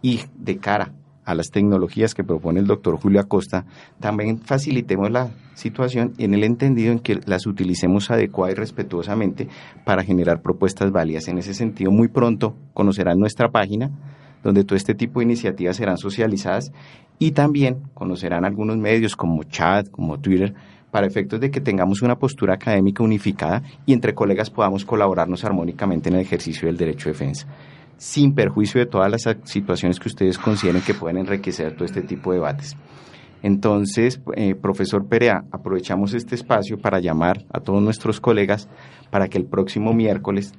y 0.00 0.20
de 0.36 0.56
cara 0.58 0.92
a 1.24 1.34
las 1.34 1.50
tecnologías 1.50 2.14
que 2.14 2.24
propone 2.24 2.60
el 2.60 2.66
doctor 2.66 2.96
Julio 2.96 3.20
Acosta, 3.20 3.64
también 4.00 4.38
facilitemos 4.38 5.10
la 5.10 5.30
situación 5.54 6.14
en 6.18 6.34
el 6.34 6.44
entendido 6.44 6.92
en 6.92 6.98
que 6.98 7.20
las 7.26 7.46
utilicemos 7.46 8.10
adecuada 8.10 8.52
y 8.52 8.56
respetuosamente 8.56 9.48
para 9.84 10.02
generar 10.02 10.42
propuestas 10.42 10.90
válidas. 10.90 11.28
En 11.28 11.38
ese 11.38 11.54
sentido, 11.54 11.90
muy 11.90 12.08
pronto 12.08 12.56
conocerán 12.74 13.18
nuestra 13.18 13.50
página, 13.50 13.90
donde 14.42 14.64
todo 14.64 14.76
este 14.76 14.94
tipo 14.94 15.20
de 15.20 15.26
iniciativas 15.26 15.76
serán 15.76 15.98
socializadas 15.98 16.72
y 17.18 17.30
también 17.32 17.82
conocerán 17.94 18.44
algunos 18.44 18.76
medios 18.76 19.14
como 19.14 19.44
chat, 19.44 19.88
como 19.90 20.18
Twitter, 20.18 20.54
para 20.90 21.06
efectos 21.06 21.40
de 21.40 21.50
que 21.50 21.60
tengamos 21.60 22.02
una 22.02 22.18
postura 22.18 22.54
académica 22.54 23.02
unificada 23.02 23.62
y 23.86 23.94
entre 23.94 24.14
colegas 24.14 24.50
podamos 24.50 24.84
colaborarnos 24.84 25.44
armónicamente 25.44 26.10
en 26.10 26.16
el 26.16 26.20
ejercicio 26.20 26.66
del 26.66 26.76
derecho 26.76 27.08
de 27.08 27.12
defensa 27.12 27.46
sin 28.02 28.34
perjuicio 28.34 28.80
de 28.80 28.86
todas 28.86 29.08
las 29.08 29.22
situaciones 29.44 30.00
que 30.00 30.08
ustedes 30.08 30.36
consideren 30.36 30.82
que 30.82 30.92
pueden 30.92 31.18
enriquecer 31.18 31.74
todo 31.74 31.84
este 31.84 32.02
tipo 32.02 32.32
de 32.32 32.38
debates. 32.38 32.76
Entonces, 33.44 34.20
eh, 34.34 34.56
profesor 34.56 35.06
Perea, 35.06 35.44
aprovechamos 35.52 36.12
este 36.12 36.34
espacio 36.34 36.78
para 36.78 36.98
llamar 36.98 37.44
a 37.52 37.60
todos 37.60 37.80
nuestros 37.80 38.20
colegas 38.20 38.68
para 39.10 39.28
que 39.28 39.38
el 39.38 39.44
próximo 39.44 39.92
miércoles 39.92 40.52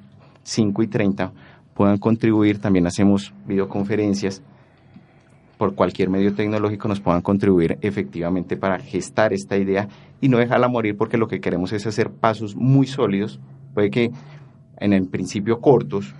5 0.44 0.84
y 0.84 0.86
30 0.86 1.32
puedan 1.74 1.98
contribuir. 1.98 2.60
También 2.60 2.86
hacemos 2.86 3.34
videoconferencias 3.46 4.42
por 5.58 5.74
cualquier 5.74 6.08
medio 6.08 6.34
tecnológico 6.34 6.88
nos 6.88 7.00
puedan 7.00 7.20
contribuir 7.20 7.76
efectivamente 7.82 8.56
para 8.56 8.78
gestar 8.78 9.34
esta 9.34 9.58
idea 9.58 9.86
y 10.22 10.30
no 10.30 10.38
dejarla 10.38 10.68
morir 10.68 10.96
porque 10.96 11.18
lo 11.18 11.28
que 11.28 11.42
queremos 11.42 11.74
es 11.74 11.86
hacer 11.86 12.10
pasos 12.10 12.56
muy 12.56 12.86
sólidos, 12.86 13.38
puede 13.74 13.90
que 13.90 14.10
en 14.78 14.92
el 14.94 15.06
principio 15.08 15.60
cortos, 15.60 16.14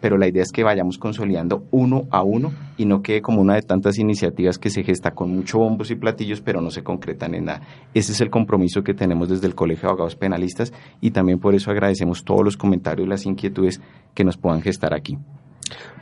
pero 0.00 0.16
la 0.16 0.28
idea 0.28 0.42
es 0.42 0.52
que 0.52 0.62
vayamos 0.62 0.98
consolidando 0.98 1.64
uno 1.70 2.06
a 2.10 2.22
uno 2.22 2.52
y 2.76 2.86
no 2.86 3.02
quede 3.02 3.20
como 3.20 3.40
una 3.40 3.54
de 3.54 3.62
tantas 3.62 3.98
iniciativas 3.98 4.58
que 4.58 4.70
se 4.70 4.82
gesta 4.82 5.10
con 5.10 5.30
mucho 5.30 5.58
bombos 5.58 5.90
y 5.90 5.96
platillos, 5.96 6.40
pero 6.40 6.60
no 6.60 6.70
se 6.70 6.82
concretan 6.82 7.34
en 7.34 7.46
nada. 7.46 7.62
Ese 7.92 8.12
es 8.12 8.20
el 8.20 8.30
compromiso 8.30 8.82
que 8.82 8.94
tenemos 8.94 9.28
desde 9.28 9.46
el 9.46 9.54
Colegio 9.54 9.82
de 9.82 9.88
Abogados 9.88 10.16
Penalistas 10.16 10.72
y 11.00 11.10
también 11.10 11.38
por 11.38 11.54
eso 11.54 11.70
agradecemos 11.70 12.24
todos 12.24 12.44
los 12.44 12.56
comentarios 12.56 13.06
y 13.06 13.10
las 13.10 13.26
inquietudes 13.26 13.80
que 14.14 14.24
nos 14.24 14.36
puedan 14.36 14.62
gestar 14.62 14.94
aquí. 14.94 15.18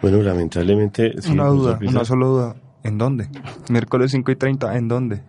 Bueno, 0.00 0.22
lamentablemente... 0.22 1.12
una 1.30 1.46
duda, 1.48 1.78
una 1.86 2.04
sola 2.04 2.26
duda. 2.26 2.56
¿En 2.84 2.96
dónde? 2.96 3.28
Miércoles 3.68 4.12
5 4.12 4.30
y 4.30 4.36
30, 4.36 4.76
¿en 4.76 4.88
dónde? 4.88 5.22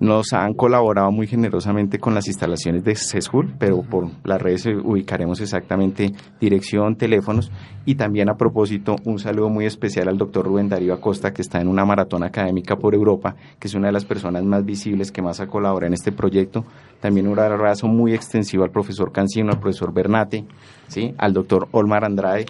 Nos 0.00 0.32
han 0.32 0.54
colaborado 0.54 1.10
muy 1.10 1.26
generosamente 1.26 1.98
con 1.98 2.14
las 2.14 2.28
instalaciones 2.28 2.84
de 2.84 2.94
CESUR, 2.94 3.48
pero 3.58 3.82
por 3.82 4.08
las 4.24 4.40
redes 4.40 4.66
ubicaremos 4.66 5.40
exactamente 5.40 6.12
dirección, 6.40 6.96
teléfonos 6.96 7.50
y 7.84 7.96
también 7.96 8.28
a 8.28 8.36
propósito 8.36 8.96
un 9.04 9.18
saludo 9.18 9.48
muy 9.48 9.66
especial 9.66 10.08
al 10.08 10.18
doctor 10.18 10.46
Rubén 10.46 10.68
Darío 10.68 10.94
Acosta 10.94 11.32
que 11.32 11.42
está 11.42 11.60
en 11.60 11.68
una 11.68 11.84
maratón 11.84 12.22
académica 12.22 12.76
por 12.76 12.94
Europa, 12.94 13.34
que 13.58 13.68
es 13.68 13.74
una 13.74 13.88
de 13.88 13.92
las 13.92 14.04
personas 14.04 14.44
más 14.44 14.64
visibles 14.64 15.10
que 15.10 15.22
más 15.22 15.40
ha 15.40 15.46
colaborado 15.46 15.88
en 15.88 15.94
este 15.94 16.12
proyecto. 16.12 16.64
También 17.00 17.26
un 17.26 17.38
abrazo 17.38 17.88
muy 17.88 18.14
extensivo 18.14 18.64
al 18.64 18.70
profesor 18.70 19.10
Cancino, 19.10 19.50
al 19.50 19.58
profesor 19.58 19.92
Bernate, 19.92 20.44
¿sí? 20.86 21.14
al 21.18 21.32
doctor 21.32 21.68
Olmar 21.72 22.04
Andrade 22.04 22.46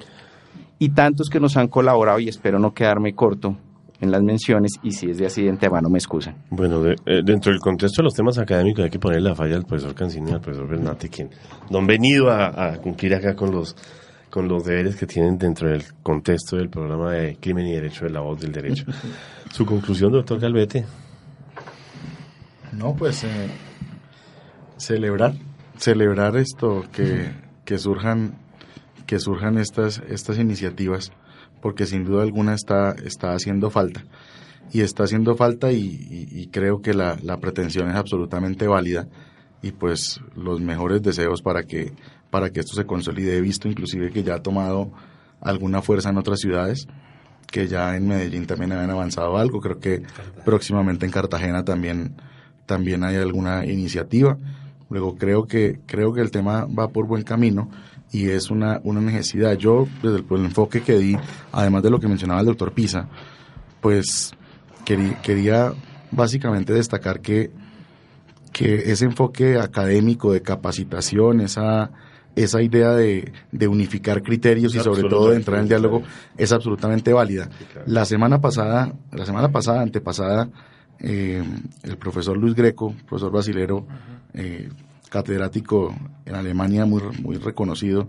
y 0.78 0.90
tantos 0.90 1.28
que 1.28 1.40
nos 1.40 1.56
han 1.56 1.68
colaborado 1.68 2.18
y 2.18 2.28
espero 2.28 2.58
no 2.58 2.72
quedarme 2.72 3.14
corto 3.14 3.56
en 4.00 4.10
las 4.10 4.22
menciones 4.22 4.72
y 4.82 4.92
si 4.92 5.10
es 5.10 5.18
de 5.18 5.26
así 5.26 5.42
de 5.42 5.50
antemano 5.50 5.88
me 5.90 5.98
excusan. 5.98 6.36
Bueno, 6.50 6.84
eh, 6.86 7.22
dentro 7.24 7.50
del 7.50 7.60
contexto 7.60 8.02
de 8.02 8.04
los 8.04 8.14
temas 8.14 8.38
académicos 8.38 8.84
hay 8.84 8.90
que 8.90 8.98
poner 8.98 9.22
la 9.22 9.34
falla 9.34 9.56
al 9.56 9.64
profesor 9.64 9.94
Cancini 9.94 10.30
y 10.30 10.34
al 10.34 10.40
profesor 10.40 10.68
Bernati, 10.68 11.08
quien 11.08 11.30
no 11.70 11.78
han 11.78 11.86
venido 11.86 12.30
a, 12.30 12.76
cumplir 12.78 13.14
acá 13.14 13.34
con 13.34 13.50
los 13.50 13.76
con 14.30 14.46
los 14.46 14.62
deberes 14.64 14.94
que 14.96 15.06
tienen 15.06 15.38
dentro 15.38 15.70
del 15.70 15.82
contexto 16.02 16.56
del 16.56 16.68
programa 16.68 17.12
de 17.12 17.36
Crimen 17.40 17.66
y 17.66 17.72
Derecho 17.72 18.04
de 18.04 18.10
la 18.10 18.20
Voz 18.20 18.38
del 18.40 18.52
Derecho. 18.52 18.84
Su 19.50 19.64
conclusión, 19.64 20.12
doctor 20.12 20.38
Calvete. 20.38 20.84
No, 22.72 22.94
pues 22.94 23.24
eh, 23.24 23.48
celebrar, 24.76 25.32
celebrar 25.78 26.36
esto, 26.36 26.84
que, 26.92 27.32
que 27.64 27.78
surjan, 27.78 28.34
que 29.06 29.18
surjan 29.18 29.56
estas, 29.56 30.02
estas 30.08 30.38
iniciativas 30.38 31.10
porque 31.60 31.86
sin 31.86 32.04
duda 32.04 32.22
alguna 32.22 32.54
está, 32.54 32.94
está 33.04 33.32
haciendo 33.32 33.70
falta. 33.70 34.04
Y 34.72 34.82
está 34.82 35.04
haciendo 35.04 35.34
falta 35.34 35.72
y, 35.72 36.48
creo 36.52 36.82
que 36.82 36.92
la, 36.92 37.16
pretensión 37.40 37.88
es 37.88 37.96
absolutamente 37.96 38.66
válida 38.66 39.08
y 39.62 39.72
pues 39.72 40.20
los 40.36 40.60
mejores 40.60 41.02
deseos 41.02 41.42
para 41.42 41.62
que, 41.64 41.92
para 42.30 42.50
que 42.50 42.60
esto 42.60 42.74
se 42.74 42.84
consolide. 42.84 43.36
He 43.36 43.40
visto 43.40 43.68
inclusive 43.68 44.10
que 44.10 44.22
ya 44.22 44.34
ha 44.34 44.42
tomado 44.42 44.92
alguna 45.40 45.80
fuerza 45.80 46.10
en 46.10 46.18
otras 46.18 46.40
ciudades, 46.40 46.86
que 47.50 47.66
ya 47.66 47.96
en 47.96 48.08
Medellín 48.08 48.46
también 48.46 48.72
han 48.72 48.90
avanzado 48.90 49.38
algo. 49.38 49.60
Creo 49.60 49.78
que 49.78 50.02
próximamente 50.44 51.06
en 51.06 51.12
Cartagena 51.12 51.64
también, 51.64 52.16
también 52.66 53.04
hay 53.04 53.16
alguna 53.16 53.64
iniciativa. 53.64 54.36
Luego 54.90 55.16
creo 55.16 55.46
que, 55.46 55.80
creo 55.86 56.12
que 56.12 56.20
el 56.20 56.30
tema 56.30 56.66
va 56.66 56.88
por 56.88 57.06
buen 57.06 57.22
camino 57.22 57.70
y 58.12 58.30
es 58.30 58.50
una, 58.50 58.80
una 58.84 59.00
necesidad. 59.00 59.56
Yo, 59.56 59.86
desde 60.02 60.18
el, 60.18 60.44
enfoque 60.44 60.82
que 60.82 60.98
di, 60.98 61.16
además 61.52 61.82
de 61.82 61.90
lo 61.90 62.00
que 62.00 62.08
mencionaba 62.08 62.40
el 62.40 62.46
doctor 62.46 62.72
Pisa, 62.72 63.08
pues 63.80 64.32
quería, 64.84 65.20
quería 65.20 65.72
básicamente 66.10 66.72
destacar 66.72 67.20
que, 67.20 67.50
que 68.52 68.90
ese 68.90 69.04
enfoque 69.04 69.58
académico 69.58 70.32
de 70.32 70.42
capacitación, 70.42 71.40
esa, 71.40 71.90
esa 72.34 72.62
idea 72.62 72.90
de, 72.92 73.32
de 73.52 73.68
unificar 73.68 74.22
criterios 74.22 74.74
y 74.74 74.80
sobre 74.80 75.08
todo 75.08 75.30
de 75.30 75.36
entrar 75.36 75.60
en 75.60 75.68
diálogo 75.68 76.02
es 76.36 76.52
absolutamente 76.52 77.12
válida. 77.12 77.48
La 77.86 78.04
semana 78.04 78.40
pasada, 78.40 78.92
la 79.12 79.26
semana 79.26 79.50
pasada, 79.50 79.82
antepasada, 79.82 80.48
eh, 81.00 81.42
el 81.82 81.96
profesor 81.96 82.36
Luis 82.36 82.54
Greco, 82.54 82.94
profesor 83.06 83.30
brasilero, 83.30 83.86
eh, 84.34 84.68
catedrático 85.08 85.94
en 86.24 86.34
Alemania 86.34 86.86
muy, 86.86 87.02
muy 87.22 87.36
reconocido, 87.36 88.08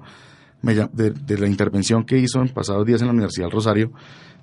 de, 0.62 1.38
la 1.38 1.48
intervención 1.48 2.04
que 2.04 2.18
hizo 2.18 2.42
en 2.42 2.50
pasados 2.50 2.86
días 2.86 3.02
en 3.02 3.08
la 3.08 3.14
Universidad 3.14 3.46
del 3.46 3.54
Rosario, 3.54 3.92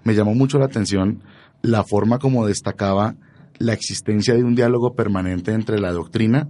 me 0.04 0.14
llamó 0.14 0.34
mucho 0.34 0.58
la 0.58 0.66
atención 0.66 1.22
la 1.62 1.84
forma 1.84 2.18
como 2.18 2.46
destacaba 2.46 3.16
la 3.58 3.72
existencia 3.72 4.34
de 4.34 4.44
un 4.44 4.54
diálogo 4.54 4.94
permanente 4.94 5.52
entre 5.52 5.78
la 5.78 5.92
doctrina 5.92 6.48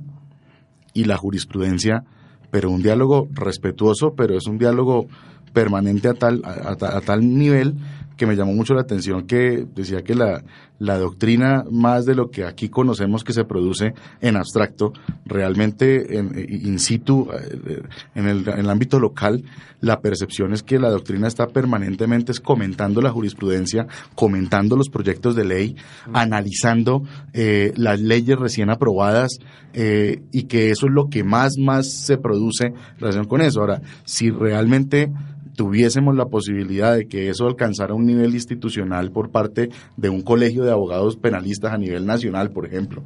y 0.92 1.04
la 1.04 1.16
jurisprudencia, 1.16 2.04
pero 2.50 2.70
un 2.70 2.82
diálogo 2.82 3.28
respetuoso, 3.32 4.14
pero 4.16 4.36
es 4.36 4.46
un 4.46 4.58
diálogo 4.58 5.06
permanente 5.52 6.08
a 6.08 6.14
tal, 6.14 6.42
a 6.44 7.00
tal 7.00 7.36
nivel 7.36 7.76
que 8.16 8.26
me 8.26 8.36
llamó 8.36 8.54
mucho 8.54 8.74
la 8.74 8.80
atención 8.80 9.26
que 9.26 9.66
decía 9.74 10.02
que 10.02 10.14
la, 10.14 10.42
la 10.78 10.98
doctrina, 10.98 11.64
más 11.70 12.06
de 12.06 12.14
lo 12.14 12.30
que 12.30 12.44
aquí 12.44 12.68
conocemos 12.68 13.24
que 13.24 13.32
se 13.32 13.44
produce 13.44 13.94
en 14.20 14.36
abstracto, 14.36 14.92
realmente 15.24 16.18
en, 16.18 16.32
in 16.38 16.78
situ, 16.78 17.28
eh, 17.32 17.82
en 18.14 18.26
el, 18.26 18.48
en 18.48 18.58
el 18.58 18.70
ámbito 18.70 18.98
local, 18.98 19.44
la 19.80 20.00
percepción 20.00 20.52
es 20.52 20.62
que 20.62 20.78
la 20.78 20.90
doctrina 20.90 21.28
está 21.28 21.46
permanentemente 21.48 22.32
comentando 22.42 23.00
la 23.00 23.10
jurisprudencia, 23.10 23.86
comentando 24.14 24.76
los 24.76 24.88
proyectos 24.88 25.36
de 25.36 25.44
ley, 25.44 25.76
analizando 26.12 27.02
eh, 27.32 27.72
las 27.76 28.00
leyes 28.00 28.38
recién 28.38 28.70
aprobadas 28.70 29.38
eh, 29.72 30.22
y 30.32 30.44
que 30.44 30.70
eso 30.70 30.86
es 30.86 30.92
lo 30.92 31.08
que 31.08 31.24
más, 31.24 31.54
más 31.58 31.90
se 31.90 32.16
produce 32.16 32.66
en 32.68 32.74
relación 32.98 33.26
con 33.26 33.42
eso. 33.42 33.60
Ahora, 33.60 33.82
si 34.04 34.30
realmente 34.30 35.12
tuviésemos 35.56 36.14
la 36.14 36.26
posibilidad 36.26 36.94
de 36.94 37.08
que 37.08 37.28
eso 37.28 37.46
alcanzara 37.46 37.94
un 37.94 38.06
nivel 38.06 38.34
institucional 38.34 39.10
por 39.10 39.30
parte 39.30 39.70
de 39.96 40.08
un 40.08 40.22
colegio 40.22 40.62
de 40.64 40.70
abogados 40.70 41.16
penalistas 41.16 41.72
a 41.72 41.78
nivel 41.78 42.06
nacional, 42.06 42.50
por 42.50 42.66
ejemplo, 42.66 43.02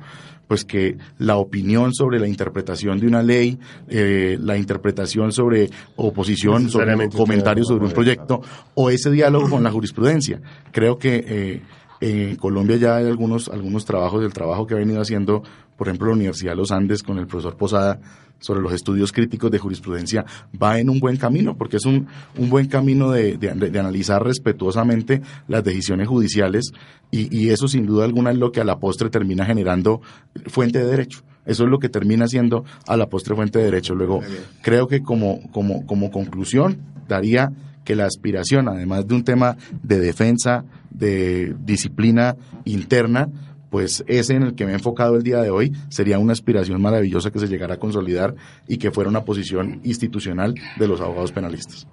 pues 0.48 0.64
que 0.64 0.98
la 1.18 1.36
opinión 1.36 1.94
sobre 1.94 2.18
la 2.18 2.26
interpretación 2.26 2.98
de 2.98 3.06
una 3.06 3.22
ley, 3.22 3.58
eh, 3.88 4.36
la 4.40 4.58
interpretación 4.58 5.32
sobre 5.32 5.70
oposición, 5.96 6.68
sobre 6.68 7.08
comentarios 7.08 7.68
sobre 7.68 7.86
un 7.86 7.92
proyecto, 7.92 8.42
o 8.74 8.90
ese 8.90 9.10
diálogo 9.10 9.48
con 9.48 9.62
la 9.62 9.70
jurisprudencia. 9.70 10.40
Creo 10.72 10.98
que 10.98 11.24
eh, 11.26 11.62
en 12.00 12.36
Colombia 12.36 12.76
ya 12.76 12.96
hay 12.96 13.06
algunos, 13.06 13.48
algunos 13.48 13.84
trabajos 13.84 14.22
del 14.22 14.32
trabajo 14.32 14.66
que 14.66 14.74
ha 14.74 14.78
venido 14.78 15.00
haciendo, 15.00 15.42
por 15.76 15.86
ejemplo, 15.86 16.08
la 16.08 16.14
Universidad 16.14 16.52
de 16.52 16.56
los 16.56 16.72
Andes 16.72 17.02
con 17.02 17.18
el 17.18 17.26
profesor 17.26 17.56
Posada 17.56 18.00
sobre 18.40 18.60
los 18.60 18.72
estudios 18.72 19.12
críticos 19.12 19.50
de 19.50 19.58
jurisprudencia 19.58 20.24
va 20.60 20.78
en 20.78 20.90
un 20.90 20.98
buen 20.98 21.16
camino, 21.16 21.56
porque 21.56 21.76
es 21.76 21.84
un, 21.84 22.08
un 22.36 22.50
buen 22.50 22.66
camino 22.66 23.10
de, 23.10 23.36
de, 23.36 23.78
analizar 23.78 24.24
respetuosamente 24.24 25.22
las 25.46 25.62
decisiones 25.62 26.08
judiciales 26.08 26.72
y, 27.10 27.34
y, 27.36 27.50
eso 27.50 27.68
sin 27.68 27.86
duda 27.86 28.04
alguna 28.04 28.30
es 28.30 28.38
lo 28.38 28.52
que 28.52 28.60
a 28.60 28.64
la 28.64 28.78
postre 28.78 29.10
termina 29.10 29.44
generando 29.44 30.00
fuente 30.46 30.78
de 30.78 30.86
derecho. 30.86 31.22
Eso 31.46 31.64
es 31.64 31.70
lo 31.70 31.78
que 31.78 31.88
termina 31.88 32.28
siendo 32.28 32.64
a 32.86 32.96
la 32.96 33.08
postre 33.08 33.34
fuente 33.34 33.58
de 33.58 33.64
derecho. 33.64 33.94
Luego, 33.94 34.20
creo 34.62 34.86
que 34.86 35.02
como, 35.02 35.50
como, 35.50 35.86
como 35.86 36.10
conclusión 36.10 36.78
daría 37.08 37.52
que 37.84 37.96
la 37.96 38.06
aspiración, 38.06 38.68
además 38.68 39.06
de 39.06 39.14
un 39.14 39.24
tema 39.24 39.56
de 39.82 39.98
defensa, 39.98 40.64
de 40.90 41.56
disciplina 41.64 42.36
interna, 42.64 43.28
pues 43.70 44.04
ese 44.06 44.34
en 44.34 44.42
el 44.42 44.54
que 44.54 44.66
me 44.66 44.72
he 44.72 44.74
enfocado 44.74 45.16
el 45.16 45.22
día 45.22 45.40
de 45.40 45.50
hoy 45.50 45.72
sería 45.88 46.18
una 46.18 46.32
aspiración 46.32 46.80
maravillosa 46.82 47.30
que 47.30 47.38
se 47.38 47.46
llegara 47.46 47.74
a 47.74 47.78
consolidar 47.78 48.34
y 48.68 48.76
que 48.78 48.90
fuera 48.90 49.08
una 49.08 49.24
posición 49.24 49.80
institucional 49.84 50.54
de 50.76 50.88
los 50.88 51.00
abogados 51.00 51.32
penalistas. 51.32 51.86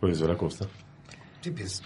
Profesora 0.00 0.36
Costa. 0.36 0.66
Sí, 1.40 1.50
pues, 1.50 1.82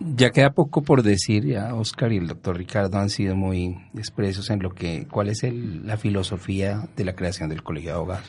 ya 0.00 0.30
queda 0.30 0.50
poco 0.50 0.82
por 0.82 1.02
decir, 1.02 1.44
ya 1.44 1.74
Oscar 1.74 2.12
y 2.12 2.16
el 2.16 2.26
doctor 2.26 2.56
Ricardo 2.56 2.98
han 2.98 3.10
sido 3.10 3.36
muy 3.36 3.76
expresos 3.94 4.48
en 4.50 4.62
lo 4.62 4.70
que, 4.70 5.06
cuál 5.10 5.28
es 5.28 5.42
la 5.42 5.96
filosofía 5.98 6.88
de 6.96 7.04
la 7.04 7.14
creación 7.14 7.50
del 7.50 7.62
Colegio 7.62 7.90
de 7.90 7.96
Abogados 7.96 8.24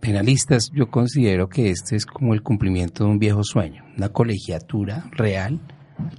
penalistas, 0.00 0.70
yo 0.72 0.90
considero 0.90 1.48
que 1.48 1.70
este 1.70 1.96
es 1.96 2.06
como 2.06 2.34
el 2.34 2.42
cumplimiento 2.42 3.04
de 3.04 3.10
un 3.10 3.18
viejo 3.18 3.42
sueño, 3.42 3.84
una 3.96 4.10
colegiatura 4.10 5.08
real 5.12 5.60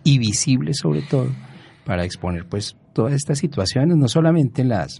y 0.03 0.19
visible 0.19 0.73
sobre 0.73 1.01
todo 1.01 1.29
para 1.85 2.03
exponer 2.03 2.45
pues 2.45 2.75
todas 2.99 3.13
estas 3.13 3.37
situaciones, 3.37 3.95
no 3.95 4.07
solamente 4.07 4.63
las 4.63 4.99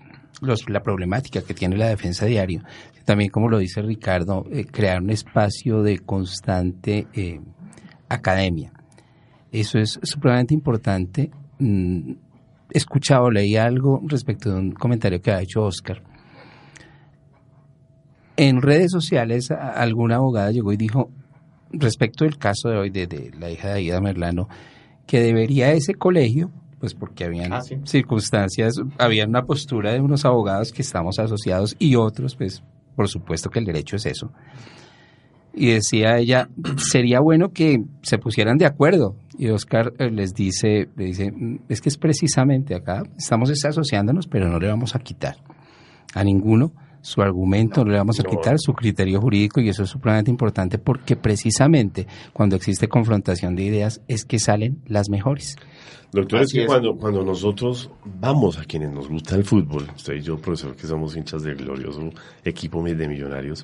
la 0.69 0.81
problemática 0.81 1.41
que 1.41 1.53
tiene 1.53 1.75
la 1.75 1.89
defensa 1.89 2.25
diario, 2.25 2.61
también 3.03 3.29
como 3.29 3.49
lo 3.49 3.57
dice 3.57 3.81
Ricardo, 3.81 4.45
eh, 4.49 4.65
crear 4.65 5.01
un 5.01 5.09
espacio 5.09 5.83
de 5.83 5.99
constante 5.99 7.07
eh, 7.13 7.41
academia. 8.07 8.71
Eso 9.51 9.79
es 9.79 9.99
supremamente 10.01 10.53
importante. 10.53 11.29
Mm, 11.57 12.11
he 12.71 12.77
escuchado, 12.77 13.29
leí 13.29 13.57
algo 13.57 14.01
respecto 14.05 14.53
de 14.53 14.59
un 14.59 14.71
comentario 14.71 15.21
que 15.21 15.31
ha 15.31 15.41
hecho 15.41 15.63
Oscar 15.63 16.01
en 18.39 18.61
redes 18.61 18.91
sociales, 18.91 19.51
alguna 19.51 20.15
abogada 20.15 20.51
llegó 20.51 20.71
y 20.71 20.77
dijo, 20.77 21.09
respecto 21.71 22.23
del 22.23 22.37
caso 22.37 22.69
de 22.69 22.77
hoy 22.77 22.89
de, 22.89 23.31
la 23.37 23.51
hija 23.51 23.67
de 23.67 23.73
Aida 23.73 23.99
Merlano, 23.99 24.47
que 25.05 25.19
debería 25.19 25.73
ese 25.73 25.95
colegio, 25.95 26.49
pues 26.79 26.93
porque 26.93 27.25
habían 27.25 27.53
ah, 27.53 27.61
circunstancias, 27.83 28.75
había 28.97 29.25
una 29.25 29.43
postura 29.43 29.93
de 29.93 30.01
unos 30.01 30.25
abogados 30.25 30.71
que 30.71 30.81
estamos 30.81 31.19
asociados 31.19 31.75
y 31.79 31.95
otros, 31.95 32.35
pues 32.35 32.63
por 32.95 33.07
supuesto 33.07 33.49
que 33.49 33.59
el 33.59 33.65
derecho 33.65 33.95
es 33.95 34.05
eso. 34.05 34.31
Y 35.53 35.67
decía 35.71 36.17
ella, 36.17 36.49
sería 36.77 37.19
bueno 37.19 37.51
que 37.51 37.83
se 38.01 38.17
pusieran 38.17 38.57
de 38.57 38.65
acuerdo. 38.65 39.15
Y 39.37 39.49
Oscar 39.49 39.93
eh, 39.97 40.11
les 40.11 40.33
dice, 40.33 40.89
le 40.95 41.05
dice, 41.05 41.31
mm, 41.31 41.59
es 41.69 41.81
que 41.81 41.89
es 41.89 41.97
precisamente 41.97 42.75
acá, 42.75 43.03
estamos 43.17 43.51
asociándonos, 43.51 44.27
pero 44.27 44.49
no 44.49 44.59
le 44.59 44.67
vamos 44.67 44.95
a 44.95 44.99
quitar 44.99 45.37
a 46.13 46.23
ninguno 46.23 46.73
su 47.01 47.21
argumento, 47.21 47.83
no, 47.83 47.91
le 47.91 47.97
vamos 47.97 48.19
a 48.19 48.23
quitar 48.23 48.55
su 48.59 48.73
criterio 48.73 49.21
jurídico 49.21 49.61
y 49.61 49.69
eso 49.69 49.83
es 49.83 49.89
supremamente 49.89 50.31
importante 50.31 50.77
porque 50.77 51.15
precisamente 51.15 52.07
cuando 52.33 52.55
existe 52.55 52.87
confrontación 52.87 53.55
de 53.55 53.63
ideas 53.63 54.01
es 54.07 54.25
que 54.25 54.39
salen 54.39 54.81
las 54.85 55.09
mejores. 55.09 55.55
Doctor, 56.11 56.41
es 56.41 56.51
que 56.51 56.65
cuando, 56.65 56.95
cuando 56.95 57.23
nosotros 57.23 57.91
vamos 58.03 58.57
a 58.57 58.63
quienes 58.63 58.91
nos 58.91 59.07
gusta 59.07 59.35
el 59.35 59.43
fútbol, 59.43 59.87
usted 59.95 60.15
y 60.15 60.21
yo, 60.21 60.37
profesor, 60.37 60.75
que 60.75 60.87
somos 60.87 61.15
hinchas 61.15 61.43
del 61.43 61.57
glorioso 61.57 62.09
equipo 62.43 62.83
de 62.83 63.07
millonarios, 63.07 63.63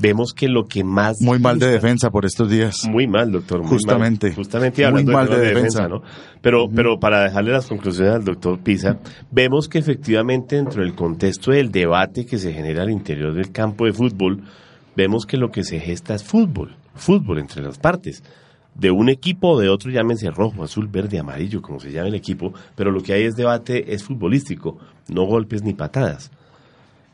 vemos 0.00 0.32
que 0.32 0.48
lo 0.48 0.64
que 0.64 0.82
más... 0.82 1.20
Muy 1.20 1.38
mal 1.38 1.58
de 1.58 1.70
defensa 1.70 2.10
por 2.10 2.24
estos 2.24 2.50
días. 2.50 2.74
Muy 2.90 3.06
mal, 3.06 3.30
doctor. 3.30 3.62
justamente. 3.64 4.32
justamente 4.34 4.84
hablando 4.84 5.12
muy 5.12 5.14
mal 5.14 5.28
de, 5.28 5.38
defensa. 5.38 5.86
¿no? 5.86 6.02
Pero, 6.40 6.68
pero 6.74 6.98
para 6.98 7.22
dejarle 7.22 7.52
las 7.52 7.66
conclusiones 7.66 8.14
al 8.14 8.24
doctor 8.24 8.58
Pisa, 8.60 8.98
vemos 9.30 9.68
que 9.68 9.78
efectivamente 9.78 10.56
dentro 10.56 10.82
del 10.82 10.94
contexto 10.94 11.52
del 11.52 11.70
debate 11.70 12.26
que 12.26 12.38
se 12.38 12.52
genera 12.52 12.82
al 12.82 12.90
interior 12.90 13.34
del 13.34 13.52
campo 13.52 13.84
de 13.84 13.92
fútbol, 13.92 14.42
vemos 14.96 15.26
que 15.26 15.36
lo 15.36 15.50
que 15.50 15.62
se 15.62 15.78
gesta 15.78 16.14
es 16.14 16.24
fútbol, 16.24 16.74
fútbol 16.94 17.38
entre 17.38 17.62
las 17.62 17.78
partes. 17.78 18.22
De 18.74 18.90
un 18.90 19.08
equipo 19.08 19.50
o 19.50 19.60
de 19.60 19.68
otro, 19.68 19.90
llámense 19.90 20.30
rojo, 20.30 20.62
azul, 20.62 20.88
verde, 20.88 21.18
amarillo, 21.18 21.60
como 21.60 21.80
se 21.80 21.92
llame 21.92 22.08
el 22.08 22.14
equipo, 22.14 22.54
pero 22.76 22.90
lo 22.90 23.02
que 23.02 23.12
hay 23.12 23.24
es 23.24 23.36
debate, 23.36 23.92
es 23.92 24.04
futbolístico, 24.04 24.78
no 25.08 25.24
golpes 25.24 25.62
ni 25.62 25.74
patadas. 25.74 26.30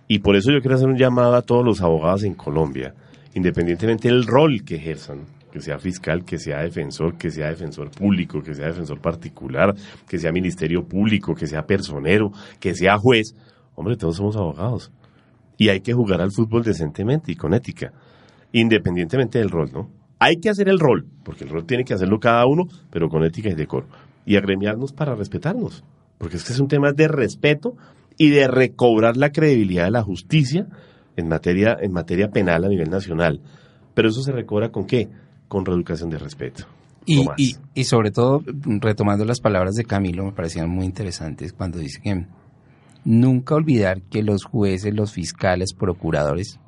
Y 0.08 0.20
por 0.20 0.36
eso 0.36 0.52
yo 0.52 0.60
quiero 0.60 0.76
hacer 0.76 0.88
un 0.88 0.98
llamado 0.98 1.34
a 1.34 1.42
todos 1.42 1.64
los 1.64 1.80
abogados 1.80 2.22
en 2.22 2.34
Colombia, 2.34 2.94
independientemente 3.34 4.08
del 4.08 4.24
rol 4.24 4.62
que 4.64 4.76
ejerzan, 4.76 5.24
que 5.50 5.60
sea 5.60 5.78
fiscal, 5.78 6.24
que 6.24 6.38
sea 6.38 6.62
defensor, 6.62 7.16
que 7.16 7.30
sea 7.30 7.48
defensor 7.48 7.90
público, 7.90 8.42
que 8.42 8.54
sea 8.54 8.66
defensor 8.66 9.00
particular, 9.00 9.74
que 10.08 10.18
sea 10.18 10.30
ministerio 10.30 10.84
público, 10.84 11.34
que 11.34 11.46
sea 11.46 11.66
personero, 11.66 12.30
que 12.60 12.74
sea 12.74 12.98
juez. 12.98 13.34
Hombre, 13.74 13.96
todos 13.96 14.16
somos 14.16 14.36
abogados. 14.36 14.92
Y 15.56 15.70
hay 15.70 15.80
que 15.80 15.94
jugar 15.94 16.20
al 16.20 16.30
fútbol 16.30 16.62
decentemente 16.62 17.32
y 17.32 17.36
con 17.36 17.54
ética, 17.54 17.92
independientemente 18.52 19.38
del 19.38 19.50
rol, 19.50 19.70
¿no? 19.72 19.90
Hay 20.18 20.36
que 20.36 20.48
hacer 20.48 20.68
el 20.68 20.78
rol, 20.78 21.06
porque 21.24 21.44
el 21.44 21.50
rol 21.50 21.66
tiene 21.66 21.84
que 21.84 21.94
hacerlo 21.94 22.18
cada 22.18 22.46
uno, 22.46 22.64
pero 22.90 23.08
con 23.08 23.24
ética 23.24 23.50
y 23.50 23.54
decoro. 23.54 23.86
Y 24.24 24.36
agremiarnos 24.36 24.92
para 24.92 25.14
respetarnos, 25.14 25.84
porque 26.18 26.36
es 26.36 26.44
que 26.44 26.52
es 26.52 26.60
un 26.60 26.68
tema 26.68 26.92
de 26.92 27.08
respeto 27.08 27.76
y 28.16 28.30
de 28.30 28.48
recobrar 28.48 29.16
la 29.16 29.30
credibilidad 29.30 29.84
de 29.84 29.90
la 29.90 30.02
justicia 30.02 30.66
en 31.16 31.28
materia, 31.28 31.76
en 31.80 31.92
materia 31.92 32.30
penal 32.30 32.64
a 32.64 32.68
nivel 32.68 32.90
nacional. 32.90 33.40
Pero 33.94 34.08
eso 34.08 34.22
se 34.22 34.32
recobra 34.32 34.70
con 34.70 34.86
qué? 34.86 35.08
Con 35.48 35.64
reeducación 35.64 36.10
de 36.10 36.18
respeto. 36.18 36.64
Y, 37.04 37.24
y, 37.36 37.56
y, 37.74 37.84
sobre 37.84 38.10
todo, 38.10 38.42
retomando 38.80 39.24
las 39.24 39.40
palabras 39.40 39.74
de 39.76 39.84
Camilo, 39.84 40.24
me 40.24 40.32
parecían 40.32 40.68
muy 40.68 40.86
interesantes 40.86 41.52
cuando 41.52 41.78
dice 41.78 42.00
que 42.02 42.26
nunca 43.04 43.54
olvidar 43.54 44.02
que 44.02 44.24
los 44.24 44.44
jueces, 44.44 44.92
los 44.92 45.12
fiscales, 45.12 45.72
procuradores 45.72 46.58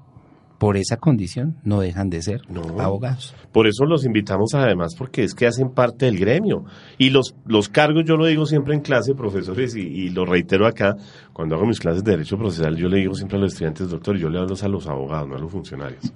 por 0.58 0.76
esa 0.76 0.96
condición 0.96 1.56
no 1.62 1.80
dejan 1.80 2.10
de 2.10 2.20
ser 2.20 2.42
abogados. 2.78 3.34
Por 3.52 3.68
eso 3.68 3.84
los 3.84 4.04
invitamos 4.04 4.54
además 4.54 4.94
porque 4.96 5.22
es 5.22 5.34
que 5.34 5.46
hacen 5.46 5.70
parte 5.70 6.06
del 6.06 6.18
gremio. 6.18 6.64
Y 6.98 7.10
los, 7.10 7.34
los 7.46 7.68
cargos, 7.68 8.04
yo 8.04 8.16
lo 8.16 8.26
digo 8.26 8.44
siempre 8.44 8.74
en 8.74 8.80
clase, 8.80 9.14
profesores, 9.14 9.76
y, 9.76 10.10
lo 10.10 10.26
reitero 10.26 10.66
acá, 10.66 10.96
cuando 11.32 11.54
hago 11.54 11.64
mis 11.64 11.78
clases 11.78 12.02
de 12.02 12.10
Derecho 12.12 12.36
Procesal, 12.36 12.76
yo 12.76 12.88
le 12.88 12.98
digo 12.98 13.14
siempre 13.14 13.38
a 13.38 13.40
los 13.40 13.52
estudiantes, 13.52 13.88
doctor, 13.88 14.16
yo 14.16 14.28
le 14.28 14.38
hablo 14.38 14.54
a 14.60 14.68
los 14.68 14.86
abogados, 14.88 15.28
no 15.28 15.36
a 15.36 15.38
los 15.38 15.52
funcionarios. 15.52 16.12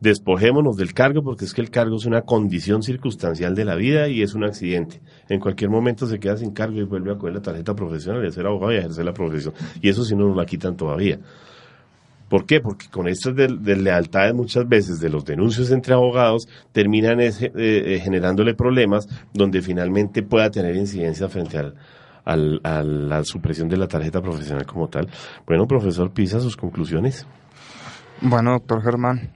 Despojémonos 0.00 0.76
del 0.76 0.92
cargo 0.92 1.22
porque 1.22 1.44
es 1.44 1.54
que 1.54 1.62
el 1.62 1.70
cargo 1.70 1.96
es 1.96 2.04
una 2.04 2.22
condición 2.22 2.82
circunstancial 2.82 3.54
de 3.54 3.64
la 3.64 3.76
vida 3.76 4.08
y 4.08 4.22
es 4.22 4.34
un 4.34 4.44
accidente. 4.44 5.00
En 5.28 5.40
cualquier 5.40 5.70
momento 5.70 6.06
se 6.06 6.18
queda 6.18 6.36
sin 6.36 6.50
cargo 6.50 6.78
y 6.78 6.82
vuelve 6.82 7.12
a 7.12 7.16
coger 7.16 7.34
la 7.34 7.40
tarjeta 7.40 7.74
profesional 7.74 8.22
y 8.24 8.26
a 8.28 8.30
ser 8.30 8.46
abogado 8.46 8.72
y 8.72 8.76
a 8.76 8.78
ejercer 8.80 9.04
la 9.04 9.14
profesión. 9.14 9.54
Y 9.80 9.88
eso 9.88 10.04
si 10.04 10.14
no 10.14 10.26
nos 10.28 10.36
la 10.36 10.44
quitan 10.44 10.76
todavía 10.76 11.20
¿Por 12.34 12.46
qué? 12.46 12.60
Porque 12.60 12.88
con 12.90 13.06
estas 13.06 13.36
de, 13.36 13.76
lealtades 13.76 14.34
muchas 14.34 14.68
veces 14.68 14.98
de 14.98 15.08
los 15.08 15.24
denuncios 15.24 15.70
entre 15.70 15.94
abogados 15.94 16.48
terminan 16.72 17.20
eh, 17.20 17.30
eh, 17.40 18.00
generándole 18.02 18.54
problemas 18.54 19.06
donde 19.32 19.62
finalmente 19.62 20.24
pueda 20.24 20.50
tener 20.50 20.74
incidencia 20.74 21.28
frente 21.28 21.58
al, 21.58 22.60
a 22.64 22.82
la 22.82 23.22
supresión 23.22 23.68
de 23.68 23.76
la 23.76 23.86
tarjeta 23.86 24.20
profesional 24.20 24.66
como 24.66 24.88
tal. 24.88 25.08
Bueno, 25.46 25.68
profesor 25.68 26.10
Pisa, 26.10 26.40
sus 26.40 26.56
conclusiones. 26.56 27.24
Bueno, 28.20 28.50
doctor 28.50 28.82
Germán, 28.82 29.30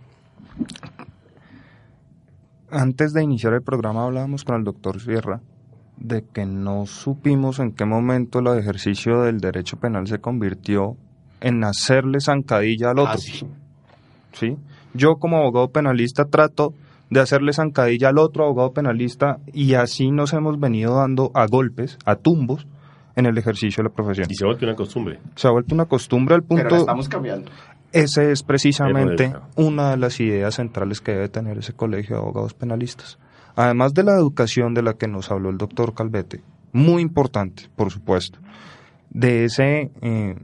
antes 2.68 3.12
de 3.12 3.22
iniciar 3.22 3.52
el 3.52 3.62
programa 3.62 4.06
hablábamos 4.06 4.42
con 4.42 4.56
el 4.56 4.64
doctor 4.64 5.00
Sierra 5.00 5.40
de 5.98 6.24
que 6.24 6.46
no 6.46 6.84
supimos 6.86 7.60
en 7.60 7.70
qué 7.70 7.84
momento 7.84 8.40
el 8.40 8.58
ejercicio 8.58 9.22
del 9.22 9.38
derecho 9.38 9.76
penal 9.76 10.08
se 10.08 10.18
convirtió 10.18 10.96
en 11.40 11.64
hacerle 11.64 12.20
zancadilla 12.20 12.90
al 12.90 12.98
otro. 13.00 13.12
Ah, 13.14 13.18
sí. 14.32 14.56
Yo 14.94 15.16
como 15.16 15.38
abogado 15.38 15.68
penalista 15.68 16.24
trato 16.24 16.74
de 17.10 17.20
hacerle 17.20 17.52
zancadilla 17.52 18.08
al 18.08 18.18
otro 18.18 18.44
abogado 18.44 18.72
penalista 18.72 19.38
y 19.52 19.74
así 19.74 20.10
nos 20.10 20.32
hemos 20.32 20.58
venido 20.58 20.96
dando 20.96 21.30
a 21.34 21.46
golpes, 21.46 21.98
a 22.04 22.16
tumbos, 22.16 22.66
en 23.16 23.26
el 23.26 23.36
ejercicio 23.36 23.82
de 23.82 23.88
la 23.88 23.94
profesión. 23.94 24.28
Y 24.30 24.34
se 24.34 24.44
ha 24.44 24.46
vuelto 24.46 24.64
una 24.64 24.76
costumbre. 24.76 25.18
Se 25.34 25.48
ha 25.48 25.50
vuelto 25.50 25.74
una 25.74 25.86
costumbre 25.86 26.36
al 26.36 26.44
punto... 26.44 26.64
Pero 26.64 26.76
estamos 26.76 27.08
cambiando. 27.08 27.50
Esa 27.90 28.22
es 28.22 28.42
precisamente 28.44 29.34
una 29.56 29.90
de 29.90 29.96
las 29.96 30.20
ideas 30.20 30.54
centrales 30.54 31.00
que 31.00 31.12
debe 31.12 31.28
tener 31.28 31.58
ese 31.58 31.72
colegio 31.72 32.16
de 32.16 32.22
abogados 32.22 32.54
penalistas. 32.54 33.18
Además 33.56 33.92
de 33.94 34.04
la 34.04 34.12
educación 34.12 34.72
de 34.72 34.82
la 34.82 34.94
que 34.94 35.08
nos 35.08 35.32
habló 35.32 35.50
el 35.50 35.58
doctor 35.58 35.94
Calvete, 35.94 36.42
muy 36.72 37.02
importante, 37.02 37.64
por 37.74 37.90
supuesto, 37.90 38.38
de 39.10 39.46
ese 39.46 39.90
eh, 40.00 40.36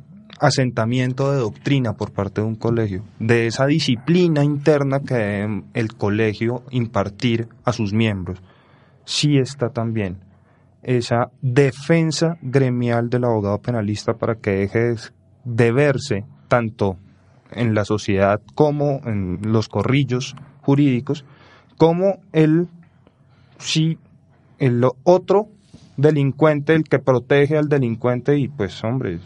asentamiento 0.45 1.33
de 1.33 1.39
doctrina 1.39 1.95
por 1.95 2.13
parte 2.13 2.41
de 2.41 2.47
un 2.47 2.55
colegio, 2.55 3.03
de 3.19 3.47
esa 3.47 3.67
disciplina 3.67 4.45
interna 4.45 5.01
que 5.01 5.15
debe 5.15 5.65
el 5.75 5.95
colegio 5.95 6.63
impartir 6.71 7.49
a 7.65 7.73
sus 7.73 7.93
miembros, 7.93 8.43
sí 9.05 9.39
está 9.39 9.71
también 9.71 10.19
esa 10.83 11.31
defensa 11.41 12.37
gremial 12.43 13.09
del 13.09 13.25
abogado 13.25 13.59
penalista 13.61 14.15
para 14.15 14.35
que 14.35 14.51
deje 14.51 14.97
de 15.45 15.73
verse 15.73 16.25
tanto 16.49 16.99
en 17.51 17.75
la 17.75 17.85
sociedad 17.85 18.41
como 18.55 19.01
en 19.05 19.41
los 19.43 19.69
corrillos 19.69 20.37
jurídicos, 20.61 21.25
como 21.79 22.19
el 22.33 22.69
si 23.59 23.99
el 24.59 24.85
otro 25.05 25.49
delincuente, 25.97 26.75
el 26.75 26.85
que 26.85 26.99
protege 26.99 27.57
al 27.57 27.69
delincuente, 27.69 28.39
y 28.39 28.49
pues 28.49 28.83
hombre, 28.85 29.21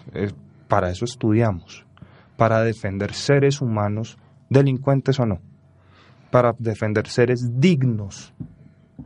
para 0.69 0.91
eso 0.91 1.05
estudiamos, 1.05 1.85
para 2.37 2.63
defender 2.63 3.15
seres 3.15 3.61
humanos, 3.61 4.19
delincuentes 4.49 5.19
o 5.19 5.27
no, 5.27 5.41
para 6.31 6.55
defender 6.59 7.07
seres 7.09 7.61
dignos, 7.61 8.33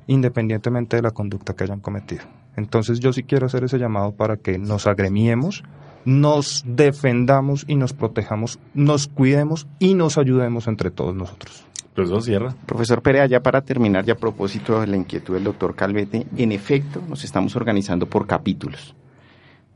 independientemente 0.06 0.96
de 0.96 1.02
la 1.02 1.12
conducta 1.12 1.54
que 1.54 1.64
hayan 1.64 1.80
cometido. 1.80 2.24
Entonces 2.56 3.00
yo 3.00 3.12
sí 3.12 3.22
quiero 3.22 3.46
hacer 3.46 3.64
ese 3.64 3.78
llamado 3.78 4.12
para 4.12 4.36
que 4.36 4.58
nos 4.58 4.86
agremiemos, 4.86 5.62
nos 6.04 6.64
defendamos 6.66 7.64
y 7.68 7.76
nos 7.76 7.92
protejamos, 7.92 8.58
nos 8.74 9.06
cuidemos 9.06 9.66
y 9.78 9.94
nos 9.94 10.18
ayudemos 10.18 10.66
entre 10.66 10.90
todos 10.90 11.14
nosotros. 11.14 11.64
Profesor 11.94 12.22
Sierra. 12.22 12.54
Profesor 12.66 13.02
Perea, 13.02 13.26
ya 13.26 13.40
para 13.40 13.60
terminar, 13.62 14.04
ya 14.04 14.14
a 14.14 14.16
propósito 14.16 14.80
de 14.80 14.86
la 14.86 14.96
inquietud 14.96 15.34
del 15.34 15.44
doctor 15.44 15.74
Calvete, 15.74 16.26
en 16.36 16.52
efecto 16.52 17.02
nos 17.06 17.22
estamos 17.22 17.54
organizando 17.54 18.06
por 18.06 18.26
capítulos. 18.26 18.94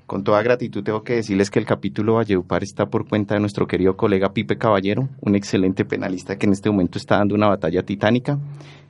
Con 0.06 0.22
toda 0.22 0.40
gratitud 0.40 0.84
tengo 0.84 1.02
que 1.02 1.14
decirles 1.14 1.50
que 1.50 1.58
el 1.58 1.66
capítulo 1.66 2.14
Valledupar 2.14 2.62
está 2.62 2.86
por 2.86 3.08
cuenta 3.08 3.34
de 3.34 3.40
nuestro 3.40 3.66
querido 3.66 3.96
colega 3.96 4.32
Pipe 4.32 4.56
Caballero, 4.56 5.08
un 5.20 5.34
excelente 5.34 5.84
penalista 5.84 6.38
que 6.38 6.46
en 6.46 6.52
este 6.52 6.70
momento 6.70 6.96
está 6.96 7.16
dando 7.16 7.34
una 7.34 7.48
batalla 7.48 7.82
titánica. 7.82 8.38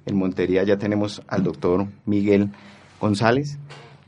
En 0.04 0.18
Montería 0.18 0.62
ya 0.64 0.76
tenemos 0.76 1.22
al 1.26 1.42
doctor 1.42 1.86
Miguel 2.04 2.50
González 3.00 3.58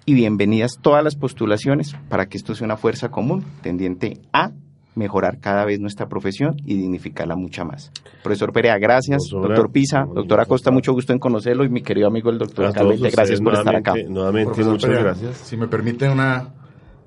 y 0.04 0.12
bienvenidas 0.12 0.80
todas 0.82 1.02
las 1.02 1.16
postulaciones 1.16 1.96
para 2.10 2.26
que 2.26 2.36
esto 2.36 2.54
sea 2.54 2.66
una 2.66 2.76
fuerza 2.76 3.08
común 3.08 3.42
tendiente 3.62 4.20
a 4.34 4.50
mejorar 4.94 5.38
cada 5.40 5.64
vez 5.64 5.80
nuestra 5.80 6.08
profesión 6.08 6.56
y 6.66 6.76
dignificarla 6.76 7.36
mucha 7.36 7.64
más. 7.64 7.90
Profesor 8.22 8.52
Perea, 8.52 8.76
gracias. 8.76 9.28
Doctor 9.30 9.70
Pisa, 9.70 10.04
doctor 10.12 10.40
Acosta, 10.40 10.70
mucho 10.70 10.92
gusto 10.92 11.14
en 11.14 11.18
conocerlo 11.18 11.64
y 11.64 11.70
mi 11.70 11.80
querido 11.80 12.08
amigo 12.08 12.28
el 12.28 12.36
doctor 12.36 12.70
Calvete, 12.74 13.08
gracias 13.08 13.40
por 13.40 13.54
estar 13.54 13.74
acá. 13.74 13.94
Nuevamente, 14.08 14.62
muchas 14.62 14.90
gracias. 14.90 15.36
Si 15.38 15.56
me 15.56 15.68
permite 15.68 16.06
una, 16.08 16.52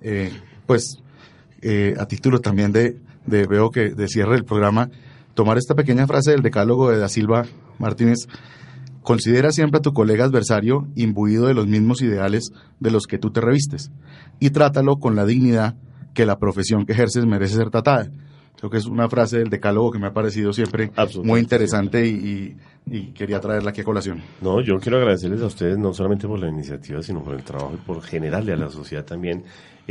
eh, 0.01 0.31
pues, 0.65 0.97
eh, 1.61 1.95
a 1.97 2.05
título 2.07 2.39
también 2.39 2.71
de, 2.71 2.97
de, 3.25 3.47
veo 3.47 3.69
que 3.69 3.89
de 3.89 4.07
cierre 4.07 4.33
del 4.33 4.45
programa, 4.45 4.89
tomar 5.33 5.57
esta 5.57 5.75
pequeña 5.75 6.07
frase 6.07 6.31
del 6.31 6.41
decálogo 6.41 6.89
de 6.89 6.97
Da 6.97 7.09
Silva 7.09 7.45
Martínez, 7.79 8.27
Considera 9.03 9.51
siempre 9.51 9.79
a 9.79 9.81
tu 9.81 9.93
colega 9.93 10.25
adversario 10.25 10.87
imbuido 10.95 11.47
de 11.47 11.55
los 11.55 11.65
mismos 11.65 12.01
ideales 12.01 12.51
de 12.79 12.91
los 12.91 13.07
que 13.07 13.17
tú 13.17 13.31
te 13.31 13.41
revistes 13.41 13.91
y 14.39 14.51
trátalo 14.51 14.97
con 14.97 15.15
la 15.15 15.25
dignidad 15.25 15.75
que 16.13 16.25
la 16.25 16.37
profesión 16.37 16.85
que 16.85 16.93
ejerces 16.93 17.25
merece 17.25 17.55
ser 17.55 17.71
tratada. 17.71 18.11
Creo 18.57 18.69
que 18.69 18.77
es 18.77 18.85
una 18.85 19.09
frase 19.09 19.39
del 19.39 19.49
decálogo 19.49 19.91
que 19.91 19.97
me 19.97 20.07
ha 20.07 20.13
parecido 20.13 20.53
siempre 20.53 20.91
muy 21.23 21.39
interesante 21.39 22.05
y, 22.05 22.55
quería 23.15 23.39
traerla 23.39 23.71
aquí 23.71 23.81
a 23.81 23.83
colación. 23.83 24.21
No, 24.41 24.61
yo 24.61 24.77
quiero 24.79 24.97
agradecerles 24.97 25.41
a 25.41 25.47
ustedes 25.47 25.79
no 25.79 25.93
solamente 25.93 26.27
por 26.27 26.39
la 26.39 26.49
iniciativa, 26.49 27.01
sino 27.01 27.23
por 27.23 27.33
el 27.33 27.43
trabajo 27.43 27.73
y 27.73 27.77
por 27.77 28.03
generarle 28.03 28.53
a 28.53 28.57
la 28.57 28.69
sociedad 28.69 29.03
también 29.03 29.43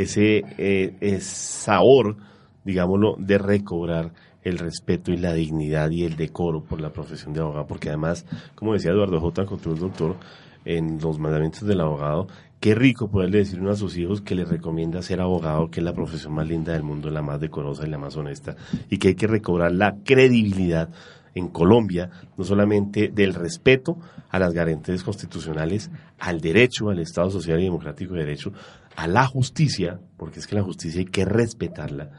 ese, 0.03 0.45
eh, 0.59 1.19
sabor, 1.21 2.17
digámoslo, 2.65 3.17
de 3.19 3.39
recobrar 3.39 4.13
el 4.43 4.59
respeto 4.59 5.13
y 5.13 5.17
la 5.17 5.35
dignidad 5.35 5.91
y 5.91 6.05
el 6.05 6.17
decoro 6.17 6.63
por 6.63 6.81
la 6.81 6.93
profesión 6.93 7.35
de 7.35 7.41
abogado, 7.41 7.67
porque 7.67 7.89
además, 7.89 8.25
como 8.55 8.73
decía 8.73 8.93
Eduardo 8.93 9.21
J. 9.21 9.43
el 9.43 9.79
doctor, 9.79 10.17
en 10.65 10.99
los 11.01 11.19
mandamientos 11.19 11.67
del 11.67 11.81
abogado, 11.81 12.29
qué 12.61 12.75
rico 12.75 13.09
poderle 13.09 13.39
decir 13.39 13.61
uno 13.61 13.71
a 13.71 13.77
sus 13.77 13.97
hijos 13.97 14.21
que 14.21 14.35
les 14.35 14.49
recomienda 14.49 15.03
ser 15.03 15.21
abogado, 15.21 15.71
que 15.71 15.81
es 15.81 15.85
la 15.85 15.95
profesión 15.95 16.35
más 16.35 16.47
linda 16.47 16.73
del 16.73 16.83
mundo, 16.83 17.11
la 17.11 17.23
más 17.23 17.41
decorosa 17.41 17.87
y 17.87 17.91
la 17.91 17.99
más 17.99 18.17
honesta, 18.17 18.57
y 18.89 18.99
que 18.99 19.09
hay 19.09 19.15
que 19.15 19.27
recobrar 19.27 19.73
la 19.73 19.97
credibilidad 20.05 20.91
en 21.35 21.49
Colombia, 21.49 22.11
no 22.37 22.45
solamente 22.45 23.09
del 23.09 23.35
respeto 23.35 23.97
a 24.31 24.39
las 24.39 24.53
garantías 24.53 25.03
constitucionales, 25.03 25.91
al 26.19 26.41
derecho, 26.41 26.91
al 26.91 26.99
Estado 26.99 27.31
social 27.31 27.61
y 27.61 27.65
democrático 27.65 28.15
de 28.15 28.21
derecho, 28.21 28.53
a 28.97 29.07
la 29.07 29.27
justicia, 29.27 30.01
porque 30.17 30.41
es 30.41 30.47
que 30.47 30.57
la 30.57 30.63
justicia 30.63 31.01
hay 31.01 31.07
que 31.07 31.25
respetarla, 31.25 32.11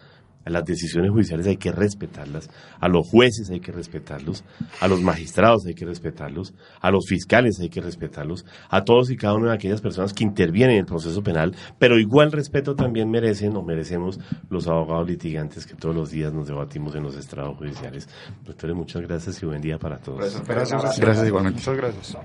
a 0.46 0.50
las 0.50 0.66
decisiones 0.66 1.12
judiciales 1.12 1.48
hay 1.48 1.58
que 1.58 1.72
respetarlas, 1.72 2.50
a 2.80 2.88
los 2.88 3.08
jueces 3.08 3.50
hay 3.50 3.60
que 3.60 3.72
respetarlos, 3.72 4.44
a 4.80 4.88
los 4.88 5.02
magistrados 5.02 5.66
hay 5.66 5.76
que 5.76 5.86
respetarlos, 5.86 6.54
a 6.80 6.92
los 6.92 7.06
fiscales 7.08 7.60
hay 7.60 7.70
que 7.70 7.82
respetarlos, 7.82 8.46
a 8.70 8.84
todos 8.84 9.12
y 9.12 9.18
cada 9.18 9.36
una 9.36 9.50
de 9.50 9.56
aquellas 9.56 9.82
personas 9.82 10.14
que 10.14 10.24
intervienen 10.24 10.76
en 10.76 10.80
el 10.80 10.86
proceso 10.86 11.22
penal, 11.22 11.56
pero 11.78 12.00
igual 12.00 12.32
respeto 12.32 12.76
también 12.76 13.10
merecen 13.10 13.56
o 13.56 13.62
merecemos 13.62 14.20
los 14.50 14.68
abogados 14.68 15.08
litigantes 15.08 15.66
que 15.66 15.76
todos 15.76 15.96
los 15.96 16.12
días 16.12 16.34
nos 16.34 16.48
debatimos 16.48 16.96
en 16.96 17.04
los 17.04 17.16
estrados 17.16 17.58
judiciales. 17.58 18.10
Doctores, 18.44 18.76
muchas 18.76 19.02
gracias 19.04 19.42
y 19.42 19.46
buen 19.46 19.62
día 19.62 19.78
para 19.78 19.98
todos. 19.98 20.20
Gracias, 20.48 21.00
gracias, 21.00 21.28
igualmente. 21.28 21.60
Muchas 21.60 21.78
gracias. 21.78 22.18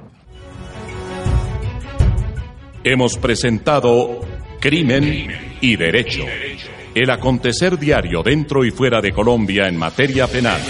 Hemos 2.88 3.18
presentado 3.18 4.20
Crimen 4.60 5.58
y 5.60 5.74
Derecho 5.74 6.22
el 6.94 7.10
acontecer 7.10 7.76
diario 7.80 8.22
dentro 8.22 8.64
y 8.64 8.70
fuera 8.70 9.00
de 9.00 9.10
Colombia 9.10 9.66
en 9.66 9.76
materia 9.76 10.28
penal. 10.28 10.60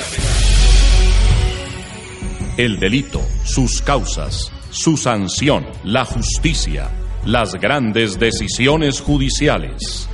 El 2.57 2.81
delito, 2.81 3.21
sus 3.45 3.83
causas, 3.83 4.51
su 4.71 4.97
sanción, 4.97 5.67
la 5.85 6.07
justicia, 6.07 6.89
las 7.27 7.53
grandes 7.53 8.19
decisiones 8.19 9.03
judiciales. 9.03 10.09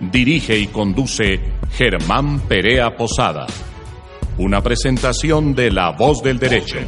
Dirige 0.00 0.58
y 0.58 0.66
conduce 0.66 1.40
Germán 1.74 2.40
Perea 2.40 2.96
Posada. 2.96 3.46
Una 4.36 4.60
presentación 4.60 5.54
de 5.54 5.70
La 5.70 5.92
Voz 5.92 6.24
del 6.24 6.40
Derecho. 6.40 6.78